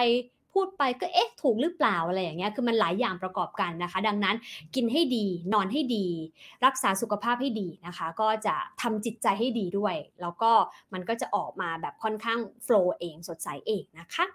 [0.54, 4.36] พูดไปก็เอ๊ะถูกหรือเปล่าอะไรอย่างเงี้ยคือมันหลายอย่างประกอบกันนะคะ ดังนั้น
[4.74, 6.06] กินให้ดีนอนให้ดี
[6.64, 10.52] รักษาสุขภาพให้ดีนะคะ ก็จะทำจิตใจให้ดีด้วย แล้วก็
[10.92, 14.26] มันก็จะออกมาแบบค่อนข้าง flow เองสดใสเองนะคะ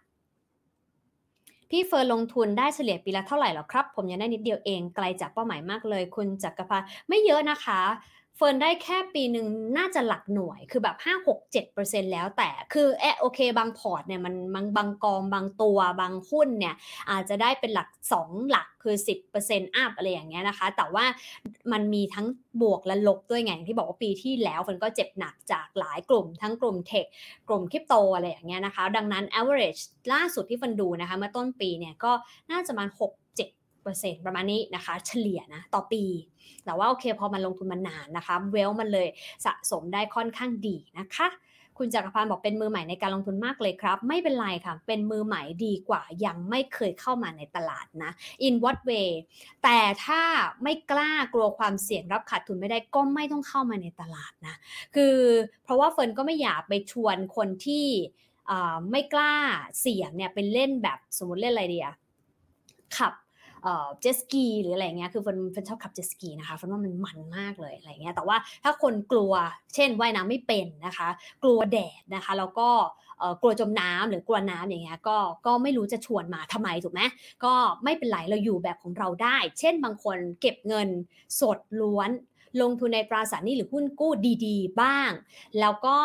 [1.69, 7.81] พี่เฟิร์นลงทุนได้เฉลี่ยปีละเท่าไหร่หรอครับ ผมยังได้นิดเดียวเองไกลจากเป้าหมายมากเลย คุณจักรพันธ์ไม่เยอะนะคะ
[8.39, 16.75] เฟิร์นได้แค่ปีหนึ่งน่าจะหลักหน่วยคือแบบ 5 6 7 แล้วแต่คือแอะโอเค บางพอร์ตเนี่ยมันบางบางกองบางตัวบางหุ้นเนี่ย
[17.11, 18.95] อาจจะได้เป็นหลัก 2 หลักคือ
[19.35, 21.05] 10% up อะไรอย่างเงี้ยนะคะ แต่ว่า
[21.71, 22.27] มันมีทั้ง
[22.61, 27.05] บวกและลบด้วยไงที่บอกว่าปีที่แล้วเฟิร์นก็เจ็บหนักจากหลายกลุ่ม ทั้งกลุ่ม tech
[27.47, 29.81] กลุ่มคริปโตอะไรอย่างเงี้ยนะคะ ดังนั้น average
[30.13, 32.11] ล่าสุดที่เฟิร์นดูนะคะเมื่อต้นปีเนี่ยก็
[32.51, 33.11] น่าจะมา6
[34.03, 36.03] 7%ประมาณนี้นะคะ เฉลี่ยนะต่อปี
[36.65, 39.07] แต่ว่าโอเคพอมันลงทุนมานานนะคะ เวลมันเลย
[39.45, 41.29] สะสมได้ค่อนข้างดีนะคะ
[41.81, 48.11] คุณจักรพันธ์บอกเป็นมือใหม่ในการลงทุนมากเลยครับ ไม่เป็นไรค่ะ เป็นมือใหม่ดีกว่า ยังไม่เคยเข้ามาในตลาดนะ
[48.47, 49.09] in what way
[49.63, 50.21] แต่ถ้า
[50.63, 54.55] ไม่กล้ากลัวความเสี่ยงรับขาดทุนไม่ได้ก็ไม่ต้องเข้ามาในตลาดนะ
[54.95, 55.15] คือ
[55.63, 57.85] เพราะว่าเฟิร์นก็ไม่อยากไปชวนคนที่
[58.91, 59.35] ไม่กล้า
[59.81, 61.89] เสี่ยงเนี่ยเป็นเล่นแบบสมมติเล่นอะไรเดีย
[62.97, 63.13] ขับ
[64.01, 69.33] เจสกีหรืออะไรเงี้ยคือฟันฟันชอบขับเจสกีนะคะฟันว่ามันมันมากเลยอะไรเงี้ยแต่ว่าถ้าคนกลัว
[69.75, 71.09] เช่นว่ายน้ำไม่เป็นนะคะ
[71.43, 72.69] กลัวแดดนะคะแล้วก็
[73.41, 77.01] กลัวจมน้ำหรือกลัวน้ำอย่างเงี้ยก็ก็ไม่รู้จะชวนมาทำไมถูกไหม
[77.45, 77.53] ก็
[77.83, 80.89] ไม่เป็นไรเราอยู่แบบของเราได้ เช่นบางคนเก็บเงิน
[81.39, 82.09] สดล้วน
[82.61, 84.11] ลงทุนในตราสารหนี้หรือหุ้นกู้
[84.45, 85.11] ดีๆ บ้าง
[85.59, 85.97] แล้วก็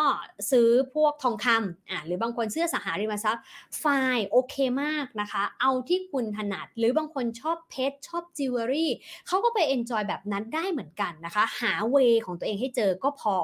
[0.51, 3.43] ซื้อพวกทองคำอ่าหรือบางคนซื้ออสังหาริมทรัพย์
[3.79, 3.85] fine
[4.29, 8.91] โอเคมากนะคะ เอาที่คุณถนัด หรือบางคนชอบเพชรชอบจิวเวลรี่
[9.27, 13.37] เขาก็ไป enjoy แบบนั้นได้เหมือนกันนะคะ หา way ของตัวเองให้เจอก็พอ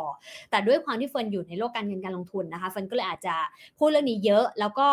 [0.50, 3.36] แต่ด้วยความที่เฟิร์นอยู่ในโลกการเงินการลงทุนนะคะเฟิร์นก็เลยอาจจะ
[3.78, 4.90] พูดเรื่องนี้เยอะแล้วก็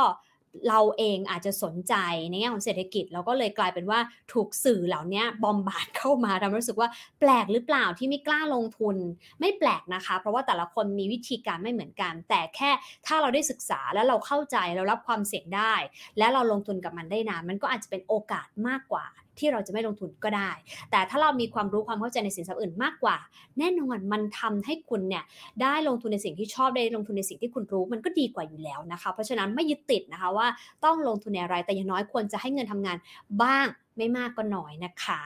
[0.68, 1.94] เราเองอาจจะสนใจ
[2.30, 4.00] ในแง่ของเศรษฐกิจเราก็เลยกลายเป็นว่า
[4.32, 6.88] ถูกสื่อเหล่านี้บอมบาดเข้ามาทำรู้สึกว่า
[7.20, 8.96] แปลกหรือเปล่าที่ไม่กล้าลงทุน
[9.40, 12.70] ไม่แปลกนะคะ เพราะว่าแต่ละคนมีวิธีการไม่เหมือนกัน แต่แค่
[13.06, 15.74] ถ้าเราได้ศึกษาแล้วเราเข้าใจเรารับความเสี่ยงได้
[16.18, 19.06] และเราลงทุนกับมันได้นานมันก็อาจจะเป็นโอกาสมากกว่า
[19.40, 20.50] ที่เราจะไม่ลงทุนก็ได้
[20.90, 23.16] แต่ถ้าเรามีความรู้ความเข้าใจในสินทรัพย์อื่นมากกว่า
[23.58, 25.24] แน่นอนมันทำให้คุณเนี่ย
[25.62, 30.46] ได้ลงทุนในสิ่งที่ชอบได้ลงทุนในสิ่งที่คุณรู้มันก็ดีกว่าอยู่แล้วนะคะ เพราะฉะนั้นไม่ยึดติดนะคะว่า
[30.84, 32.96] ต้องลงทุนในอะไรแต่อย่างน้อยควรจะให้เงินทำงาน
[33.42, 33.66] บ้าง
[33.96, 35.22] ไม่มากก็น้อยนะคะ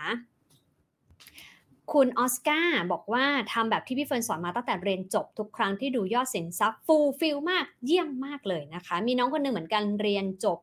[1.93, 10.59] คุณออสการ์บอกว่าทำแบบที่พี่เฟิร์นสอนมาตั้งแต่เรียนจบทุกครั้งที่ดูยอดสินทรัพย์ฟูลฟิลมากเยี่ยมมากเลยนะคะ มีน้องคนหนึ่งเหมือนกันเรียนจบ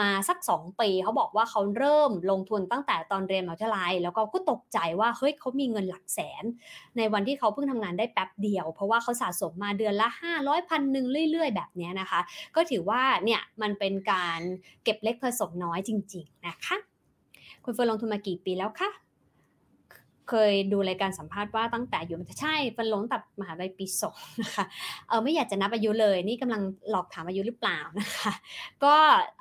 [0.00, 6.44] มาสัก 2 ปีเขาบอกว่าเขาเริ่มลงทุนตั้งแต่ตอนเรียนมหาวิทยาลัย แล้วก็ก็ตกใจว่าเฮ้ยเขามีเงินหลักแสน
[6.96, 10.08] ในวันที่เขาเพิ่งทำงานได้แป๊บเดียว เพราะว่าเขาสะสมมาเดือนละ
[10.38, 12.20] 500พันหนึ่งเรื่อย ๆ แบบนี้นะคะ
[12.54, 14.40] ก็ถือว่าเนี่ยมันเป็นการ
[14.84, 16.76] เก็บเล็กผสมน้อยจริง ๆ นะคะ
[17.64, 18.90] คุณเฟิร์นลงทุนมากี่ปีแล้วคะ
[20.30, 24.64] เคยดูรายการสัมภาษณ์ว่าตั้งแต่อยู่มันใช่ฟันลงตัดมหาลัยปีสองนะคะ
[25.08, 28.32] เออไม่อยากจะนับอายุเลย นี่กำลังหลอกถามอายุหรือเปล่านะคะ
[28.84, 28.96] ก็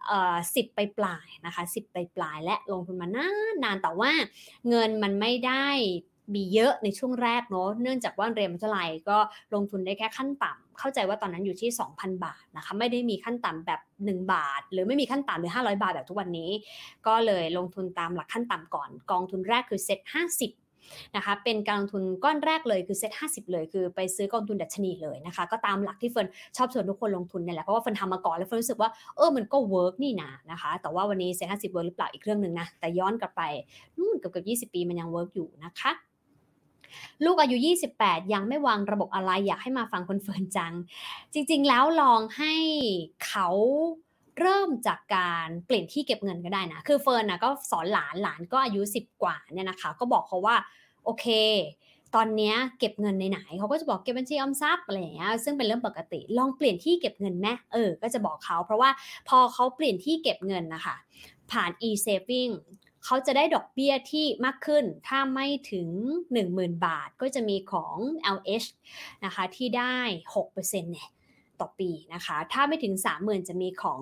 [0.08, 4.12] เออสิบไปปลายนะคะสิบไปปลายและลงทุนมานานนานแต่ว่า
[4.70, 5.68] เงินมันไม่ได้
[6.36, 9.18] มีเยอะในช่วงแรกเนาะเนื่องจากว่าเรียนมัธยมก็
[9.54, 16.50] ลงทุนได้แค่ขั้นต่ำเข้าใจว่าตอนนั้นอยู่ที่ 2,000 บาทนะคะไม่ได้มีขั้นต่ำแบบ 1 บาท หรือไม่มีขั้นต่ำหรือ 500 บาทแบบทุกวันนี้
[17.08, 20.65] ก็เลยลงทุนตามหลักขั้นต่ำก่อน กองทุนแรกคือ SET50
[21.16, 26.28] นะคะเป็นการลงทุนก้อนแรกเลยคือเซ็ตห้าสิบเลย คือไปซื้อกองทุนดัชนีเลยนะคะ ก็ตามหลักที่เฟิร์น
[26.58, 33.42] ชอบชวนทุกคนลงทุนเนี่ยแหละเพราะว่าเฟิร์นทำมาก่อนแล้วเฟิร์นรู้สึกว่าเออมันก็ work นี่นะนะคะ แต่ว่าวันนี้เซ็ตห้าสิบ work หรือเปล่าอีกเรื่องหนึ่งนะแต่ย้อนกลับไป
[33.98, 35.92] นู่นเกือบเกือบยี่สิบปีมันยัง work อยู่นะคะ
[37.26, 37.58] ลูกอายุ
[37.96, 40.74] 28 ยังไม่วางระบบอะไรอยากให้มาฟังคุณเฟิร์นจัง
[41.34, 42.54] จริง ๆ แล้วลองให้
[43.26, 43.48] เขา
[44.40, 50.56] เริ่มจากการเปลี่ยนที่เก็บเงินก็ได้นะ คือเฟิร์นนะก็สอนหลานหลานก็อายุ 10 กว่าเนี่ยนะคะ ก็บอกเขาว่า
[51.04, 51.26] โอเค
[52.16, 58.90] ตอนนี้เก็บเงินในไหนเขาก็จะบอกเก็บบัญชีออมทรัพย์อะไรอย่างเงี้ยซึ่งเป็นเรื่องปกติลองเปลี่ยนที่เก็บเงินไหมเออ ก็จะบอกเขาเพราะว่า
[59.28, 60.96] พอเขาเปลี่ยนที่เก็บเงินนะคะ
[61.52, 62.54] ผ่าน e-saving
[63.06, 65.88] เขาจะได้ดอกเบี้ยที่มากขึ้น ถ้าไม่ถึง
[66.38, 67.98] 10,000 บาทก็จะมีของ
[68.38, 68.68] LH
[69.26, 69.96] นะคะที่ได้
[70.36, 71.10] 6%เนี่ย
[71.62, 74.02] ต่อปีนะคะ ถ้าไม่ถึง 30,000 จะมีของ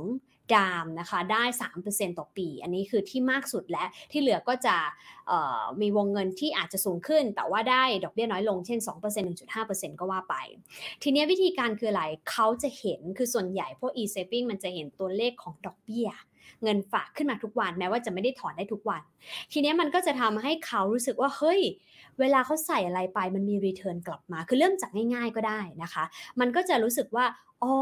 [0.55, 1.43] ดามนะคะได้
[1.81, 4.75] 3%ต่อปี อันนี้คือที่มากสุดและที่เหลือก็จะ
[5.81, 8.93] มีวงเงินที่อาจจะสูงขึ้น แต่ว่าได้ดอกเบี้ยน้อยลงเช่น 2%
[9.49, 10.35] 1.5%ก็ว่าไป
[11.03, 16.09] ทีนี้วิธีการคืออะไรเขาจะเห็นคือส่วนใหญ่พวก e-saving มันจะเห็นตัวเลขของดอกเบี้ย
[16.63, 19.01] เงินฝากขึ้นมาทุกวันแม้ว่าจะไม่ได้ถอนได้ทุกวัน
[19.51, 21.61] ทีนี้มันก็จะทำให้เขารู้สึกว่าเฮ้ย
[22.19, 26.03] เวลาเขาใส่อะไรไปมันมีรีเทิร์นกลับมา คือเริ่มจากง่ายๆก็ได้นะคะ
[26.39, 27.25] มันก็จะรู้สึกว่า
[27.63, 27.73] อ๋อ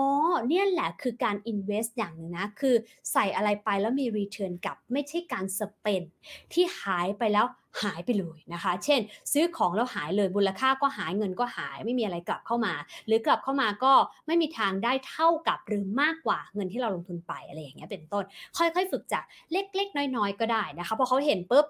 [0.47, 2.75] เนี่ยแหละคือการ invest อย่างหนึ่งนะ คือ
[3.11, 6.05] ใส่อะไรไปแล้วมี return กลับ ไม่ใช่การ spend
[6.53, 7.45] ที่หายไปแล้ว
[7.83, 9.01] หายไปเลยนะคะ เช่น
[9.33, 12.73] ซื้อของแล้วหายเลยมูลค่าก็หายเงินก็หายไม่มีอะไรกลับเข้ามา
[13.07, 13.93] หรือกลับเข้ามาก็
[14.27, 18.23] ไม่มีทางได้เท่ากับหรือมากกว่าเงินที่เราลงทุนไปอะไรอย่างเงี้ยเป็นต้น
[18.57, 21.65] ค่อยๆ ฝึกจากเล็กๆ น้อยๆ ก็ได้นะคะพอเขาเห็นปุ๊บ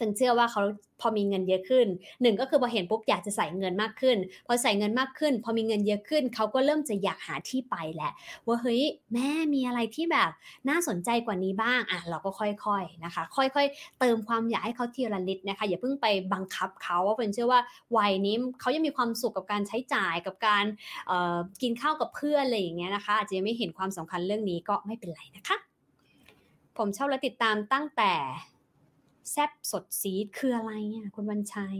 [0.00, 0.62] ฉันเชื่อว่าเขา
[1.00, 1.86] พอมีเงินเยอะขึ้น
[2.22, 8.12] หนึ่งก็คือพอเห็นปุ๊บอยากจะใส่เงินมากขึ้น พอใส่เงินมากขึ้น พอมีเงินเยอะขึ้น เขาก็เริ่มจะอยากหาที่ไปแหละ
[8.46, 8.82] ว่าเฮ้ย
[9.14, 10.30] แม่มีอะไรที่แบบ
[10.68, 17.60] น่าสนใจกว่านี้บ้างอะเราก็ค่อยๆนะคะ ค่อยๆ เติมความอยากให้เขาทีละนิดนะคะ อย่าเพิ่งไปบังคับเขาว่าเป็นเชื่อว่า
[17.96, 20.64] วัยนี้เขายังมีความสุขกับการใช้จ่ายกับการ
[21.62, 25.56] กินข้าวกับเพื่อนอะไรอย่างเงี้ยนะคะอาจจะยังไม่เห็นความสำคัญเรื่องนี้ก็ไม่เป็นไรนะคะ
[26.78, 28.12] ผมชอบและติดตามตั้งแต่
[29.32, 31.76] แซบสดซีดคืออะไรอะคุณวันชัย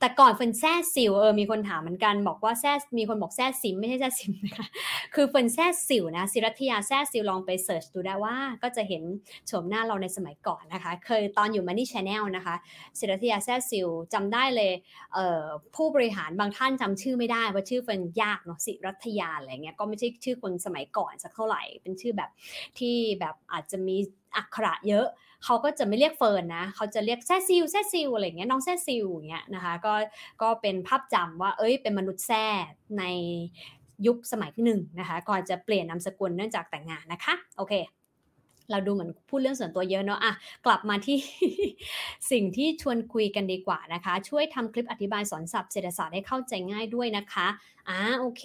[0.00, 4.66] แต่ก่อนเฟินแซ่สิวเออมีคนถามเหมือนกันบอกว่าแซ่มีคนบอกแซ่ซิมไม่ใช่แซ่ซิมนะคะ
[5.14, 9.02] คือเฟินแซ่สิวนะศิรัทยาแซ่สิวลองไป search ดูได้ว่า ก็จะเห็น
[9.46, 12.54] โฉมหน้าเราในสมัยก่อนนะคะ เคยตอนอยู่ Money Channel นะคะ
[12.98, 14.72] ศิรัทยาแซ่สิวจำได้เลย
[15.14, 15.44] เอ่อ
[15.76, 22.30] ผู้บริหารบางท่านจำชื่อไม่ได้ว่าชื่อเฟินยากเนาะศิรัทยาอะไรเงี้ยก็ไม่ใช่ชื่อคนสมัยก่อนสักเท่าไหร่เป็นชื่อแบบ
[22.78, 23.96] ที่แบบอาจจะมี
[24.36, 25.06] อักขระเยอะ
[25.44, 29.94] เขาก็จะไม่เรียกเฟิร์นนะเขาจะเรียกแซซิลแซซิลอะไรเงี้ยน้องแซซิลอย่างเงี้ยนะคะก็
[30.42, 32.44] ก็เป็นภาพจำว่า เอ้ยเป็นมนุษย์แซ่
[32.98, 33.04] ใน
[34.06, 37.74] ยุคสมัยที่หนึ่งนะคะก่อนจะเปลี่ยนนามสกุลเนื่องจากแต่งงานนะคะโอเค
[38.70, 40.32] เราดูเหมือนพูดเรื่องส่วนตัวเยอะเนาะอะ
[40.66, 41.18] กลับมาที่
[42.30, 47.46] สิ่งที่ชวนคุยกันดีกว่านะคะ ช่วยทำคลิปอธิบายสอนศัพท์เศรษฐศาสตร์ให้เข้าใจง่ายด้วยนะคะ
[47.88, 48.44] อ่าโอเค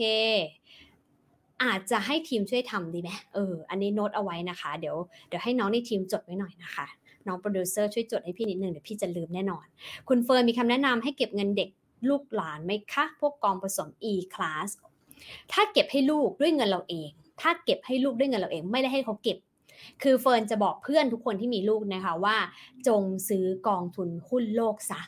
[1.64, 4.95] อาจจะให้ทีมช่วยทำดีไหมเออ อันนี้โน้ตเอาไว้นะคะ เดี๋ยว
[5.28, 6.88] เดี๋ยวให้น้องในทีมจดไว้หน่อยนะคะ
[7.28, 9.66] น้องโปรดิวเซอร์ช่วยจดให้พี่นิดนึงเดี๋ยวพี่จะลืมแน่นอน
[10.07, 11.70] คุณเฟิร์นมีคำแนะนำให้เก็บเงินเด็ก
[12.10, 14.70] ลูกหลานไหมคะ พวกกองผสม e-class
[15.51, 17.10] ถ้าเก็บให้ลูกด้วยเงินเราเอง
[17.41, 19.38] ถ้าเก็บให้ลูกด้วยเงินเราเอง ไม่ได้ให้เขาเก็บ
[20.03, 22.38] คือเฟิร์นจะบอกเพื่อนทุกคนที่มีลูกนะคะว่า
[22.88, 25.01] จงซื้อกองทุนหุ้นโลกซะ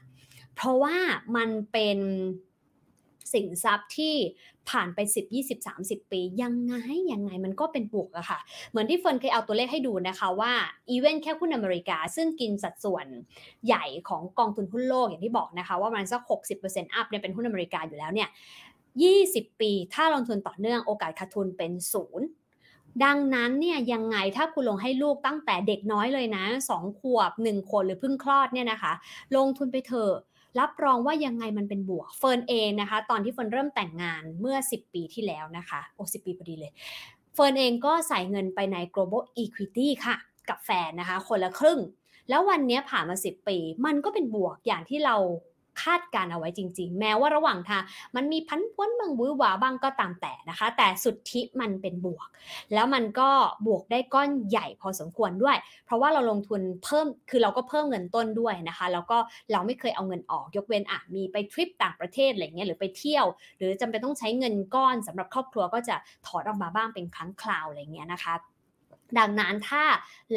[0.55, 0.95] เพราะว่า
[1.35, 1.97] มันเป็น
[3.33, 4.15] สินทรัพย์ที่
[4.69, 6.73] ผ่านไป 10 20 30 ปี ยังไง
[7.13, 10.53] ยังไงมันก็เป็นบวกอะค่ะ เหมือนที่เฟิร์นเคยเอาตัวเลขให้ดูนะคะว่า
[10.89, 13.05] even แค่หุ้นอเมริกา ซึ่งกินสัดส่วน
[13.65, 16.21] ใหญ่ของกองทุนหุ้นโลกอย่างที่บอกนะคะ ว่ามันสัก
[16.59, 18.29] 60% up เนี่ยเป็นหุ้นอเมริกาอยู่แล้วเนี่ย
[19.09, 22.27] 20 ปี ถ้าลงทุนต่อเนื่องโอกาสขาดทุนเป็นศูนย์
[23.03, 26.45] ดังนั้นเนี่ยยังไงถ้าคุณลงให้ลูกตั้งแต่เด็กน้อยเลยนะ
[26.75, 28.93] 2 ขวบ1ขวบหรือเพิ่งคลอดเนี่ยนะคะ
[29.35, 30.13] ลงทุนไปเถอะ
[30.59, 36.71] รับรองว่ายังไงมันเป็นบวกเฟิร์นเองนะคะ ตอนที่เฟิร์นเริ่มแต่งงานเมื่อ 10 ปีที่แล้วนะคะ โอ้สิบปีพอดีเลย
[37.33, 40.15] เฟิร์นเองก็ใส่เงินไปใน global equity ค่ะ
[40.49, 41.79] กับแฟนนะคะ คนละครึ่ง
[42.29, 45.15] แล้ววันนี้ผ่านมา 10 ปี มันก็เป็นบวกอย่างที่เรา
[45.83, 47.83] คาดการเอาไว้จริง ๆ แม้ว่าระหว่างทาง
[48.15, 52.27] มันมีพันพ้นบางวื้อหวาบ้างก็ตามแต่นะคะ แต่สุดที่มันเป็นบวก
[52.73, 53.29] แล้วมันก็
[53.67, 59.17] บวกได้ก้อนใหญ่พอสมควรด้วย เพราะว่าเราลงทุนเพิ่มคือเราก็เพิ่มเงินต้นด้วยนะคะ แล้วก็
[59.51, 63.25] เราไม่เคยเอาเงินออกยกเว้นอะมีไปทริปต่างประเทศอะไรเงี้ยหรือไปเที่ยว
[63.57, 65.95] หรือจำเป็นต้องใช้เงินก้อนสำหรับครอบครัวก็จะ
[66.27, 68.33] ถอดออกมาบ้างเป็นครั้งคราวอะไรเงี้ยนะคะ
[69.19, 69.83] ดังนั้นถ้า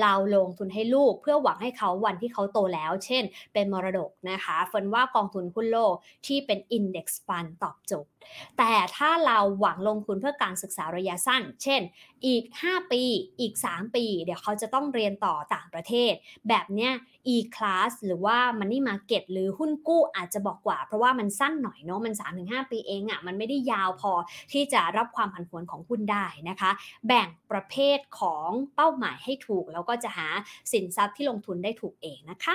[0.00, 5.94] เราลงทุนให้ลูกเพื่อหวังให้เขาวันที่เขาโตแล้ว เช่น เป็นมรดกนะคะฝนว่ากองทุนหุ้นโลก
[6.26, 8.10] ที่เป็น Index Fund ตอบโจทย์
[8.58, 11.80] แต่ถ้าเราหวังลงทุนเพื่อการศึกษาระยะสั้น เช่น
[12.26, 13.02] อีก 5 ปี
[13.40, 16.12] อีก 3 ปี เดี๋ยวเขาจะต้องเรียนต่อต่างประเทศ
[16.48, 16.92] แบบเนี้ย
[17.34, 24.12] e-class หรือว่า money market หรือหุ้นกู้อาจจะบอกกว่า เพราะว่ามันสั้นหน่อยเนาะมัน 3-5 ปีเองอะ่ะมันไม่ได้ยาวพอ
[24.52, 26.70] ที่จะรับความผันผวนของหุ้นได้นะคะ
[27.06, 30.28] แบ่งประเภทของเป้าหมายให้ถูก แล้วก็จะหา
[30.72, 32.54] สินทรัพย์ที่ลงทุนได้ถูกเองนะคะ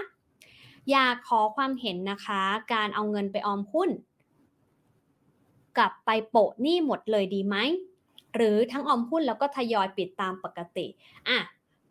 [0.92, 2.42] อยากขอความเห็นนะคะ
[2.74, 3.90] การเอาเงินไปออมหุ้น
[5.78, 7.56] กลับไปโปะหนี้หมดเลยดีไหม
[8.36, 10.88] หรือทั้งออมหุ้นแล้วก็ทยอยปิดตามปกติ
[11.30, 11.38] อะ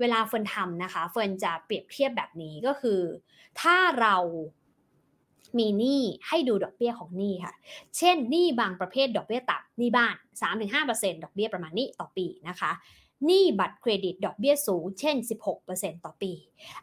[0.00, 3.00] เวลาเฟิร์นทำนะคะ เฟิร์นจะเปรียบเทียบแบบนี้ก็คือ
[3.60, 4.16] ถ้าเรา
[5.58, 7.54] มีหนี้ให้ดูดอกเบี้ยของหนี้ค่ะ
[7.98, 10.14] เช่นหนี้บางประเภทดอกเบี้ยต่ำหนี้บ้าน
[10.66, 12.72] 3-5%ดอกเบี้ยประมาณนี้ต่อปีนะคะ
[13.26, 15.16] หนี้บัตรเครดิตดอกเบี้ยสูง เช่น
[15.60, 16.32] 16%ต่อปี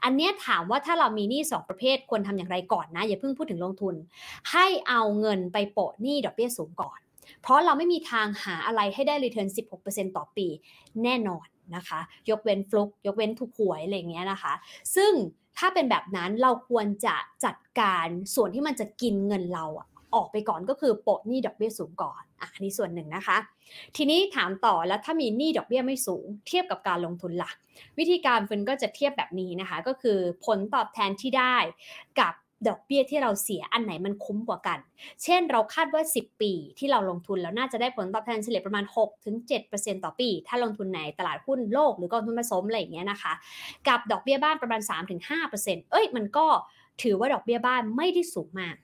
[0.03, 3.95] อันนี้ถามว่าถ้าเรามีหนี้2ประเภทควรทำอย่างไรก่อนนะ อย่าเพิ่งพูดถึงลงทุน
[4.51, 6.99] ให้เอาเงินไปโปะหนี้ดอกเบี้ยสูงก่อน
[7.41, 9.47] เพราะเราไม่มีทางหาอะไรให้ได้รีเทิร์น
[9.83, 10.47] 16%ต่อปี
[11.03, 14.53] แน่นอน นะคะ ยกเว้นฟลุกยกเว้นถูกหวยอะไรเงี้ยนะคะ
[14.95, 15.11] ซึ่ง
[15.57, 17.15] ถ้าเป็นแบบนั้นเราควรจะ
[17.45, 19.81] จัดการส่วนที่มันจะกินเงินเราอ
[20.15, 23.37] ออกไปก่อนก็คือโปะหนี้ดอกเบี้ยสูงก่อนอะนี่ส่วนหนึ่งนะคะ
[23.95, 27.51] ทีนี้ถามต่อแล้วถ้ามีหนี้ดอกเบี้ยไม่สูง เทียบกับการลงทุนละ่ะ
[27.97, 31.57] วิธีการฟินก็จะเทียบแบบนี้นะคะ ก็คือผลตอบแทนที่ได้
[32.19, 32.33] กับ
[32.67, 34.79] ดอกเบี้ยที่เราเสียอันไหนมันคุ้มกว่ากัน
[35.23, 38.83] เช่นเราคาดว่า 10 ปีที่เราลงทุนแล้วน่าจะได้ผลตอบแทนเฉลี่ยประมาณ
[39.43, 43.33] 6-7%ต่อปี ถ้าลงทุนในตลาดหุ้นโลกหรือกองทุนผสมอะไรอย่างเงี้ยนะคะ
[43.87, 44.81] กับดอกเบี้ยบ้านประมาณ
[45.35, 46.45] 3-5%เอ้ยมันก็
[47.03, 48.75] ถือว่าดอกเบี้ยบ้านไม่ได้สูงมาก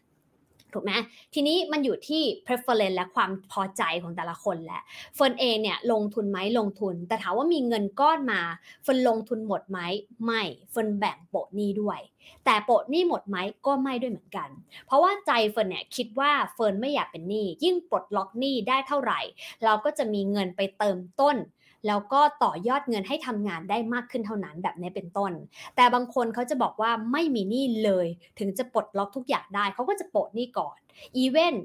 [0.74, 0.92] ถูกไหม
[1.34, 4.82] ทีนี้มันอยู่ที่ preference และความพอใจของแต่ละคนแหละ
[5.16, 8.42] เฟิร์นเองเนี่ยลงทุนไหมลงทุน แต่ถามว่ามีเงินก้อนมา
[8.84, 9.80] เฟิร์นลงทุนหมดไหม
[10.26, 10.42] ไม่
[10.72, 12.00] เฟิร์นแบ่งโปะหนี้ด้วย
[12.46, 14.50] แต่โปะหนี้หมดไหมก็ไม่ด้วยเหมือนกัน
[14.86, 19.20] เพราะว่าใจเฟิร์นเนี่ยคิดว่าเฟิร์นไม่อยากเป็นหนี้ยิ่งปลดล็อกหนี้ได้เท่าไหร่
[19.64, 21.38] เราก็จะมีเงินไปเติมต้น
[21.88, 25.32] แล้วก็ต่อยอดเงินให้ทำงานได้มากขึ้นเท่านั้นแบบนี้เป็นต้น
[25.76, 28.08] แต่บางคนเขาจะบอกว่าไม่มีหนี้เลย
[28.40, 30.78] ถึงจะปลดล็อกทุกอย่างได้เขาก็จะโปะหนี้ก่อน
[31.18, 31.56] อีเวน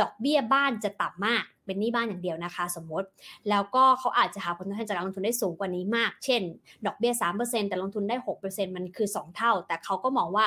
[0.00, 3.06] ดอกเบี้ยบ้านจะต่ำมากเป็นหนี้บ้านอย่างเดียวนะคะ สมมติ
[3.50, 6.42] แล้วก็เขาอาจจะหาผลตอบแทนจากการลงทุนได้สูงกว่านี้มาก เช่น
[6.86, 10.46] ดอกเบี้ย3%แต่ลงทุนได้ 6%มันคือ 2 เท่า แต่เขาก็มองว่า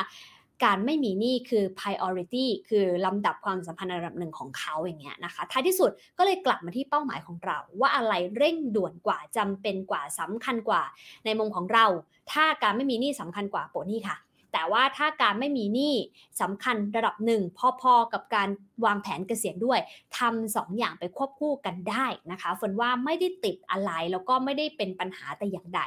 [0.64, 10.84] การไม่มีหนี้คือ priority คือลำดับความสัมพันธ์ระดับหนึ่งของเขาอย่างเงี้ยนะคะท้ายที่สุดก็เลยกลับมาที่เป้าหมายของเรา ว่าอะไรเร่งด่วนกว่าจำเป็นกว่าสำคัญกว่า
[11.26, 11.86] ในมุมของเรา
[12.32, 14.18] ถ้าการไม่มีหนี้สำคัญกว่าโปรนี่ค่ะ
[14.58, 15.96] แต่ว่าถ้าการไม่มีหนี้
[16.42, 17.42] สำคัญระดับหนึ่ง
[17.82, 18.50] พอๆกับการ
[18.86, 19.80] วางแผนเกษียณด้วย
[20.18, 25.82] ทำสองอย่างไปควบคู่กันได้นะคะฝนว่าไม่ได้ติดอะไรแล้วก็ไม่ได้เป็นปัญหาแต่อย่างใด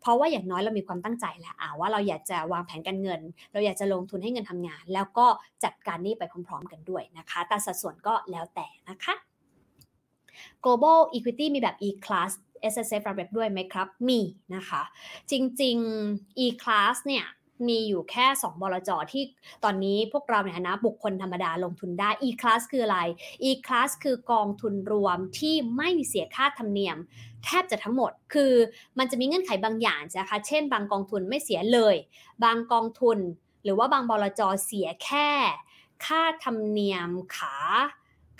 [0.00, 3.20] เพราะว่าอย่างน้อยเรามีความตั้งใจแล้วว่าเราอยากจะวางแผนการเงิน
[3.52, 5.26] เราอยากจะลงทุนให้เงินทำงาน แล้วก็
[5.64, 9.14] จัดการหนี้ไปพร้อม ๆ กันด้วยนะคะแต่สัดส่วนก็แล้วแต่นะคะ
[10.64, 12.32] global equity มีแบบ e-class
[12.72, 14.20] S S F รับแบบด้วยไหมครับ มี
[14.54, 14.82] นะคะ
[15.30, 15.32] จ
[15.62, 15.76] ริง
[16.10, 17.26] ๆ e-class เนี่ย
[17.68, 19.22] มีอยู่แค่ 2 บลจที่
[19.64, 22.98] ตอนนี้พวกเราในฐานะบุคคลธรรมดาลงทุนได้ e-class คืออะไร
[23.48, 26.96] e-class คือกองทุนรวมที่ไม่มีเสียค่าธรรมเนียม
[27.44, 28.52] แทบจะทั้งหมด คือ
[28.98, 31.96] มันจะมีเงื่อนไขบางอย่างนะคะ เช่น บางกองทุนไม่เสียเลย
[32.44, 33.18] บางกองทุน
[33.64, 35.28] หรือว่าบางบลจเสียแค่
[36.06, 37.54] ค่าธรรมเนียมขา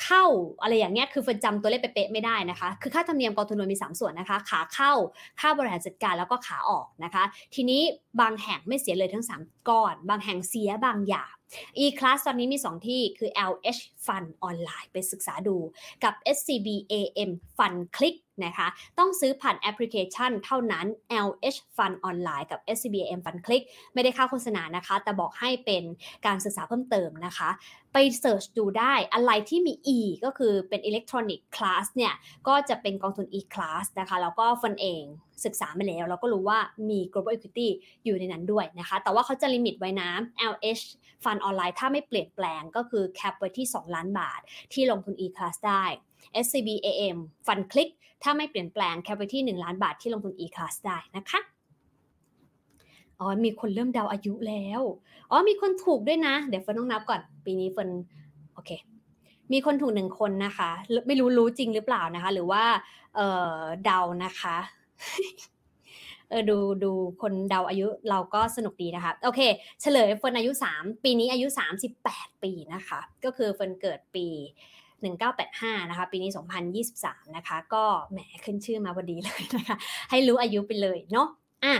[0.02, 0.24] เข้า
[0.62, 4.92] อะไรอย่างเงี้ยคือเฟินจำตัวเลขเป๊ะไม่ได้นะคะ คือค่าธรรมเนียมกองทุนรวมมี 3 ส่วนนะคะ ขาเข้า
[5.40, 7.82] ค่าบริหารจัดการแล้วก็ขาออกนะคะ ทีนี้
[8.20, 11.32] บางแห่งไม่เสียเลยทั้ง 3ก้อน บางแห่งเสียบางอย่าง
[11.84, 15.56] e-class ตอนนี้มี 2 ที่คือ LH Fund ออนไลน์ไปศึกษาดู
[16.04, 18.66] กับ SCB AM Fund Click นะคะ
[18.98, 20.86] ต้องซื้อผ่านแอปพลิเคชันเท่านั้น
[21.28, 25.84] LH Fund ออนไลน์กับ SCBM Fund Click ไม่ได้ค่าโฆษณานะคะ แต่บอกให้เป็น
[26.26, 27.50] การศึกษาเพิ่มเติมนะคะ
[27.92, 32.14] ไปเสิร์ชดูได้อะไรที่มี E ก็คือเป็น Electronic Class เนี่ย
[32.48, 35.04] ก็จะเป็นกองทุน E Class นะคะ แล้วก็ฟันเอง
[35.44, 36.58] ศึกษามาแล้ว เราก็รู้ว่า
[36.90, 37.68] มี global equity
[38.04, 40.10] อยู่ในนั้นด้วยนะคะ แต่ว่าเขาจะลิมิตไว้นะ
[40.52, 40.84] LH
[41.24, 44.40] Fund ออนไลน์ถ้าไม่เปลี่ยนแปลงก็คือแคปไว้ที่ 2 ล้านบาท
[44.72, 45.84] ที่ลงทุน E Class ได้
[46.44, 47.90] SCB AM Fund Click
[48.22, 51.40] ถ้าไม่เปลี่ยนแปลง cap ไว้ที่ 1 ล้านบาทที่ลงทุน e-class ได้นะคะ
[53.18, 54.82] อ๋อมีคนเริ่มเดาอายุแล้ว
[55.30, 57.90] อ๋อมีคนถูกด้วยนะ เดี๋ยวเฟิร์นต้องนับก่อน ปีนี้เฟิร์น
[58.54, 58.70] โอเค
[59.52, 60.70] มีคนถูกหนึ่งคนนะคะ
[61.06, 62.64] ไม่รู้รู้จริงหรือเปล่านะคะ หรือว่า
[63.16, 63.20] เอ
[63.56, 64.56] อเดานะคะ
[66.28, 66.92] เออดูดู
[67.22, 69.40] คนเดาอายุเราก็สนุกดีนะคะ โอเค
[69.80, 71.46] เฉลยเฟิร์นอายุ 3 ปีนี้อายุ
[71.94, 74.26] 38 ปีนะคะ ก็คือเฟิร์นเกิดปี
[75.08, 76.30] 1985 นะคะ ปีนี้
[76.82, 79.76] 2023 นะคะ ก็แหมขึ้นชื่อมาพอดีเลยนะคะ
[80.10, 81.28] ให้รู้อายุไปเลยเนาะ
[81.64, 81.74] อะ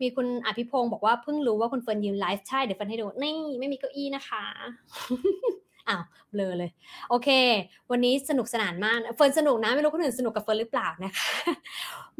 [0.00, 4.44] มีคุณอภิพงศ์บอกว่าเพิ่งรู้ว่าคุณเฟิร์นยืนไลฟ์ใช่ เดี๋ยวเฟิร์นให้ดู นี่ ไม่มีเก้าอี้นะคะ
[5.88, 6.70] อ้าวเบลอเลย
[7.08, 7.28] โอเค
[7.90, 11.30] วันนี้สนุกสนานมากเฟิร์นสนุกนะ ไม่รู้คนอื่นสนุกกับเฟิร์นหรือเปล่านะคะ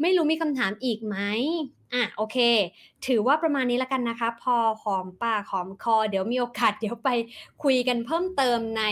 [0.01, 1.17] ไม่รู้มีคำถามอีกไหม
[1.93, 2.37] อะโอเค
[3.07, 7.09] ถือว่าประมาณนี้แล้วกันนะคะ พอหอมปากหอมคอ เดี๋ยวมีโอกาสเดี๋ยวไป
[7.63, 8.83] คุยกันเพิ่มเติมใน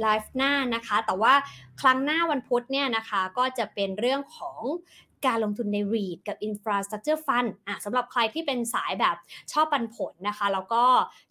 [0.00, 1.34] ไลฟ์หน้านะคะ แต่ว่า
[1.80, 4.60] ครั้งหน้าวันพุธเนี่ยนะคะ ก็จะเป็นเรื่องของ
[5.26, 9.16] การลงทุนใน REIT กับ Infrastructure Fund อะสำหรับใครที่เป็นสายแบบ
[9.52, 10.84] ชอบปันผลนะคะ แล้วก็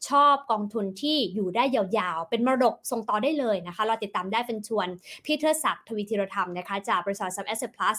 [0.09, 4.87] ชอบกองทุนที่อยู่ได้ยาวๆ เป็นมรดกส่งต่อได้เลยนะคะ เราติดตามได้เป็นชวน
[5.25, 7.97] พี่เทิดศักดิ์ทวีธีรธรรมนะคะ จากบริษัทซับแอสเซทพลัส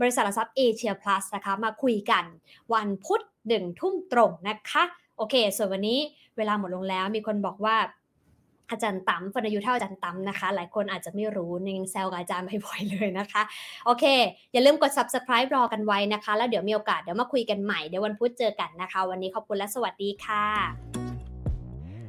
[0.00, 2.24] บริษัทหลักทรัพย์เอเชียพลัสนะคะ มาคุยกัน
[2.74, 4.84] วันพุธหนึ่งทุ่มตรงนะคะ
[5.16, 5.98] โอเค ส่วนวันนี้
[6.36, 7.76] เวลาหมดลงแล้วมีคนบอกว่า
[8.70, 13.42] อาจารย์ตั้มฟนอายุเท่าอาจารย์ตั้มนะคะ หลายคนอาจจะไม่รู้ยังแซวกับอาจารย์บ่อยๆเลยนะคะ
[13.84, 14.04] โอเค
[14.52, 20.44] อย่าลืมกด subscribe รอกันไว้นะคะ แล้วเดี๋ยวมีโอกาสเดี๋ยวมาคุยกันใหม่ เดี๋ยววันพุธเจอกันนะคะ วันนี้ขอบคุณและสวัสดีค่ะ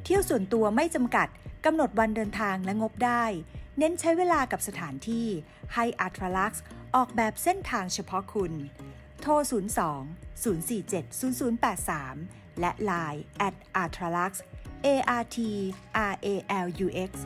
[0.04, 1.28] เที่ยวส่วนตัวไม่จำกัด
[1.66, 3.24] กำหนดวันเดินทางและงบได้
[3.80, 5.28] เน้นใช้เวลากับสถานที่
[5.74, 6.62] ให้อัตรลักษ์
[6.96, 8.54] ออกแบบเส้นทางเฉพาะคุณ
[9.22, 11.22] โทร 02 047
[11.84, 14.34] 0083 และ Line at a r t r a l u x
[14.84, 17.26] A R T R A L U X